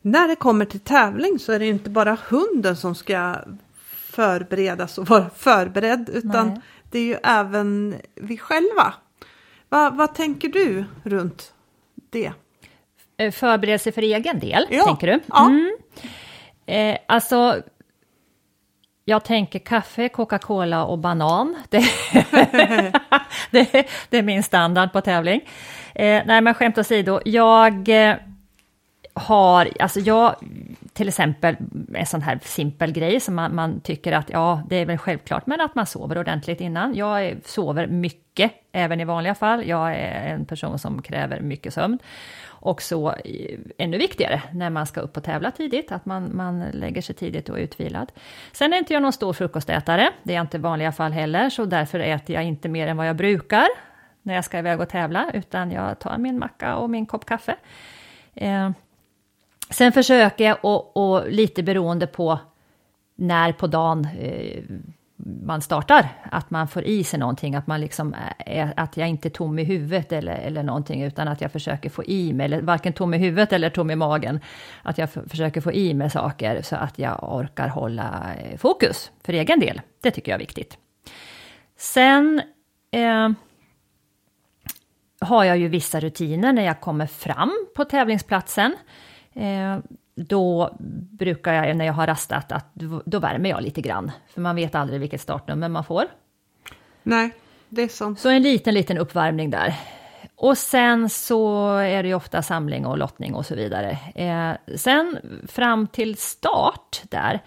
När 0.02 0.28
det 0.28 0.36
kommer 0.36 0.64
till 0.64 0.80
tävling 0.80 1.38
så 1.38 1.52
är 1.52 1.58
det 1.58 1.66
inte 1.66 1.90
bara 1.90 2.18
hunden 2.28 2.76
som 2.76 2.94
ska 2.94 3.36
förberedas 3.84 4.98
och 4.98 5.08
vara 5.08 5.30
förberedd, 5.30 6.10
utan 6.12 6.48
Nej. 6.48 6.60
det 6.90 6.98
är 6.98 7.04
ju 7.04 7.16
även 7.22 7.94
vi 8.14 8.38
själva. 8.38 8.94
Va, 9.72 9.90
vad 9.90 10.14
tänker 10.14 10.48
du 10.48 10.84
runt 11.02 11.52
det? 12.10 12.32
Eh, 13.16 13.30
förberedelse 13.30 13.92
för 13.92 14.02
egen 14.02 14.38
del, 14.38 14.66
ja. 14.70 14.84
tänker 14.84 15.06
du? 15.06 15.20
Ja. 15.26 15.46
Mm. 15.46 15.76
Eh, 16.66 16.98
alltså, 17.06 17.62
jag 19.04 19.24
tänker 19.24 19.58
kaffe, 19.58 20.08
Coca-Cola 20.08 20.84
och 20.84 20.98
banan. 20.98 21.56
Det, 21.70 21.84
det, 23.50 23.86
det, 24.08 24.18
är 24.18 24.22
min 24.22 24.42
standard 24.42 24.92
på 24.92 25.00
tävling. 25.00 25.40
Eh, 25.94 26.22
nej, 26.26 26.40
men 26.40 26.54
skämt 26.54 26.78
åsido, 26.78 27.20
jag 27.24 27.88
eh, 27.88 28.16
har, 29.14 29.68
alltså 29.78 30.00
jag, 30.00 30.36
till 30.92 31.08
exempel 31.08 31.56
en 31.94 32.06
sån 32.06 32.22
här 32.22 32.38
simpel 32.42 32.92
grej 32.92 33.20
som 33.20 33.34
man, 33.34 33.54
man, 33.54 33.80
tycker 33.80 34.12
att 34.12 34.30
ja, 34.30 34.62
det 34.68 34.76
är 34.76 34.86
väl 34.86 34.98
självklart, 34.98 35.46
men 35.46 35.60
att 35.60 35.74
man 35.74 35.86
sover 35.86 36.18
ordentligt 36.18 36.60
innan. 36.60 36.94
Jag 36.94 37.36
sover 37.44 37.86
mycket, 37.86 38.52
även 38.72 39.00
i 39.00 39.04
vanliga 39.04 39.34
fall. 39.34 39.66
Jag 39.66 39.90
är 39.90 40.34
en 40.34 40.44
person 40.44 40.78
som 40.78 41.02
kräver 41.02 41.40
mycket 41.40 41.74
sömn. 41.74 41.98
Och 42.44 42.82
så 42.82 43.14
ännu 43.78 43.98
viktigare 43.98 44.42
när 44.52 44.70
man 44.70 44.86
ska 44.86 45.00
upp 45.00 45.16
och 45.16 45.24
tävla 45.24 45.50
tidigt, 45.50 45.92
att 45.92 46.06
man, 46.06 46.36
man 46.36 46.64
lägger 46.72 47.02
sig 47.02 47.14
tidigt 47.14 47.48
och 47.48 47.58
är 47.58 47.62
utvilad. 47.62 48.12
Sen 48.52 48.72
är 48.72 48.78
inte 48.78 48.92
jag 48.92 49.02
någon 49.02 49.12
stor 49.12 49.32
frukostätare, 49.32 50.10
det 50.22 50.32
är 50.32 50.36
jag 50.36 50.44
inte 50.44 50.56
i 50.56 50.60
vanliga 50.60 50.92
fall 50.92 51.12
heller, 51.12 51.50
så 51.50 51.64
därför 51.64 52.00
äter 52.00 52.34
jag 52.36 52.44
inte 52.44 52.68
mer 52.68 52.86
än 52.86 52.96
vad 52.96 53.08
jag 53.08 53.16
brukar 53.16 53.66
när 54.22 54.34
jag 54.34 54.44
ska 54.44 54.58
iväg 54.58 54.80
och 54.80 54.88
tävla, 54.88 55.30
utan 55.34 55.70
jag 55.70 55.98
tar 55.98 56.18
min 56.18 56.38
macka 56.38 56.76
och 56.76 56.90
min 56.90 57.06
kopp 57.06 57.26
kaffe. 57.26 57.56
Eh, 58.34 58.70
Sen 59.72 59.92
försöker 59.92 60.44
jag, 60.44 60.58
och, 60.62 60.96
och 60.96 61.30
lite 61.30 61.62
beroende 61.62 62.06
på 62.06 62.38
när 63.14 63.52
på 63.52 63.66
dagen 63.66 64.08
eh, 64.18 64.62
man 65.42 65.62
startar, 65.62 66.08
att 66.30 66.50
man 66.50 66.68
får 66.68 66.84
i 66.84 67.04
sig 67.04 67.18
någonting, 67.18 67.54
att, 67.54 67.66
man 67.66 67.80
liksom 67.80 68.14
är, 68.38 68.72
att 68.76 68.96
jag 68.96 69.08
inte 69.08 69.28
är 69.28 69.30
tom 69.30 69.58
i 69.58 69.64
huvudet 69.64 70.12
eller, 70.12 70.34
eller 70.34 70.62
någonting, 70.62 71.02
utan 71.02 71.28
att 71.28 71.40
jag 71.40 71.52
försöker 71.52 71.90
få 71.90 72.04
i 72.04 72.32
mig, 72.32 72.44
eller 72.44 72.62
varken 72.62 72.92
tom 72.92 73.14
i 73.14 73.18
huvudet 73.18 73.52
eller 73.52 73.70
tom 73.70 73.90
i 73.90 73.96
magen, 73.96 74.40
att 74.82 74.98
jag 74.98 75.10
försöker 75.10 75.60
få 75.60 75.72
i 75.72 75.94
mig 75.94 76.10
saker 76.10 76.62
så 76.62 76.76
att 76.76 76.98
jag 76.98 77.18
orkar 77.22 77.68
hålla 77.68 78.34
eh, 78.34 78.58
fokus 78.58 79.10
för 79.24 79.32
egen 79.32 79.60
del. 79.60 79.80
Det 80.02 80.10
tycker 80.10 80.32
jag 80.32 80.36
är 80.36 80.46
viktigt. 80.46 80.78
Sen 81.76 82.42
eh, 82.90 83.30
har 85.20 85.44
jag 85.44 85.58
ju 85.58 85.68
vissa 85.68 86.00
rutiner 86.00 86.52
när 86.52 86.64
jag 86.64 86.80
kommer 86.80 87.06
fram 87.06 87.66
på 87.76 87.84
tävlingsplatsen. 87.84 88.76
Eh, 89.34 89.78
då 90.14 90.76
brukar 91.10 91.52
jag, 91.52 91.76
när 91.76 91.84
jag 91.84 91.92
har 91.92 92.06
rastat, 92.06 92.52
att 92.52 92.66
då 93.04 93.18
värmer 93.18 93.50
jag 93.50 93.62
lite 93.62 93.80
grann. 93.80 94.12
För 94.28 94.40
man 94.40 94.56
vet 94.56 94.74
aldrig 94.74 95.00
vilket 95.00 95.20
startnummer 95.20 95.68
man 95.68 95.84
får. 95.84 96.04
Nej, 97.02 97.34
det 97.68 97.82
är 97.82 97.88
sant. 97.88 98.20
Så 98.20 98.28
en 98.28 98.42
liten, 98.42 98.74
liten 98.74 98.98
uppvärmning 98.98 99.50
där. 99.50 99.74
Och 100.34 100.58
sen 100.58 101.08
så 101.08 101.76
är 101.76 102.02
det 102.02 102.08
ju 102.08 102.14
ofta 102.14 102.42
samling 102.42 102.86
och 102.86 102.98
lottning 102.98 103.34
och 103.34 103.46
så 103.46 103.54
vidare. 103.54 103.98
Eh, 104.14 104.76
sen 104.76 105.18
fram 105.48 105.86
till 105.86 106.16
start 106.16 107.02
där, 107.08 107.40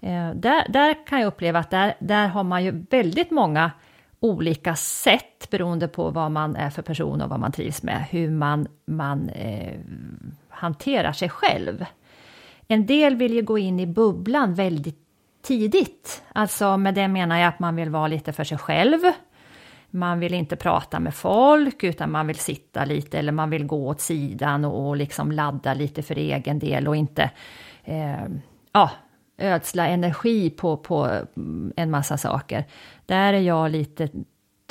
eh, 0.00 0.30
där, 0.34 0.68
där 0.68 1.06
kan 1.06 1.20
jag 1.20 1.26
uppleva 1.26 1.58
att 1.58 1.70
där, 1.70 1.94
där 1.98 2.28
har 2.28 2.44
man 2.44 2.64
ju 2.64 2.84
väldigt 2.90 3.30
många 3.30 3.70
olika 4.20 4.76
sätt 4.76 5.50
beroende 5.50 5.88
på 5.88 6.10
vad 6.10 6.30
man 6.30 6.56
är 6.56 6.70
för 6.70 6.82
person 6.82 7.22
och 7.22 7.28
vad 7.28 7.40
man 7.40 7.52
trivs 7.52 7.82
med, 7.82 8.04
hur 8.10 8.30
man, 8.30 8.66
man 8.86 9.28
eh, 9.28 9.78
hanterar 10.58 11.12
sig 11.12 11.28
själv. 11.28 11.84
En 12.68 12.86
del 12.86 13.16
vill 13.16 13.34
ju 13.34 13.42
gå 13.42 13.58
in 13.58 13.80
i 13.80 13.86
bubblan 13.86 14.54
väldigt 14.54 14.98
tidigt. 15.42 16.22
Alltså 16.32 16.76
med 16.76 16.94
det 16.94 17.08
menar 17.08 17.38
jag 17.38 17.48
att 17.48 17.58
man 17.58 17.76
vill 17.76 17.90
vara 17.90 18.08
lite 18.08 18.32
för 18.32 18.44
sig 18.44 18.58
själv. 18.58 18.98
Man 19.90 20.20
vill 20.20 20.34
inte 20.34 20.56
prata 20.56 21.00
med 21.00 21.14
folk 21.14 21.84
utan 21.84 22.10
man 22.10 22.26
vill 22.26 22.38
sitta 22.38 22.84
lite 22.84 23.18
eller 23.18 23.32
man 23.32 23.50
vill 23.50 23.66
gå 23.66 23.88
åt 23.88 24.00
sidan 24.00 24.64
och, 24.64 24.88
och 24.88 24.96
liksom 24.96 25.32
ladda 25.32 25.74
lite 25.74 26.02
för 26.02 26.18
egen 26.18 26.58
del 26.58 26.88
och 26.88 26.96
inte 26.96 27.30
eh, 27.84 28.26
ja, 28.72 28.90
ödsla 29.38 29.86
energi 29.86 30.50
på, 30.50 30.76
på 30.76 31.04
mm, 31.36 31.72
en 31.76 31.90
massa 31.90 32.16
saker. 32.16 32.64
Där 33.06 33.32
är 33.32 33.40
jag 33.40 33.70
lite 33.70 34.08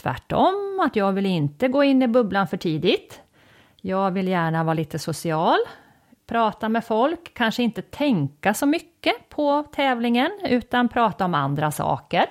tvärtom, 0.02 0.82
att 0.86 0.96
jag 0.96 1.14
vill 1.14 1.26
inte 1.26 1.68
gå 1.68 1.84
in 1.84 2.02
i 2.02 2.08
bubblan 2.08 2.48
för 2.48 2.58
tidigt. 2.58 3.22
Jag 3.88 4.12
vill 4.12 4.28
gärna 4.28 4.64
vara 4.64 4.74
lite 4.74 5.00
social, 5.00 5.58
prata 6.26 6.70
med 6.70 6.86
folk, 6.86 7.34
kanske 7.34 7.64
inte 7.64 7.82
tänka 7.82 8.54
så 8.54 8.66
mycket 8.66 9.30
på 9.30 9.64
tävlingen, 9.64 10.32
utan 10.44 10.90
prata 10.90 11.26
om 11.26 11.34
andra 11.34 11.72
saker. 11.72 12.26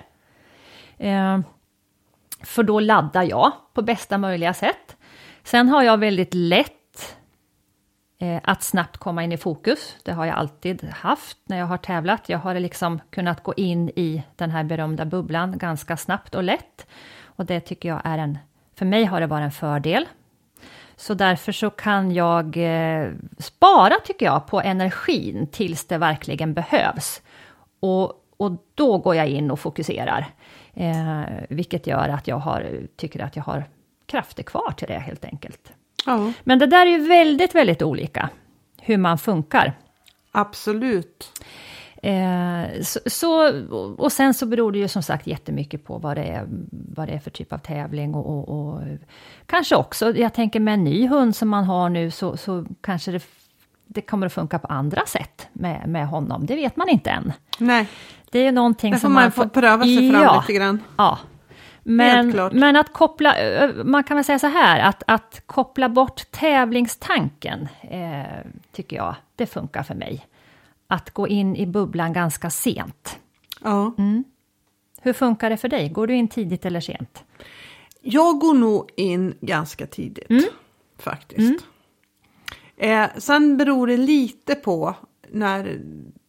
Eh, 0.99 1.39
för 2.43 2.63
då 2.63 2.81
laddar 2.81 3.23
jag 3.23 3.53
på 3.75 3.83
bästa 3.83 4.19
möjliga 4.19 4.55
sätt. 4.55 4.97
Sen 5.43 5.69
har 5.69 5.83
jag 5.83 5.99
väldigt 5.99 6.35
lätt 6.35 7.17
eh, 8.19 8.41
att 8.43 8.63
snabbt 8.63 8.97
komma 8.97 9.25
in 9.25 9.33
i 9.33 9.37
fokus. 9.37 9.97
Det 10.03 10.13
har 10.13 10.27
jag 10.27 10.37
alltid 10.37 10.85
haft 10.85 11.39
när 11.45 11.59
jag 11.59 11.67
har 11.67 11.79
tävlat. 11.79 12.29
Jag 12.29 12.39
har 12.39 12.55
liksom 12.55 13.01
kunnat 13.11 13.43
gå 13.43 13.55
in 13.55 13.89
i 13.89 14.23
den 14.37 14.51
här 14.51 14.65
berömda 14.65 15.05
bubblan 15.05 15.59
ganska 15.59 15.97
snabbt 15.97 16.35
och 16.35 16.43
lätt. 16.43 16.87
Och 17.25 17.47
det 17.47 17.61
tycker 17.61 17.89
jag 17.89 18.01
är 18.05 18.19
en, 18.19 18.39
för 18.75 18.87
mig 18.87 19.05
har 19.05 19.21
det 19.21 19.27
varit 19.27 19.45
en 19.45 19.53
fördel. 19.53 20.07
Så 20.97 21.14
därför 21.14 21.53
så 21.53 21.70
kan 21.70 22.14
jag 22.14 22.57
eh, 22.57 23.11
spara, 23.38 23.94
tycker 24.05 24.26
jag, 24.26 24.47
på 24.47 24.61
energin 24.61 25.47
tills 25.47 25.84
det 25.84 25.99
verkligen 25.99 26.55
behövs. 26.55 27.22
Och, 27.80 28.12
och 28.36 28.53
då 28.74 28.99
går 28.99 29.14
jag 29.14 29.28
in 29.28 29.51
och 29.51 29.61
fokuserar. 29.61 30.26
Eh, 30.74 31.22
vilket 31.49 31.86
gör 31.86 32.09
att 32.09 32.28
jag 32.28 32.36
har, 32.36 32.80
tycker 32.97 33.24
att 33.24 33.36
jag 33.36 33.42
har 33.42 33.64
krafter 34.07 34.42
kvar 34.42 34.74
till 34.76 34.88
det 34.88 34.99
helt 34.99 35.24
enkelt. 35.24 35.72
Ja, 36.07 36.32
Men 36.44 36.59
det 36.59 36.66
där 36.66 36.86
är 36.86 36.90
ju 36.90 37.09
väldigt, 37.09 37.55
väldigt 37.55 37.82
olika, 37.82 38.28
hur 38.80 38.97
man 38.97 39.18
funkar. 39.18 39.72
absolut. 40.32 41.32
Eh, 42.03 42.82
så, 42.82 43.01
så, 43.07 43.61
och 43.99 44.12
sen 44.12 44.34
så 44.34 44.47
beror 44.47 44.72
det 44.72 44.78
ju 44.78 44.88
som 44.88 45.03
sagt 45.03 45.26
jättemycket 45.26 45.84
på 45.84 45.99
vad 45.99 46.16
det 46.16 46.24
är, 46.24 46.47
vad 46.70 47.09
det 47.09 47.14
är 47.14 47.18
för 47.18 47.30
typ 47.30 47.53
av 47.53 47.59
tävling 47.59 48.14
och, 48.14 48.28
och, 48.30 48.49
och 48.49 48.80
kanske 49.47 49.76
också, 49.76 50.16
jag 50.16 50.34
tänker 50.34 50.61
med 50.61 50.74
en 50.74 50.84
ny 50.84 51.09
hund 51.09 51.36
som 51.36 51.49
man 51.49 51.64
har 51.64 51.88
nu 51.88 52.11
så, 52.11 52.36
så 52.36 52.66
kanske 52.80 53.11
det, 53.12 53.22
det 53.86 54.01
kommer 54.01 54.26
att 54.26 54.32
funka 54.32 54.59
på 54.59 54.66
andra 54.66 55.07
sätt 55.07 55.49
med, 55.53 55.88
med 55.88 56.09
honom. 56.09 56.47
Det 56.47 56.55
vet 56.55 56.76
man 56.76 56.88
inte 56.88 57.11
än. 57.11 57.32
Nej, 57.59 57.88
Det 58.30 58.38
är 58.47 58.53
någonting 58.53 58.90
där 58.92 58.99
får 58.99 59.07
som 59.07 59.12
man 59.14 59.32
få 59.32 59.49
pröva 59.49 59.84
sig 59.84 60.11
fram 60.12 60.22
Ja. 60.22 60.40
lite 60.40 60.53
grann. 60.53 60.82
Ja. 60.97 61.18
Men, 61.88 62.51
men 62.53 62.76
att 62.76 62.92
koppla, 62.92 63.34
man 63.84 64.05
kan 64.05 64.16
väl 64.16 64.24
säga 64.24 64.38
så 64.38 64.47
här, 64.47 64.80
att, 64.80 65.03
att 65.07 65.42
koppla 65.47 65.88
bort 65.88 66.30
tävlingstanken, 66.30 67.68
eh, 67.80 68.22
tycker 68.72 68.97
jag, 68.97 69.14
det 69.36 69.47
funkar 69.47 69.82
för 69.82 69.94
mig. 69.94 70.26
Att 70.87 71.11
gå 71.11 71.28
in 71.28 71.57
i 71.57 71.66
bubblan 71.66 72.12
ganska 72.12 72.51
sent. 72.51 73.18
Ja. 73.61 73.95
Hur 75.01 75.12
funkar 75.12 75.51
det 75.51 75.57
för 75.57 75.68
dig? 75.68 75.89
Går 75.89 76.07
du 76.07 76.14
in 76.14 76.28
tidigt 76.28 76.64
eller 76.64 76.80
sent? 76.80 77.24
Jag 78.01 78.39
går 78.39 78.55
nog 78.55 78.91
in 78.97 79.34
ganska 79.41 79.87
tidigt. 79.87 80.30
Mm. 80.30 80.45
Faktiskt. 80.99 81.64
Eh, 82.76 83.07
sen 83.16 83.57
beror 83.57 83.87
det 83.87 83.97
lite 83.97 84.55
på 84.55 84.95
när, 85.32 85.80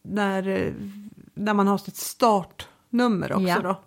när, 0.02 0.74
när 1.34 1.54
man 1.54 1.66
har 1.66 1.78
sitt 1.78 1.96
startnummer 1.96 3.32
också 3.32 3.48
Ja. 3.48 3.60
då. 3.60 3.80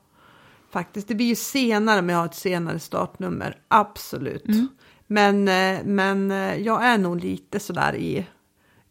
Faktiskt, 0.72 1.08
det 1.08 1.16
blir 1.16 1.26
ju 1.26 1.36
senare 1.36 2.00
om 2.00 2.10
jag 2.10 2.18
har 2.18 2.26
ett 2.26 2.36
senare 2.36 2.80
startnummer, 2.80 3.58
absolut. 3.68 4.48
Mm. 4.48 4.68
Men, 5.08 5.48
eh, 5.48 5.84
men 5.86 6.32
eh, 6.32 6.56
jag 6.56 6.86
är 6.86 6.98
nog 6.98 7.20
lite 7.20 7.60
sådär 7.60 7.96
i, 7.96 8.26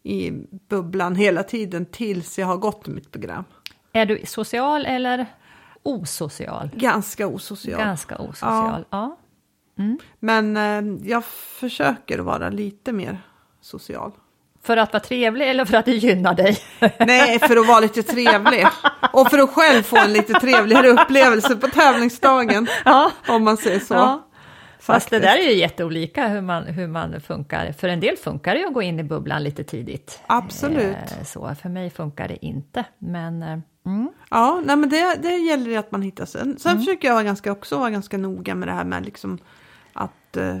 i 0.03 0.31
bubblan 0.69 1.15
hela 1.15 1.43
tiden 1.43 1.85
tills 1.85 2.39
jag 2.39 2.47
har 2.47 2.57
gått 2.57 2.87
mitt 2.87 3.11
program. 3.11 3.43
Är 3.93 4.05
du 4.05 4.21
social 4.25 4.85
eller 4.85 5.25
osocial? 5.83 6.69
Ganska 6.75 7.27
osocial. 7.27 7.79
Ganska 7.79 8.17
osocial, 8.17 8.85
ja. 8.89 9.17
Men 10.19 10.57
eh, 10.57 11.09
jag 11.09 11.25
försöker 11.25 12.19
vara 12.19 12.49
lite 12.49 12.91
mer 12.91 13.17
social. 13.61 14.11
För 14.63 14.77
att 14.77 14.93
vara 14.93 15.03
trevlig 15.03 15.49
eller 15.49 15.65
för 15.65 15.77
att 15.77 15.85
det 15.85 15.91
gynnar 15.91 16.33
dig? 16.33 16.57
Nej, 16.99 17.39
för 17.39 17.57
att 17.57 17.67
vara 17.67 17.79
lite 17.79 18.03
trevlig. 18.03 18.67
Och 19.13 19.29
för 19.29 19.37
att 19.37 19.49
själv 19.49 19.83
få 19.83 19.97
en 19.97 20.13
lite 20.13 20.33
trevligare 20.33 20.87
upplevelse 20.87 21.55
på 21.55 21.67
tävlingsdagen. 21.67 22.67
ja. 22.85 23.11
Om 23.27 23.43
man 23.43 23.57
säger 23.57 23.79
så. 23.79 23.93
Ja. 23.93 24.27
Fast 24.81 25.09
det 25.09 25.19
där 25.19 25.37
är 25.37 25.49
ju 25.51 25.53
jätteolika 25.53 26.27
hur 26.27 26.41
man, 26.41 26.63
hur 26.63 26.87
man 26.87 27.21
funkar. 27.21 27.71
För 27.71 27.87
en 27.87 27.99
del 27.99 28.17
funkar 28.17 28.53
det 28.53 28.59
ju 28.59 28.67
att 28.67 28.73
gå 28.73 28.81
in 28.81 28.99
i 28.99 29.03
bubblan 29.03 29.43
lite 29.43 29.63
tidigt. 29.63 30.21
Absolut. 30.27 30.95
Eh, 30.95 31.23
Så 31.25 31.55
för 31.61 31.69
mig 31.69 31.89
funkar 31.89 32.27
det 32.27 32.45
inte. 32.45 32.85
Men 32.99 33.43
eh, 33.43 33.59
mm, 33.85 34.09
Ja, 34.29 34.61
nej, 34.65 34.75
men 34.75 34.89
det, 34.89 35.15
det 35.21 35.37
gäller 35.37 35.77
att 35.77 35.91
man 35.91 36.01
hittar 36.01 36.25
sen. 36.25 36.59
Sen 36.59 36.77
försöker 36.79 37.07
jag 37.07 37.15
vara 37.15 37.23
ganska, 37.23 37.51
också 37.51 37.77
vara 37.77 37.89
ganska 37.89 38.17
noga 38.17 38.55
med 38.55 38.67
det 38.67 38.71
här 38.73 38.83
med 38.85 39.05
liksom 39.05 39.37
att 39.93 40.37
eh, 40.37 40.55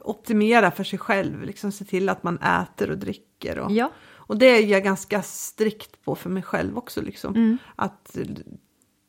optimera 0.00 0.70
för 0.70 0.84
sig 0.84 0.98
själv. 0.98 1.42
Liksom 1.42 1.72
se 1.72 1.84
till 1.84 2.08
att 2.08 2.22
man 2.22 2.38
äter 2.38 2.90
och 2.90 2.98
dricker. 2.98 3.58
Och, 3.58 3.72
ja, 3.72 3.90
och 4.14 4.36
det 4.36 4.46
är 4.46 4.66
jag 4.66 4.84
ganska 4.84 5.22
strikt 5.22 6.04
på 6.04 6.14
för 6.14 6.30
mig 6.30 6.42
själv 6.42 6.78
också. 6.78 7.02
Liksom. 7.02 7.58
Att 7.76 8.16
eh, 8.16 8.24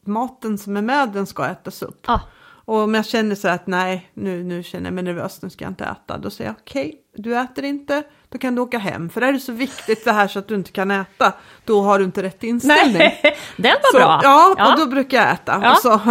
maten 0.05 0.57
som 0.57 0.78
är 0.78 0.82
med 0.82 1.09
den 1.09 1.26
ska 1.26 1.45
ätas 1.45 1.82
upp. 1.82 2.03
ja, 2.07 2.21
och 2.66 2.78
om 2.78 2.93
jag 2.93 3.05
känner 3.05 3.36
så 3.36 3.47
att 3.47 3.68
nej, 3.68 4.09
nu, 4.14 4.43
nu 4.43 4.64
känner 4.64 4.86
jag 4.86 4.93
mig 4.93 5.03
nervös, 5.03 5.41
nu 5.41 5.49
ska 5.49 5.66
jag 5.66 5.72
inte 5.72 5.86
äta. 5.86 6.18
Då 6.18 6.30
säger 6.30 6.49
jag 6.49 6.55
okej, 6.61 7.03
du 7.16 7.38
äter 7.39 7.66
inte, 7.66 8.03
då 8.30 8.38
kan 8.38 8.55
du 8.55 8.61
åka 8.61 8.78
hem. 8.78 9.09
För 9.09 9.22
är 9.22 9.34
det 9.34 9.39
så 9.39 9.51
viktigt 9.51 10.05
det 10.05 10.11
här 10.11 10.28
så 10.28 10.39
att 10.39 10.47
du 10.47 10.55
inte 10.55 10.72
kan 10.72 10.91
äta, 10.91 11.34
då 11.66 11.82
har 11.82 11.99
du 11.99 12.05
inte 12.05 12.24
rätt 12.24 12.43
inställning. 12.43 12.97
nej, 12.97 13.22
den 13.57 13.76
var 13.84 13.91
Så, 13.91 13.97
bra. 13.97 14.20
ja, 14.24 14.72
och 14.74 14.80
då 14.80 14.86
brukar 14.86 15.18
jag 15.18 15.32
äta. 15.32 15.59
Ja. 15.64 15.76
Så, 15.76 16.01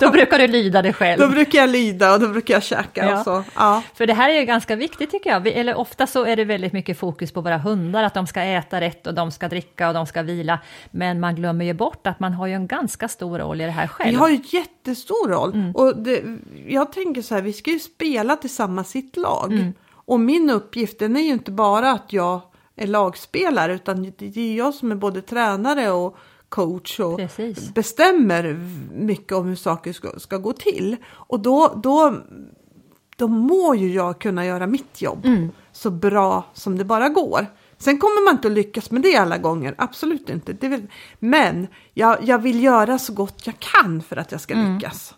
Då 0.00 0.10
brukar 0.10 0.38
du 0.38 0.46
lyda 0.46 0.82
dig 0.82 0.92
själv. 0.92 1.20
då 1.20 1.28
brukar 1.28 1.58
jag 1.58 1.70
lida 1.70 2.14
och 2.14 2.20
då 2.20 2.28
brukar 2.28 2.54
jag 2.54 2.62
käka. 2.62 3.04
Ja. 3.06 3.18
Och 3.18 3.24
så, 3.24 3.44
ja. 3.54 3.82
För 3.94 4.06
det 4.06 4.14
här 4.14 4.30
är 4.30 4.34
ju 4.40 4.44
ganska 4.44 4.76
viktigt 4.76 5.10
tycker 5.10 5.30
jag. 5.30 5.46
Eller 5.46 5.74
ofta 5.74 6.06
så 6.06 6.24
är 6.24 6.36
det 6.36 6.44
väldigt 6.44 6.72
mycket 6.72 6.98
fokus 6.98 7.32
på 7.32 7.40
våra 7.40 7.58
hundar, 7.58 8.02
att 8.04 8.14
de 8.14 8.26
ska 8.26 8.42
äta 8.42 8.80
rätt 8.80 9.06
och 9.06 9.14
de 9.14 9.30
ska 9.30 9.48
dricka 9.48 9.88
och 9.88 9.94
de 9.94 10.06
ska 10.06 10.22
vila. 10.22 10.58
Men 10.90 11.20
man 11.20 11.34
glömmer 11.34 11.64
ju 11.64 11.72
bort 11.74 12.06
att 12.06 12.20
man 12.20 12.32
har 12.32 12.46
ju 12.46 12.54
en 12.54 12.66
ganska 12.66 13.08
stor 13.08 13.38
roll 13.38 13.60
i 13.60 13.64
det 13.64 13.70
här 13.70 13.86
själv. 13.86 14.10
Vi 14.10 14.16
har 14.16 14.28
ju 14.28 14.40
jättestor 14.44 15.28
roll. 15.28 15.52
Mm. 15.54 15.72
Och 15.76 15.96
det, 15.96 16.22
jag 16.66 16.92
tänker 16.92 17.22
så 17.22 17.34
här, 17.34 17.42
vi 17.42 17.52
ska 17.52 17.70
ju 17.70 17.78
spela 17.78 18.36
tillsammans 18.36 18.90
sitt 18.90 19.16
lag. 19.16 19.52
Mm. 19.52 19.72
Och 20.10 20.20
min 20.20 20.50
uppgift 20.50 20.98
den 20.98 21.16
är 21.16 21.20
ju 21.20 21.28
inte 21.32 21.50
bara 21.50 21.90
att 21.90 22.12
jag 22.12 22.40
är 22.76 22.86
lagspelare 22.86 23.74
utan 23.74 24.12
det 24.18 24.36
är 24.36 24.56
jag 24.56 24.74
som 24.74 24.90
är 24.90 24.94
både 24.96 25.22
tränare 25.22 25.90
och 25.90 26.16
coach 26.48 27.00
och 27.00 27.16
Precis. 27.16 27.74
bestämmer 27.74 28.60
mycket 28.94 29.32
om 29.32 29.46
hur 29.46 29.54
saker 29.56 29.92
ska, 29.92 30.08
ska 30.18 30.36
gå 30.38 30.52
till. 30.52 30.96
Och 31.12 31.40
då, 31.40 31.80
då, 31.82 32.14
då 33.16 33.28
må 33.28 33.74
ju 33.74 33.92
jag 33.92 34.18
kunna 34.20 34.46
göra 34.46 34.66
mitt 34.66 35.02
jobb 35.02 35.24
Mm. 35.26 35.48
så 35.72 35.90
bra 35.90 36.44
som 36.54 36.78
det 36.78 36.84
bara 36.84 37.08
går. 37.08 37.46
Sen 37.78 37.98
kommer 37.98 38.24
man 38.24 38.34
inte 38.34 38.48
att 38.48 38.54
lyckas 38.54 38.90
med 38.90 39.02
det 39.02 39.16
alla 39.16 39.38
gånger, 39.38 39.74
absolut 39.78 40.28
inte. 40.30 40.52
Vill, 40.68 40.86
men 41.18 41.66
jag, 41.94 42.18
jag 42.22 42.38
vill 42.38 42.62
göra 42.62 42.98
så 42.98 43.12
gott 43.12 43.46
jag 43.46 43.58
kan 43.58 44.02
för 44.02 44.16
att 44.16 44.32
jag 44.32 44.40
ska 44.40 44.54
Mm. 44.54 44.74
lyckas. 44.74 45.14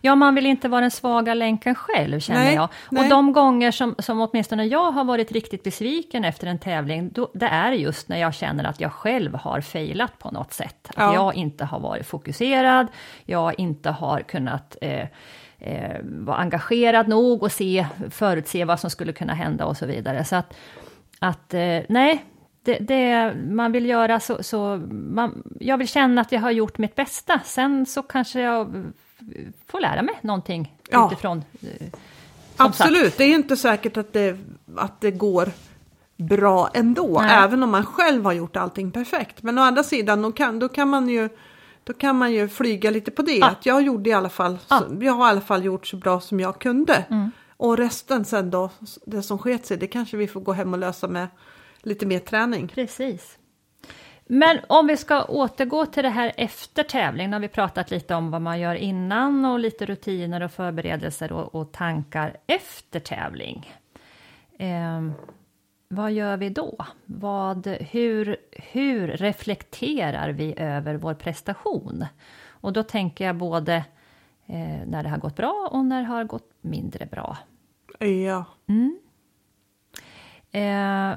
Ja, 0.00 0.14
man 0.14 0.34
vill 0.34 0.46
inte 0.46 0.68
vara 0.68 0.80
den 0.80 0.90
svaga 0.90 1.34
länken 1.34 1.74
själv, 1.74 2.20
känner 2.20 2.44
Nej, 2.44 2.54
jag. 2.54 2.68
nej. 2.90 3.02
Och 3.04 3.10
de 3.10 3.32
gånger 3.32 3.70
som, 3.70 3.94
som 3.98 4.20
åtminstone 4.20 4.64
jag 4.66 4.92
har 4.92 5.04
varit 5.04 5.32
riktigt 5.32 5.62
besviken 5.64 6.24
efter 6.24 6.46
en 6.46 6.58
tävling, 6.58 7.10
då, 7.12 7.30
det 7.34 7.46
är 7.46 7.72
just 7.72 8.08
när 8.08 8.18
jag 8.18 8.34
känner 8.34 8.64
att 8.64 8.80
jag 8.80 8.92
själv 8.92 9.34
har 9.34 9.60
failat 9.60 10.18
på 10.18 10.30
något 10.30 10.52
sätt. 10.52 10.88
Att 10.88 10.96
Ja. 10.96 11.14
jag 11.14 11.34
inte 11.34 11.64
har 11.64 11.80
varit 11.80 12.06
fokuserad, 12.06 12.86
jag 13.24 13.60
inte 13.60 13.90
har 13.90 14.20
kunnat 14.20 14.76
eh, 14.80 15.06
eh, 15.58 15.96
vara 16.02 16.36
engagerad 16.36 17.08
nog 17.08 17.42
och 17.42 17.52
se, 17.52 17.86
förutse 18.10 18.64
vad 18.64 18.80
som 18.80 18.90
skulle 18.90 19.12
kunna 19.12 19.34
hända 19.34 19.64
och 19.64 19.76
så 19.76 19.86
vidare. 19.86 20.24
Så 20.24 20.36
att, 20.36 20.56
att 21.18 21.54
eh, 21.54 21.78
nej, 21.88 22.24
det, 22.64 22.78
det 22.78 23.34
man 23.50 23.72
vill 23.72 23.86
göra 23.86 24.20
så, 24.20 24.42
så 24.42 24.76
man, 24.90 25.42
jag 25.60 25.78
vill 25.78 25.88
känna 25.88 26.20
att 26.20 26.32
jag 26.32 26.40
har 26.40 26.50
gjort 26.50 26.78
mitt 26.78 26.94
bästa. 26.94 27.40
Sen 27.44 27.86
så 27.86 28.02
kanske 28.02 28.40
jag 28.40 28.84
får 29.66 29.80
lära 29.80 30.02
mig 30.02 30.18
någonting 30.22 30.76
Ja. 30.90 31.06
utifrån. 31.12 31.44
eh, 31.62 31.86
Absolut, 32.56 33.16
det 33.16 33.24
är 33.24 33.34
inte 33.34 33.56
säkert 33.56 33.96
att 33.96 34.12
det, 34.12 34.38
att 34.76 35.00
det 35.00 35.10
går 35.10 35.50
bra 36.16 36.70
ändå, 36.74 37.20
Nej. 37.20 37.30
även 37.44 37.62
om 37.62 37.70
man 37.70 37.86
själv 37.86 38.24
har 38.24 38.32
gjort 38.32 38.56
allting 38.56 38.90
perfekt. 38.90 39.42
Men 39.42 39.58
å 39.58 39.62
andra 39.62 39.82
sidan, 39.82 40.22
då 40.22 40.32
kan, 40.32 40.58
då 40.58 40.68
kan, 40.68 40.88
man, 40.88 41.08
ju, 41.08 41.28
då 41.84 41.92
kan 41.92 42.16
man 42.16 42.32
ju 42.32 42.48
flyga 42.48 42.90
lite 42.90 43.10
på 43.10 43.22
det. 43.22 43.32
Ja. 43.38 43.46
Att 43.46 43.66
jag 43.66 43.82
gjorde 43.82 44.10
i 44.10 44.12
alla 44.12 44.28
fall. 44.28 44.58
Mm. 44.70 44.98
så, 44.98 45.04
jag 45.04 45.12
har 45.12 45.26
i 45.26 45.30
alla 45.30 45.40
fall 45.40 45.64
gjort 45.64 45.86
så 45.86 45.96
bra 45.96 46.20
som 46.20 46.40
jag 46.40 46.58
kunde. 46.58 47.04
Och 47.56 47.76
resten 47.76 48.24
sen 48.24 48.50
då, 48.50 48.70
det 49.06 49.22
som 49.22 49.38
sket 49.38 49.66
sig, 49.66 49.76
det 49.76 49.86
kanske 49.86 50.16
vi 50.16 50.28
får 50.28 50.40
gå 50.40 50.52
hem 50.52 50.72
och 50.72 50.78
lösa 50.78 51.08
med 51.08 51.28
lite 51.82 52.06
mer 52.06 52.18
träning. 52.18 52.68
Precis. 52.68 53.38
Men 54.30 54.58
om 54.66 54.86
vi 54.86 54.96
ska 54.96 55.24
återgå 55.24 55.86
till 55.86 56.02
det 56.02 56.08
här 56.08 56.32
efter 56.36 56.82
tävling, 56.82 57.32
har 57.32 57.40
vi 57.40 57.48
pratat 57.48 57.90
lite 57.90 58.14
om 58.14 58.30
vad 58.30 58.42
man 58.42 58.60
gör 58.60 58.74
innan 58.74 59.44
och 59.44 59.58
lite 59.58 59.86
rutiner 59.86 60.42
och 60.42 60.52
förberedelser 60.52 61.32
och, 61.32 61.54
och 61.54 61.72
tankar 61.72 62.36
efter 62.46 63.00
tävling. 63.00 63.72
Ehm, 64.58 65.12
vad 65.88 66.12
gör 66.12 66.36
vi 66.36 66.48
då? 66.48 66.86
Vad, 67.04 67.66
hur, 67.66 68.36
hur 68.50 69.08
reflekterar 69.08 70.28
vi 70.30 70.54
över 70.56 70.94
vår 70.94 71.14
prestation? 71.14 72.04
Och 72.48 72.72
då 72.72 72.82
tänker 72.82 73.26
jag 73.26 73.36
både 73.36 73.74
eh, 74.46 74.86
när 74.86 75.02
det 75.02 75.08
har 75.08 75.18
gått 75.18 75.36
bra 75.36 75.68
och 75.72 75.84
när 75.84 76.00
det 76.00 76.08
har 76.08 76.24
gått 76.24 76.50
mindre 76.60 77.06
bra. 77.06 77.36
Ja. 77.98 78.44
Eh, 80.52 81.12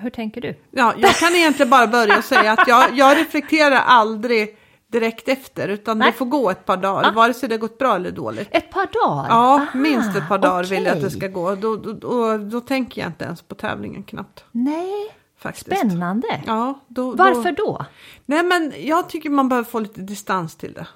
hur 0.00 0.10
tänker 0.10 0.40
du? 0.40 0.54
Ja, 0.70 0.94
jag 0.98 1.14
kan 1.14 1.34
egentligen 1.34 1.70
bara 1.70 1.86
börja 1.86 2.18
och 2.18 2.24
säga 2.24 2.52
att 2.52 2.68
jag, 2.68 2.96
jag 2.96 3.16
reflekterar 3.16 3.76
aldrig 3.86 4.58
direkt 4.92 5.28
efter 5.28 5.68
utan 5.68 5.98
Nej. 5.98 6.10
det 6.10 6.18
får 6.18 6.26
gå 6.26 6.50
ett 6.50 6.64
par 6.64 6.76
dagar, 6.76 7.02
Ja. 7.04 7.10
vare 7.10 7.34
sig 7.34 7.48
det 7.48 7.58
gått 7.58 7.78
bra 7.78 7.94
eller 7.94 8.10
dåligt. 8.10 8.48
Ett 8.50 8.70
par 8.70 8.86
dagar? 8.92 9.26
Ja, 9.28 9.34
Aha, 9.54 9.66
minst 9.74 10.16
ett 10.16 10.28
par 10.28 10.38
dagar 10.38 10.64
vill 10.64 10.84
jag 10.84 10.96
att 10.96 11.02
det 11.02 11.10
ska 11.10 11.28
gå. 11.28 11.54
Då, 11.54 11.76
då, 11.76 11.92
då, 11.92 12.36
då 12.38 12.60
tänker 12.60 13.00
jag 13.00 13.08
inte 13.08 13.24
ens 13.24 13.42
på 13.42 13.54
tävlingen 13.54 14.02
knappt. 14.02 14.44
Nej, 14.52 15.16
Faktiskt. 15.38 15.66
spännande. 15.66 16.42
Ja, 16.46 16.80
då, 16.88 17.10
Varför 17.12 17.52
Då, 17.52 17.64
då? 17.64 17.84
nej 18.26 18.42
men 18.42 18.72
jag 18.78 19.08
tycker 19.08 19.30
man 19.30 19.48
behöver 19.48 19.70
få 19.70 19.78
lite 19.78 20.00
distans 20.00 20.56
till 20.56 20.72
det. 20.72 20.86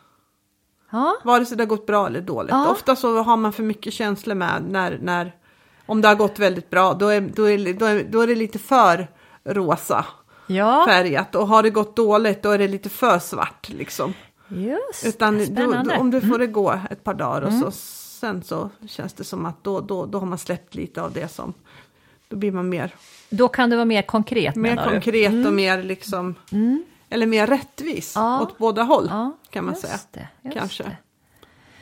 Ja, 0.92 1.16
Vare 1.24 1.46
sig 1.46 1.56
det 1.56 1.62
har 1.62 1.68
gått 1.68 1.86
bra 1.86 2.06
eller 2.06 2.20
dåligt. 2.20 2.50
Ja. 2.50 2.70
Ofta 2.70 2.96
så 2.96 3.22
har 3.22 3.36
man 3.36 3.52
för 3.52 3.62
mycket 3.62 3.92
känslor 3.92 4.34
med 4.34 4.62
när, 4.68 4.98
när 5.02 5.32
om 5.90 6.00
det 6.00 6.08
har 6.08 6.14
gått 6.14 6.38
väldigt 6.38 6.70
bra 6.70 6.94
då 6.94 7.08
är, 7.08 7.20
då 7.20 7.44
är, 7.44 7.74
då 7.74 7.86
är, 7.86 8.04
då 8.04 8.20
är 8.20 8.26
det 8.26 8.34
lite 8.34 8.58
för 8.58 9.08
rosa 9.44 10.06
ja 10.46 10.84
färgat 10.88 11.34
och 11.34 11.48
har 11.48 11.62
det 11.62 11.70
gått 11.70 11.96
dåligt 11.96 12.42
då 12.42 12.50
är 12.50 12.58
det 12.58 12.68
lite 12.68 12.88
för 12.88 13.18
svart 13.18 13.68
liksom. 13.68 14.14
just 14.48 15.06
Utan 15.06 15.54
då, 15.54 15.72
då, 15.72 15.94
om 15.96 16.10
du 16.10 16.20
får 16.20 16.38
det 16.38 16.46
gå 16.46 16.80
ett 16.90 17.04
par 17.04 17.14
dagar 17.14 17.42
och 17.42 17.52
så 17.52 17.70
sen 18.20 18.42
så 18.42 18.70
känns 18.88 19.12
det 19.12 19.24
som 19.24 19.46
att 19.46 19.64
då, 19.64 19.80
då, 19.80 20.06
då 20.06 20.18
har 20.18 20.26
man 20.26 20.38
släppt 20.38 20.74
lite 20.74 21.02
av 21.02 21.12
det 21.12 21.28
som 21.28 21.54
då 22.28 22.36
blir 22.36 22.52
man 22.52 22.68
mer, 22.68 22.94
Då 23.30 23.48
kan 23.48 23.70
det 23.70 23.76
vara 23.76 23.84
mer 23.84 24.02
konkret 24.02 24.56
mer 24.56 24.76
konkret 24.90 25.46
och 25.46 25.52
mer 25.52 25.82
liksom 25.82 26.34
eller 27.08 27.26
mer 27.26 27.46
rättvis 27.46 28.12
Ja. 28.16 28.40
åt 28.42 28.58
båda 28.58 28.82
håll 28.82 29.06
Ja, 29.10 29.36
kan 29.50 29.64
man 29.64 29.76
säga. 29.76 29.98
det, 30.10 30.28
Kanske. 30.54 30.82
det. 30.82 30.96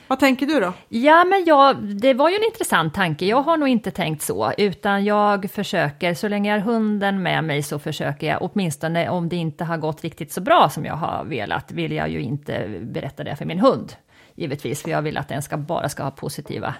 Vad 0.09 0.18
tänker 0.18 0.46
du 0.46 0.61
då? 0.61 0.72
Ja, 0.88 1.24
men 1.24 1.44
jag, 1.44 1.76
det 1.76 2.14
var 2.14 2.28
ju 2.30 2.36
en 2.36 2.44
intressant 2.44 2.94
tanke. 2.94 3.26
Jag 3.26 3.42
har 3.42 3.56
nog 3.56 3.68
inte 3.68 3.90
tänkt 3.90 4.22
så, 4.22 4.52
utan 4.59 5.04
jag 5.04 5.50
försöker, 5.50 6.14
så 6.14 6.28
länge 6.28 6.50
jag 6.50 6.61
har 6.61 6.72
hunden 6.72 7.22
med 7.22 7.44
mig 7.44 7.62
så 7.62 7.78
försöker 7.78 8.26
jag, 8.26 8.38
åtminstone 8.40 9.09
om 9.09 9.28
det 9.28 9.36
inte 9.36 9.64
har 9.64 9.76
gått 9.76 10.04
riktigt 10.04 10.32
så 10.32 10.40
bra 10.40 10.68
som 10.70 10.84
jag 10.84 10.94
har 10.94 11.24
velat, 11.24 11.72
vill 11.72 11.92
jag 11.92 12.09
ju 12.09 12.20
inte 12.20 12.80
berätta 12.82 13.24
det 13.24 13.36
för 13.36 13.44
min 13.44 13.61
hund. 13.61 13.92
Givetvis, 14.34 14.82
för 14.82 14.90
jag 14.90 15.02
vill 15.02 15.16
att 15.16 15.28
den 15.28 15.42
ska 15.42 15.56
bara 15.56 15.88
ska 15.88 16.02
ha 16.02 16.11
positiva 16.11 16.74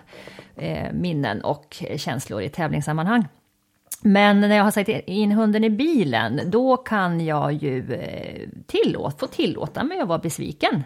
eh, 0.57 0.93
minnen 0.93 1.41
och 1.41 1.83
känslor 1.97 2.43
i 2.43 2.49
tävlingssammanhang. 2.49 3.24
Men 4.01 4.41
när 4.41 4.57
jag 4.57 4.64
har 4.64 4.70
satt 4.70 4.89
in 4.89 5.33
hunden 5.33 5.64
i 5.64 5.70
bilen, 5.70 6.41
då 6.47 6.76
kan 6.76 7.26
jag 7.26 7.53
ju 7.53 7.95
eh, 7.95 8.49
tillåt, 8.66 9.20
få 9.20 9.26
tillåta 9.26 9.85
mig 9.85 10.01
att 10.01 10.09
vara 10.09 10.18
besviken. 10.18 10.85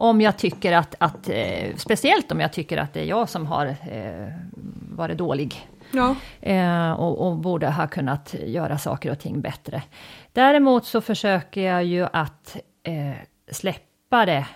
Om 0.00 0.20
jag 0.20 0.38
tycker 0.38 0.72
att, 0.72 0.94
att 0.98 1.28
eh, 1.28 1.76
speciellt 1.76 2.32
om 2.32 2.40
jag 2.40 2.52
tycker 2.52 2.78
att 2.78 2.92
det 2.92 3.00
är 3.00 3.04
jag 3.04 3.28
som 3.28 3.46
har 3.46 3.66
eh, 3.66 4.28
varit 4.90 5.18
dålig. 5.18 5.68
Ja. 5.92 6.14
Eh, 6.40 6.92
och, 6.92 7.26
och 7.26 7.36
borde 7.36 7.70
ha 7.70 7.86
kunnat 7.86 8.34
göra 8.46 8.78
saker 8.78 9.10
och 9.10 9.18
ting 9.18 9.40
bättre. 9.40 9.82
Däremot 10.32 10.86
så 10.86 11.00
försöker 11.00 11.60
jag 11.60 11.84
ju 11.84 12.06
att 12.12 12.56
eh, 12.82 13.12
släppa 13.50 14.26
det 14.26 14.46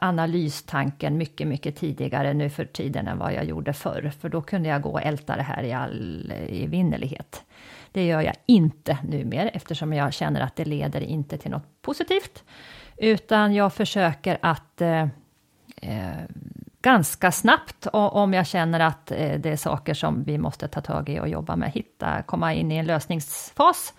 analystanken 0.00 1.18
mycket, 1.18 1.48
mycket 1.48 1.76
tidigare 1.76 2.34
nu 2.34 2.50
för 2.50 2.64
tiden 2.64 3.08
än 3.08 3.18
vad 3.18 3.34
jag 3.34 3.44
gjorde 3.44 3.72
förr. 3.72 4.12
För 4.20 4.28
då 4.28 4.42
kunde 4.42 4.68
jag 4.68 4.82
gå 4.82 4.90
och 4.90 5.02
älta 5.02 5.36
det 5.36 5.42
här 5.42 5.62
i 5.62 5.72
all 5.72 6.32
evinnerlighet. 6.48 7.44
Det 7.92 8.06
gör 8.06 8.20
jag 8.20 8.34
inte 8.46 8.98
numera 9.08 9.48
eftersom 9.48 9.92
jag 9.92 10.12
känner 10.12 10.40
att 10.40 10.56
det 10.56 10.64
leder 10.64 11.00
inte 11.00 11.38
till 11.38 11.50
något 11.50 11.82
positivt. 11.82 12.44
Utan 13.02 13.54
jag 13.54 13.72
försöker 13.72 14.38
att 14.42 14.80
eh, 14.80 15.02
eh, 15.76 16.22
ganska 16.82 17.32
snabbt, 17.32 17.86
om 17.92 18.34
jag 18.34 18.46
känner 18.46 18.80
att 18.80 19.10
eh, 19.10 19.40
det 19.40 19.50
är 19.50 19.56
saker 19.56 19.94
som 19.94 20.24
vi 20.24 20.38
måste 20.38 20.68
ta 20.68 20.80
tag 20.80 21.08
i 21.08 21.20
och 21.20 21.28
jobba 21.28 21.56
med, 21.56 21.70
hitta, 21.70 22.22
komma 22.22 22.54
in 22.54 22.72
i 22.72 22.76
en 22.76 22.86
lösningsfas. 22.86 23.94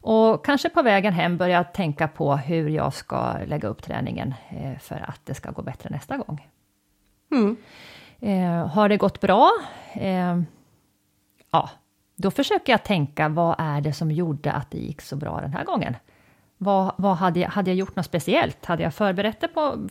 Och 0.00 0.44
kanske 0.44 0.68
på 0.68 0.82
vägen 0.82 1.12
hem 1.12 1.36
börja 1.36 1.64
tänka 1.64 2.08
på 2.08 2.36
hur 2.36 2.68
jag 2.68 2.94
ska 2.94 3.36
lägga 3.46 3.68
upp 3.68 3.82
träningen 3.82 4.34
eh, 4.48 4.78
för 4.78 5.04
att 5.08 5.20
det 5.24 5.34
ska 5.34 5.50
gå 5.50 5.62
bättre 5.62 5.90
nästa 5.90 6.16
gång. 6.16 6.48
Mm. 7.30 7.56
Eh, 8.20 8.66
har 8.66 8.88
det 8.88 8.96
gått 8.96 9.20
bra? 9.20 9.50
Eh, 9.92 10.40
ja, 11.50 11.70
då 12.16 12.30
försöker 12.30 12.72
jag 12.72 12.84
tänka, 12.84 13.28
vad 13.28 13.56
är 13.58 13.80
det 13.80 13.92
som 13.92 14.10
gjorde 14.10 14.52
att 14.52 14.70
det 14.70 14.78
gick 14.78 15.00
så 15.00 15.16
bra 15.16 15.40
den 15.40 15.52
här 15.52 15.64
gången? 15.64 15.96
Vad, 16.58 16.94
vad 16.96 17.16
hade, 17.16 17.40
jag, 17.40 17.48
hade 17.48 17.70
jag 17.70 17.76
gjort 17.76 17.96
något 17.96 18.06
speciellt? 18.06 18.64
Hade 18.66 18.82
jag 18.82 18.94
förberett 18.94 19.40
det 19.40 19.48
på, 19.48 19.88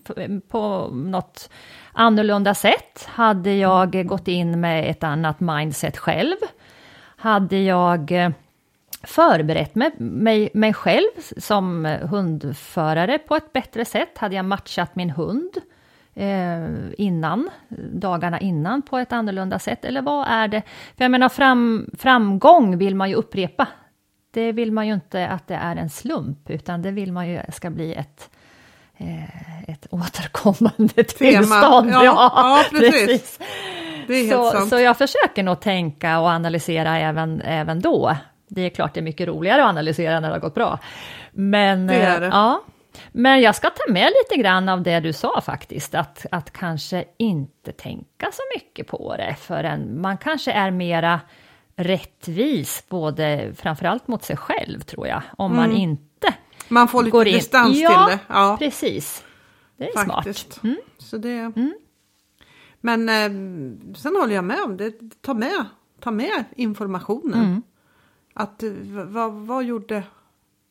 på 0.48 0.90
något 0.94 1.50
annorlunda 1.94 2.54
sätt? 2.54 3.06
Hade 3.06 3.54
jag 3.54 4.08
gått 4.08 4.28
in 4.28 4.60
med 4.60 4.90
ett 4.92 5.04
annat 5.04 5.40
mindset 5.40 5.98
själv? 5.98 6.36
Hade 7.16 7.58
jag 7.58 8.12
eh, 8.12 8.30
förberett 9.04 9.76
mig, 9.76 9.92
mig, 9.98 10.50
mig 10.54 10.74
själv 10.74 11.10
som 11.38 11.86
hundförare 11.86 13.18
på 13.18 13.36
ett 13.36 13.54
bättre 13.54 13.86
sätt? 13.86 14.18
Hade 14.18 14.36
jag 14.36 14.46
matchat 14.46 14.96
min 14.96 15.10
hund 15.10 15.52
eh, 16.14 16.68
innan, 16.98 17.50
dagarna 17.94 18.40
innan 18.40 18.82
på 18.82 18.98
ett 18.98 19.14
annorlunda 19.14 19.60
sätt? 19.60 19.86
Eller 19.86 20.02
vad 20.02 20.28
är 20.28 20.48
det? 20.48 20.62
För 20.98 21.04
jag 21.04 21.12
menar, 21.12 21.30
fram, 21.30 21.90
framgång 21.98 22.78
vill 22.78 22.96
man 22.96 23.10
ju 23.10 23.16
upprepa. 23.16 23.68
Det 24.38 24.52
vill 24.52 24.72
man 24.72 24.88
ju 24.88 24.94
inte 24.94 25.28
att 25.28 25.48
det 25.48 25.56
är 25.56 25.76
en 25.76 25.90
slump, 25.90 26.50
utan 26.50 26.82
det 26.82 26.92
vill 26.92 27.12
man 27.12 27.28
ju 27.30 27.42
ska 27.54 27.70
bli 27.70 27.94
ett 27.94 28.30
eh, 28.98 29.70
ett 29.70 29.88
återkommande 29.90 31.04
tillstånd. 31.18 31.90
Ja, 31.94 32.04
ja, 32.04 32.64
precis. 32.72 33.40
Det 34.08 34.14
är 34.14 34.18
helt 34.26 34.32
Så, 34.34 34.52
sant. 34.52 34.70
så 34.70 34.80
jag 34.80 34.98
försöker 34.98 35.44
nog 35.44 35.60
tänka 35.60 36.20
och 36.20 36.28
analysera 36.28 36.98
även, 36.98 37.42
även 37.42 37.82
då. 37.82 38.16
Det 38.48 38.62
är 38.62 38.70
klart 38.70 38.94
det 38.94 39.00
är 39.00 39.02
mycket 39.02 39.28
roligare 39.28 39.64
att 39.64 39.70
analysera 39.70 40.20
när 40.20 40.28
det 40.28 40.36
har 40.36 40.40
gått 40.42 40.56
bra. 40.56 40.80
Men, 41.32 41.88
Det 41.88 41.94
är 41.96 42.20
det. 42.20 42.26
eh, 42.26 42.32
Ja, 42.34 42.62
men 43.12 43.42
jag 43.42 43.56
ska 43.56 43.70
ta 43.70 43.92
med 43.94 44.12
lite 44.24 44.42
grann 44.42 44.70
av 44.70 44.82
det 44.84 45.00
du 45.00 45.14
sa 45.14 45.42
faktiskt, 45.42 45.96
att, 45.96 46.26
att 46.32 46.52
kanske 46.54 47.04
inte 47.18 47.72
tänka 47.72 48.30
så 48.34 48.42
mycket 48.56 48.88
på 48.88 49.16
det 49.18 49.36
förrän 49.40 50.02
man 50.02 50.18
kanske 50.18 50.52
är 50.52 50.72
mera 50.72 51.20
rättvis, 51.78 52.84
både 52.90 53.54
framförallt 53.58 54.08
mot 54.08 54.24
sig 54.24 54.38
själv 54.38 54.80
tror 54.80 55.08
jag, 55.08 55.22
om 55.38 55.56
man 55.56 55.72
inte 55.72 56.34
Man 56.68 56.88
får 56.88 57.04
lite 57.04 57.12
går 57.12 57.28
in. 57.28 57.34
distans 57.34 57.78
ja, 57.78 57.90
till 57.90 58.18
det. 58.18 58.20
Ja, 58.28 58.58
precis. 58.60 59.24
Det 59.78 59.90
är 59.90 60.06
faktiskt. 60.06 60.54
smart. 60.54 60.64
Mm. 60.64 60.78
Så 60.98 61.18
det... 61.18 61.52
Men 62.82 63.10
eh, 63.10 63.96
sen 63.96 64.16
håller 64.16 64.36
jag 64.36 64.44
med 64.44 64.64
om 64.66 64.78
det. 64.78 64.94
Ta 65.22 65.34
med, 65.34 65.66
ta 66.00 66.12
med 66.12 66.44
informationen. 66.56 67.44
Mm. 67.44 67.62
Att 68.34 68.64
eh, 68.64 68.72
vad, 69.06 69.34
vad 69.34 69.64
gjorde... 69.64 70.04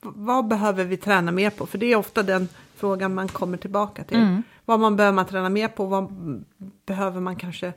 Vad 0.01 0.49
behöver 0.49 0.85
vi 0.85 0.97
träna 0.97 1.33
mer 1.33 1.51
på? 1.51 1.67
För 1.67 1.79
det 1.79 1.93
är 1.93 1.97
ofta 1.97 2.23
den 2.23 2.49
frågan 2.77 3.15
man 3.15 3.29
kommer 3.29 3.57
tillbaka 3.59 4.05
till. 4.05 4.17
Mm. 4.17 4.43
Vad 4.65 4.81
man 4.81 4.97
behöver 4.97 5.15
man 5.15 5.27
träna 5.27 5.49
mer 5.49 5.69
på? 5.69 5.85
Vad 5.85 6.13
behöver 6.87 7.21
man 7.21 7.37
kanske... 7.37 7.73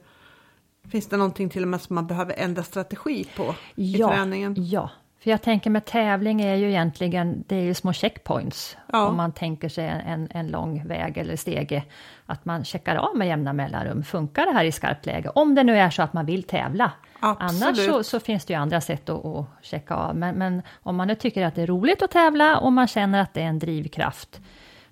Finns 0.92 1.08
det 1.08 1.18
någonting 1.18 1.50
till 1.50 1.62
och 1.62 1.68
med 1.68 1.82
som 1.82 1.96
man 1.96 2.08
behöver 2.08 2.34
ändra 2.38 2.64
strategi 2.64 3.26
på 3.36 3.56
i 3.76 3.98
Ja, 3.98 4.10
träningen? 4.10 4.56
ja, 4.58 4.90
för 5.20 5.30
jag 5.30 5.42
tänker 5.42 5.70
med 5.70 5.86
tävling 5.86 6.42
är 6.42 6.56
ju 6.56 6.70
egentligen, 6.70 7.44
det 7.48 7.56
är 7.56 7.62
ju 7.62 7.74
små 7.74 7.94
checkpoints. 7.94 8.78
Ja. 8.92 9.08
Om 9.08 9.18
man 9.18 9.32
tänker 9.32 9.70
sig 9.70 9.88
en, 10.06 10.28
en 10.32 10.48
lång 10.48 10.88
väg 10.88 11.18
eller 11.18 11.36
stege, 11.36 11.84
att 12.26 12.46
man 12.46 12.66
checkar 12.66 12.96
av 12.96 13.18
med 13.18 13.28
jämna 13.28 13.54
mellanrum. 13.54 14.04
Funkar 14.04 14.46
det 14.46 14.52
här 14.52 14.64
i 14.64 14.72
skarpt 14.72 15.06
läge? 15.06 15.30
Om 15.30 15.56
det 15.56 15.64
nu 15.64 15.78
är 15.78 15.90
så 15.90 16.02
att 16.02 16.14
man 16.14 16.26
vill 16.26 16.44
tävla. 16.44 16.92
Absolut. 17.20 17.64
Annars 17.64 17.86
så, 17.86 18.04
så 18.04 18.20
finns 18.20 18.46
det 18.46 18.54
ju 18.54 18.60
andra 18.60 18.82
sätt 18.82 19.10
att, 19.10 19.26
att 19.26 19.46
checka 19.62 19.96
av. 19.96 20.16
Men, 20.16 20.36
men 20.36 20.62
om 20.84 20.96
man 20.96 21.08
nu 21.08 21.16
tycker 21.16 21.46
att 21.46 21.56
det 21.56 21.62
är 21.62 21.68
roligt 21.68 22.02
att 22.02 22.12
tävla 22.12 22.58
och 22.58 22.74
man 22.74 22.88
känner 22.88 23.22
att 23.22 23.34
det 23.34 23.42
är 23.42 23.46
en 23.48 23.60
drivkraft, 23.60 24.42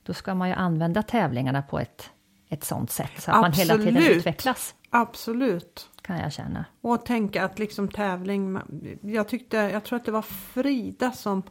då 0.03 0.13
ska 0.13 0.35
man 0.35 0.47
ju 0.49 0.53
använda 0.55 1.03
tävlingarna 1.03 1.61
på 1.61 1.79
ett, 1.79 2.09
ett 2.49 2.63
sånt 2.63 2.91
sätt 2.91 3.11
så 3.17 3.31
att 3.31 3.41
man 3.41 3.51
hela 3.51 3.77
tiden 3.77 3.95
Absolut. 3.97 4.17
utvecklas, 4.17 4.75
Absolut. 4.89 5.89
kan 6.01 6.17
jag 6.19 6.33
känna. 6.33 6.65
Och 6.81 7.05
tänka 7.05 7.45
att 7.45 7.59
liksom 7.59 7.87
tävling, 7.87 8.59
jag 9.01 9.27
tyckte, 9.27 9.57
jag 9.57 9.83
tror 9.83 9.97
att 9.97 10.05
det 10.05 10.11
var 10.11 10.21
Frida 10.21 11.11
som 11.11 11.43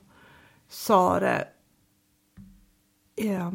sa 0.68 1.20
det. 1.20 1.48
Eh, 3.22 3.52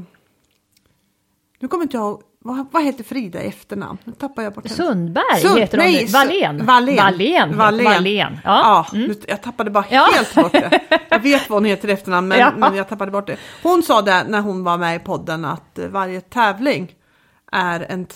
nu 1.60 1.68
kommer 1.68 1.84
inte 1.84 1.98
jag 1.98 2.22
vad, 2.44 2.68
vad 2.72 2.84
heter 2.84 3.04
Frida 3.04 3.44
i 3.44 3.48
efternamn? 3.48 3.98
Nu 4.04 4.14
tappar 4.14 4.44
jag 4.44 4.54
bort 4.54 4.64
henne. 4.68 4.76
Sundberg 4.76 5.42
Sund- 5.42 5.60
heter 5.60 5.78
hon 5.78 5.88
nej, 5.88 6.06
Wallén. 6.06 6.66
Wallén. 6.66 7.58
Wallén. 7.58 8.40
Ja, 8.44 8.86
Ja. 8.92 8.98
Mm. 8.98 9.08
nu, 9.08 9.16
jag 9.28 9.42
tappade 9.42 9.72
bara 9.72 9.86
Ja. 9.90 10.08
helt 10.16 10.36
bort 10.36 10.52
det. 10.52 10.80
Jag 11.10 11.20
vet 11.20 11.50
vad 11.50 11.56
hon 11.58 11.66
heter 11.66 11.88
i 11.88 11.92
efternamn 11.92 12.28
men, 12.28 12.40
Ja. 12.40 12.52
men 12.58 12.76
jag 12.76 12.90
tappade 12.90 13.12
bort 13.12 13.28
det. 13.28 13.38
Hon 13.64 13.84
sa 13.84 14.02
det 14.02 14.24
när 14.28 14.42
hon 14.42 14.64
var 14.64 14.78
med 14.78 14.96
i 14.96 15.00
podden 15.00 15.46
att 15.46 15.80
eh, 15.80 15.88
varje 15.88 16.22
tävling 16.22 16.92
är 17.52 17.80
en, 17.80 18.08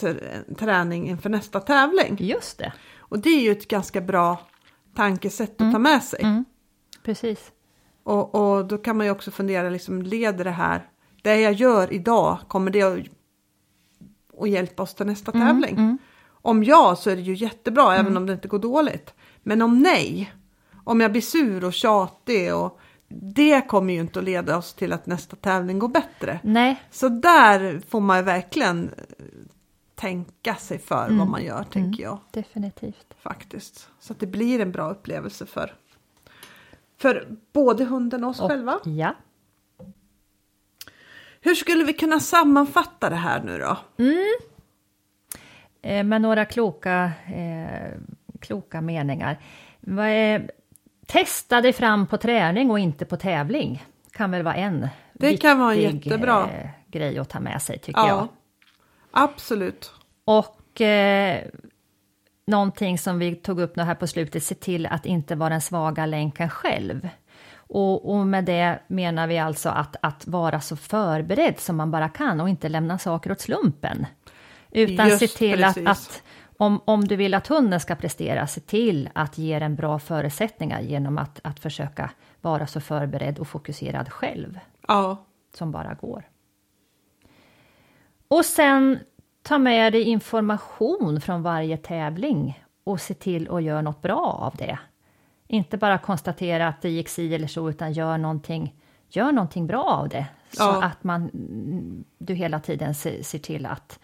en 0.47 0.55
träning 0.55 1.09
inför 1.09 1.29
nästa 1.29 1.59
tävling. 1.59 2.17
Just 2.19 2.57
det, 2.57 2.73
Och 2.99 3.19
det 3.19 3.29
är 3.29 3.41
ju 3.41 3.51
ett 3.51 3.67
ganska 3.67 4.01
bra 4.01 4.37
tankesätt 4.95 5.61
att 5.61 5.71
ta 5.71 5.79
med 5.79 6.03
sig. 6.03 6.19
Mm. 6.23 6.45
precis. 7.03 7.51
Och, 8.03 8.35
och 8.35 8.65
då 8.65 8.77
kan 8.77 8.97
man 8.97 9.05
ju 9.05 9.11
också 9.11 9.31
fundera, 9.31 9.69
liksom, 9.69 10.01
leder 10.01 10.43
det 10.43 10.51
här, 10.51 10.89
det 11.21 11.41
jag 11.41 11.53
gör 11.53 11.93
idag, 11.93 12.39
kommer 12.47 12.71
det 12.71 12.81
att, 12.81 12.99
att 14.41 14.49
hjälpa 14.49 14.83
oss 14.83 14.93
till 14.95 15.05
nästa 15.05 15.31
Mm, 15.31 15.47
tävling? 15.47 15.97
Om 16.27 16.63
ja 16.63 16.95
så 16.95 17.09
är 17.09 17.15
det 17.15 17.21
ju 17.21 17.33
jättebra 17.33 17.95
även 17.95 18.17
om 18.17 18.25
det 18.25 18.33
inte 18.33 18.47
går 18.47 18.59
dåligt. 18.59 19.13
Men 19.43 19.61
om 19.61 19.79
nej, 19.79 20.33
om 20.83 21.01
jag 21.01 21.11
blir 21.11 21.21
sur 21.21 21.65
och 21.65 21.73
tjatig 21.73 22.55
och 22.55 22.79
det 23.07 23.61
kommer 23.67 23.93
ju 23.93 23.99
inte 23.99 24.19
att 24.19 24.25
leda 24.25 24.57
oss 24.57 24.73
till 24.73 24.93
att 24.93 25.05
nästa 25.05 25.35
tävling 25.35 25.79
går 25.79 25.87
bättre. 25.87 26.39
Nej, 26.43 26.81
Så 26.91 27.09
där 27.09 27.81
får 27.89 28.01
man 28.01 28.17
ju 28.17 28.23
verkligen 28.23 28.89
eh, 28.97 29.25
tänka 29.95 30.55
sig 30.55 30.79
för 30.79 31.05
Mm. 31.05 31.17
vad 31.17 31.27
man 31.27 31.43
gör, 31.43 31.63
tänker 31.63 32.03
jag 32.03 32.19
definitivt. 32.31 33.13
faktiskt. 33.19 33.89
Så 33.99 34.13
att 34.13 34.19
det 34.19 34.27
blir 34.27 34.59
en 34.59 34.71
bra 34.71 34.89
upplevelse 34.89 35.45
för, 35.45 35.73
för 36.97 37.27
både 37.53 37.85
hunden 37.85 38.23
och 38.23 38.29
oss 38.29 38.39
Och- 38.39 38.49
själva. 38.49 38.79
Ja. 38.85 39.15
Hur 41.41 41.55
skulle 41.55 41.83
vi 41.83 41.93
kunna 41.93 42.19
sammanfatta 42.19 43.09
det 43.09 43.15
här 43.15 43.43
nu 43.43 43.57
då? 43.57 43.77
Eh, 45.81 46.03
med 46.03 46.21
några 46.21 46.45
kloka, 46.45 47.11
eh, 47.35 47.91
kloka 48.39 48.81
meningar. 48.81 49.39
Vad 49.79 50.05
är, 50.05 50.51
testa 51.05 51.61
dig 51.61 51.73
fram 51.73 52.07
på 52.07 52.17
träning 52.17 52.71
och 52.71 52.79
inte 52.79 53.05
på 53.05 53.17
tävling. 53.17 53.85
Kan 54.11 54.31
väl 54.31 54.43
vara 54.43 54.55
en 54.55 54.87
Det 55.13 55.37
kan 55.37 55.59
vara 55.59 55.75
viktig, 55.75 56.05
jättebra. 56.05 56.49
Eh, 56.49 56.69
grej 56.87 57.19
att 57.19 57.29
ta 57.29 57.39
med 57.39 57.61
sig 57.61 57.79
tycker 57.79 57.99
jag. 57.99 58.09
Ja, 58.09 58.27
absolut. 59.11 59.91
Och 60.25 60.81
eh, 60.81 61.41
någonting 62.47 62.97
som 62.97 63.19
vi 63.19 63.35
tog 63.35 63.59
upp 63.59 63.75
nu 63.75 63.83
här 63.83 63.95
på 63.95 64.07
slutet, 64.07 64.43
se 64.43 64.55
till 64.55 64.85
att 64.85 65.05
inte 65.05 65.35
vara 65.35 65.49
den 65.49 65.61
svaga 65.61 66.05
länken 66.05 66.49
själv. 66.49 67.09
Och, 67.67 68.15
och 68.15 68.27
med 68.27 68.45
det 68.45 68.79
menar 68.87 69.27
vi 69.27 69.37
alltså 69.37 69.69
att, 69.69 69.95
att 70.01 70.27
vara 70.27 70.61
så 70.61 70.75
förberedd 70.75 71.59
som 71.59 71.75
man 71.75 71.91
bara 71.91 72.09
kan 72.09 72.41
och 72.41 72.49
inte 72.49 72.69
lämna 72.69 72.97
saker 72.97 73.31
åt 73.31 73.41
slumpen. 73.41 74.05
Utan 74.71 75.07
Just 75.07 75.19
se 75.19 75.27
till 75.27 75.63
att, 75.63 75.87
att 75.87 76.23
om, 76.57 76.81
om 76.85 77.05
du 77.07 77.15
vill 77.15 77.33
att 77.33 77.47
hunden 77.47 77.79
ska 77.79 77.95
prestera, 77.95 78.47
se 78.47 78.61
till 78.61 79.09
att 79.15 79.37
ge 79.37 79.59
den 79.59 79.75
bra 79.75 79.99
förutsättningar 79.99 80.81
genom 80.81 81.17
att, 81.17 81.39
att 81.43 81.59
försöka 81.59 82.11
vara 82.41 82.67
så 82.67 82.81
förberedd 82.81 83.39
och 83.39 83.47
fokuserad 83.47 84.09
själv 84.11 84.59
Ja, 84.87 85.17
som 85.53 85.71
bara 85.71 85.93
går. 85.93 86.23
Och 88.27 88.45
sen 88.45 88.99
ta 89.41 89.57
med 89.57 89.93
dig 89.93 90.01
information 90.03 91.21
från 91.21 91.43
varje 91.43 91.77
tävling 91.77 92.63
och 92.83 93.01
se 93.01 93.13
till 93.13 93.49
att 93.51 93.63
göra 93.63 93.81
något 93.81 94.01
bra 94.01 94.21
av 94.41 94.55
det. 94.55 94.79
Inte 95.47 95.77
bara 95.77 95.97
konstatera 95.97 96.67
att 96.67 96.81
det 96.81 96.89
gick 96.89 97.09
si 97.09 97.35
eller 97.35 97.47
så, 97.47 97.69
utan 97.69 97.93
gör 97.93 98.17
någonting, 98.17 98.75
gör 99.09 99.31
någonting 99.31 99.67
bra 99.67 99.83
av 99.83 100.09
det. 100.09 100.25
Så 100.51 100.63
Ja. 100.63 100.83
att 100.83 101.03
man, 101.03 101.29
du 102.17 102.33
hela 102.33 102.59
tiden 102.59 102.95
ser, 102.95 103.23
ser 103.23 103.39
till 103.39 103.65
att, 103.65 103.99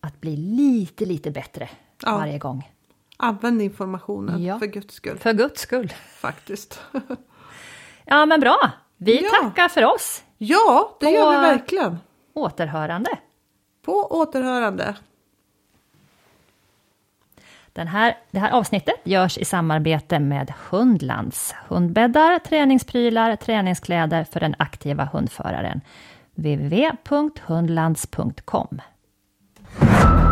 att 0.00 0.20
bli 0.20 0.36
lite, 0.36 1.04
lite 1.04 1.30
bättre 1.30 1.68
Ja. 2.02 2.16
varje 2.18 2.38
gång. 2.38 2.70
använd 3.20 3.62
informationen 3.62 4.42
Ja. 4.44 4.58
för 4.58 4.66
guds 4.66 4.94
skull 4.94 5.18
För 5.18 5.32
guds 5.32 5.60
skull. 5.60 5.92
faktiskt. 6.20 6.80
Ja, 8.04 8.26
men 8.26 8.40
bra. 8.40 8.70
Vi 8.96 9.22
Ja. 9.22 9.28
tackar 9.42 9.68
för 9.68 9.84
oss. 9.84 10.24
ja, 10.38 10.96
det 11.00 11.06
På- 11.06 11.12
gör 11.12 11.30
vi 11.32 11.36
verkligen. 11.38 11.98
Återhörande. 12.34 13.10
På 13.84 13.92
återhörande. 14.10 14.96
Den 17.72 17.88
här, 17.88 18.16
det 18.30 18.38
här 18.38 18.50
avsnittet 18.50 18.94
görs 19.04 19.38
i 19.38 19.44
samarbete 19.44 20.18
med 20.18 20.52
Hundlands. 20.70 21.54
Hundbäddar, 21.68 22.38
träningsprylar, 22.38 23.36
träningskläder 23.36 24.24
för 24.24 24.40
den 24.40 24.54
aktiva 24.58 25.04
hundföraren. 25.04 25.80
www.hundlands.com 26.34 28.80
you 29.76 30.27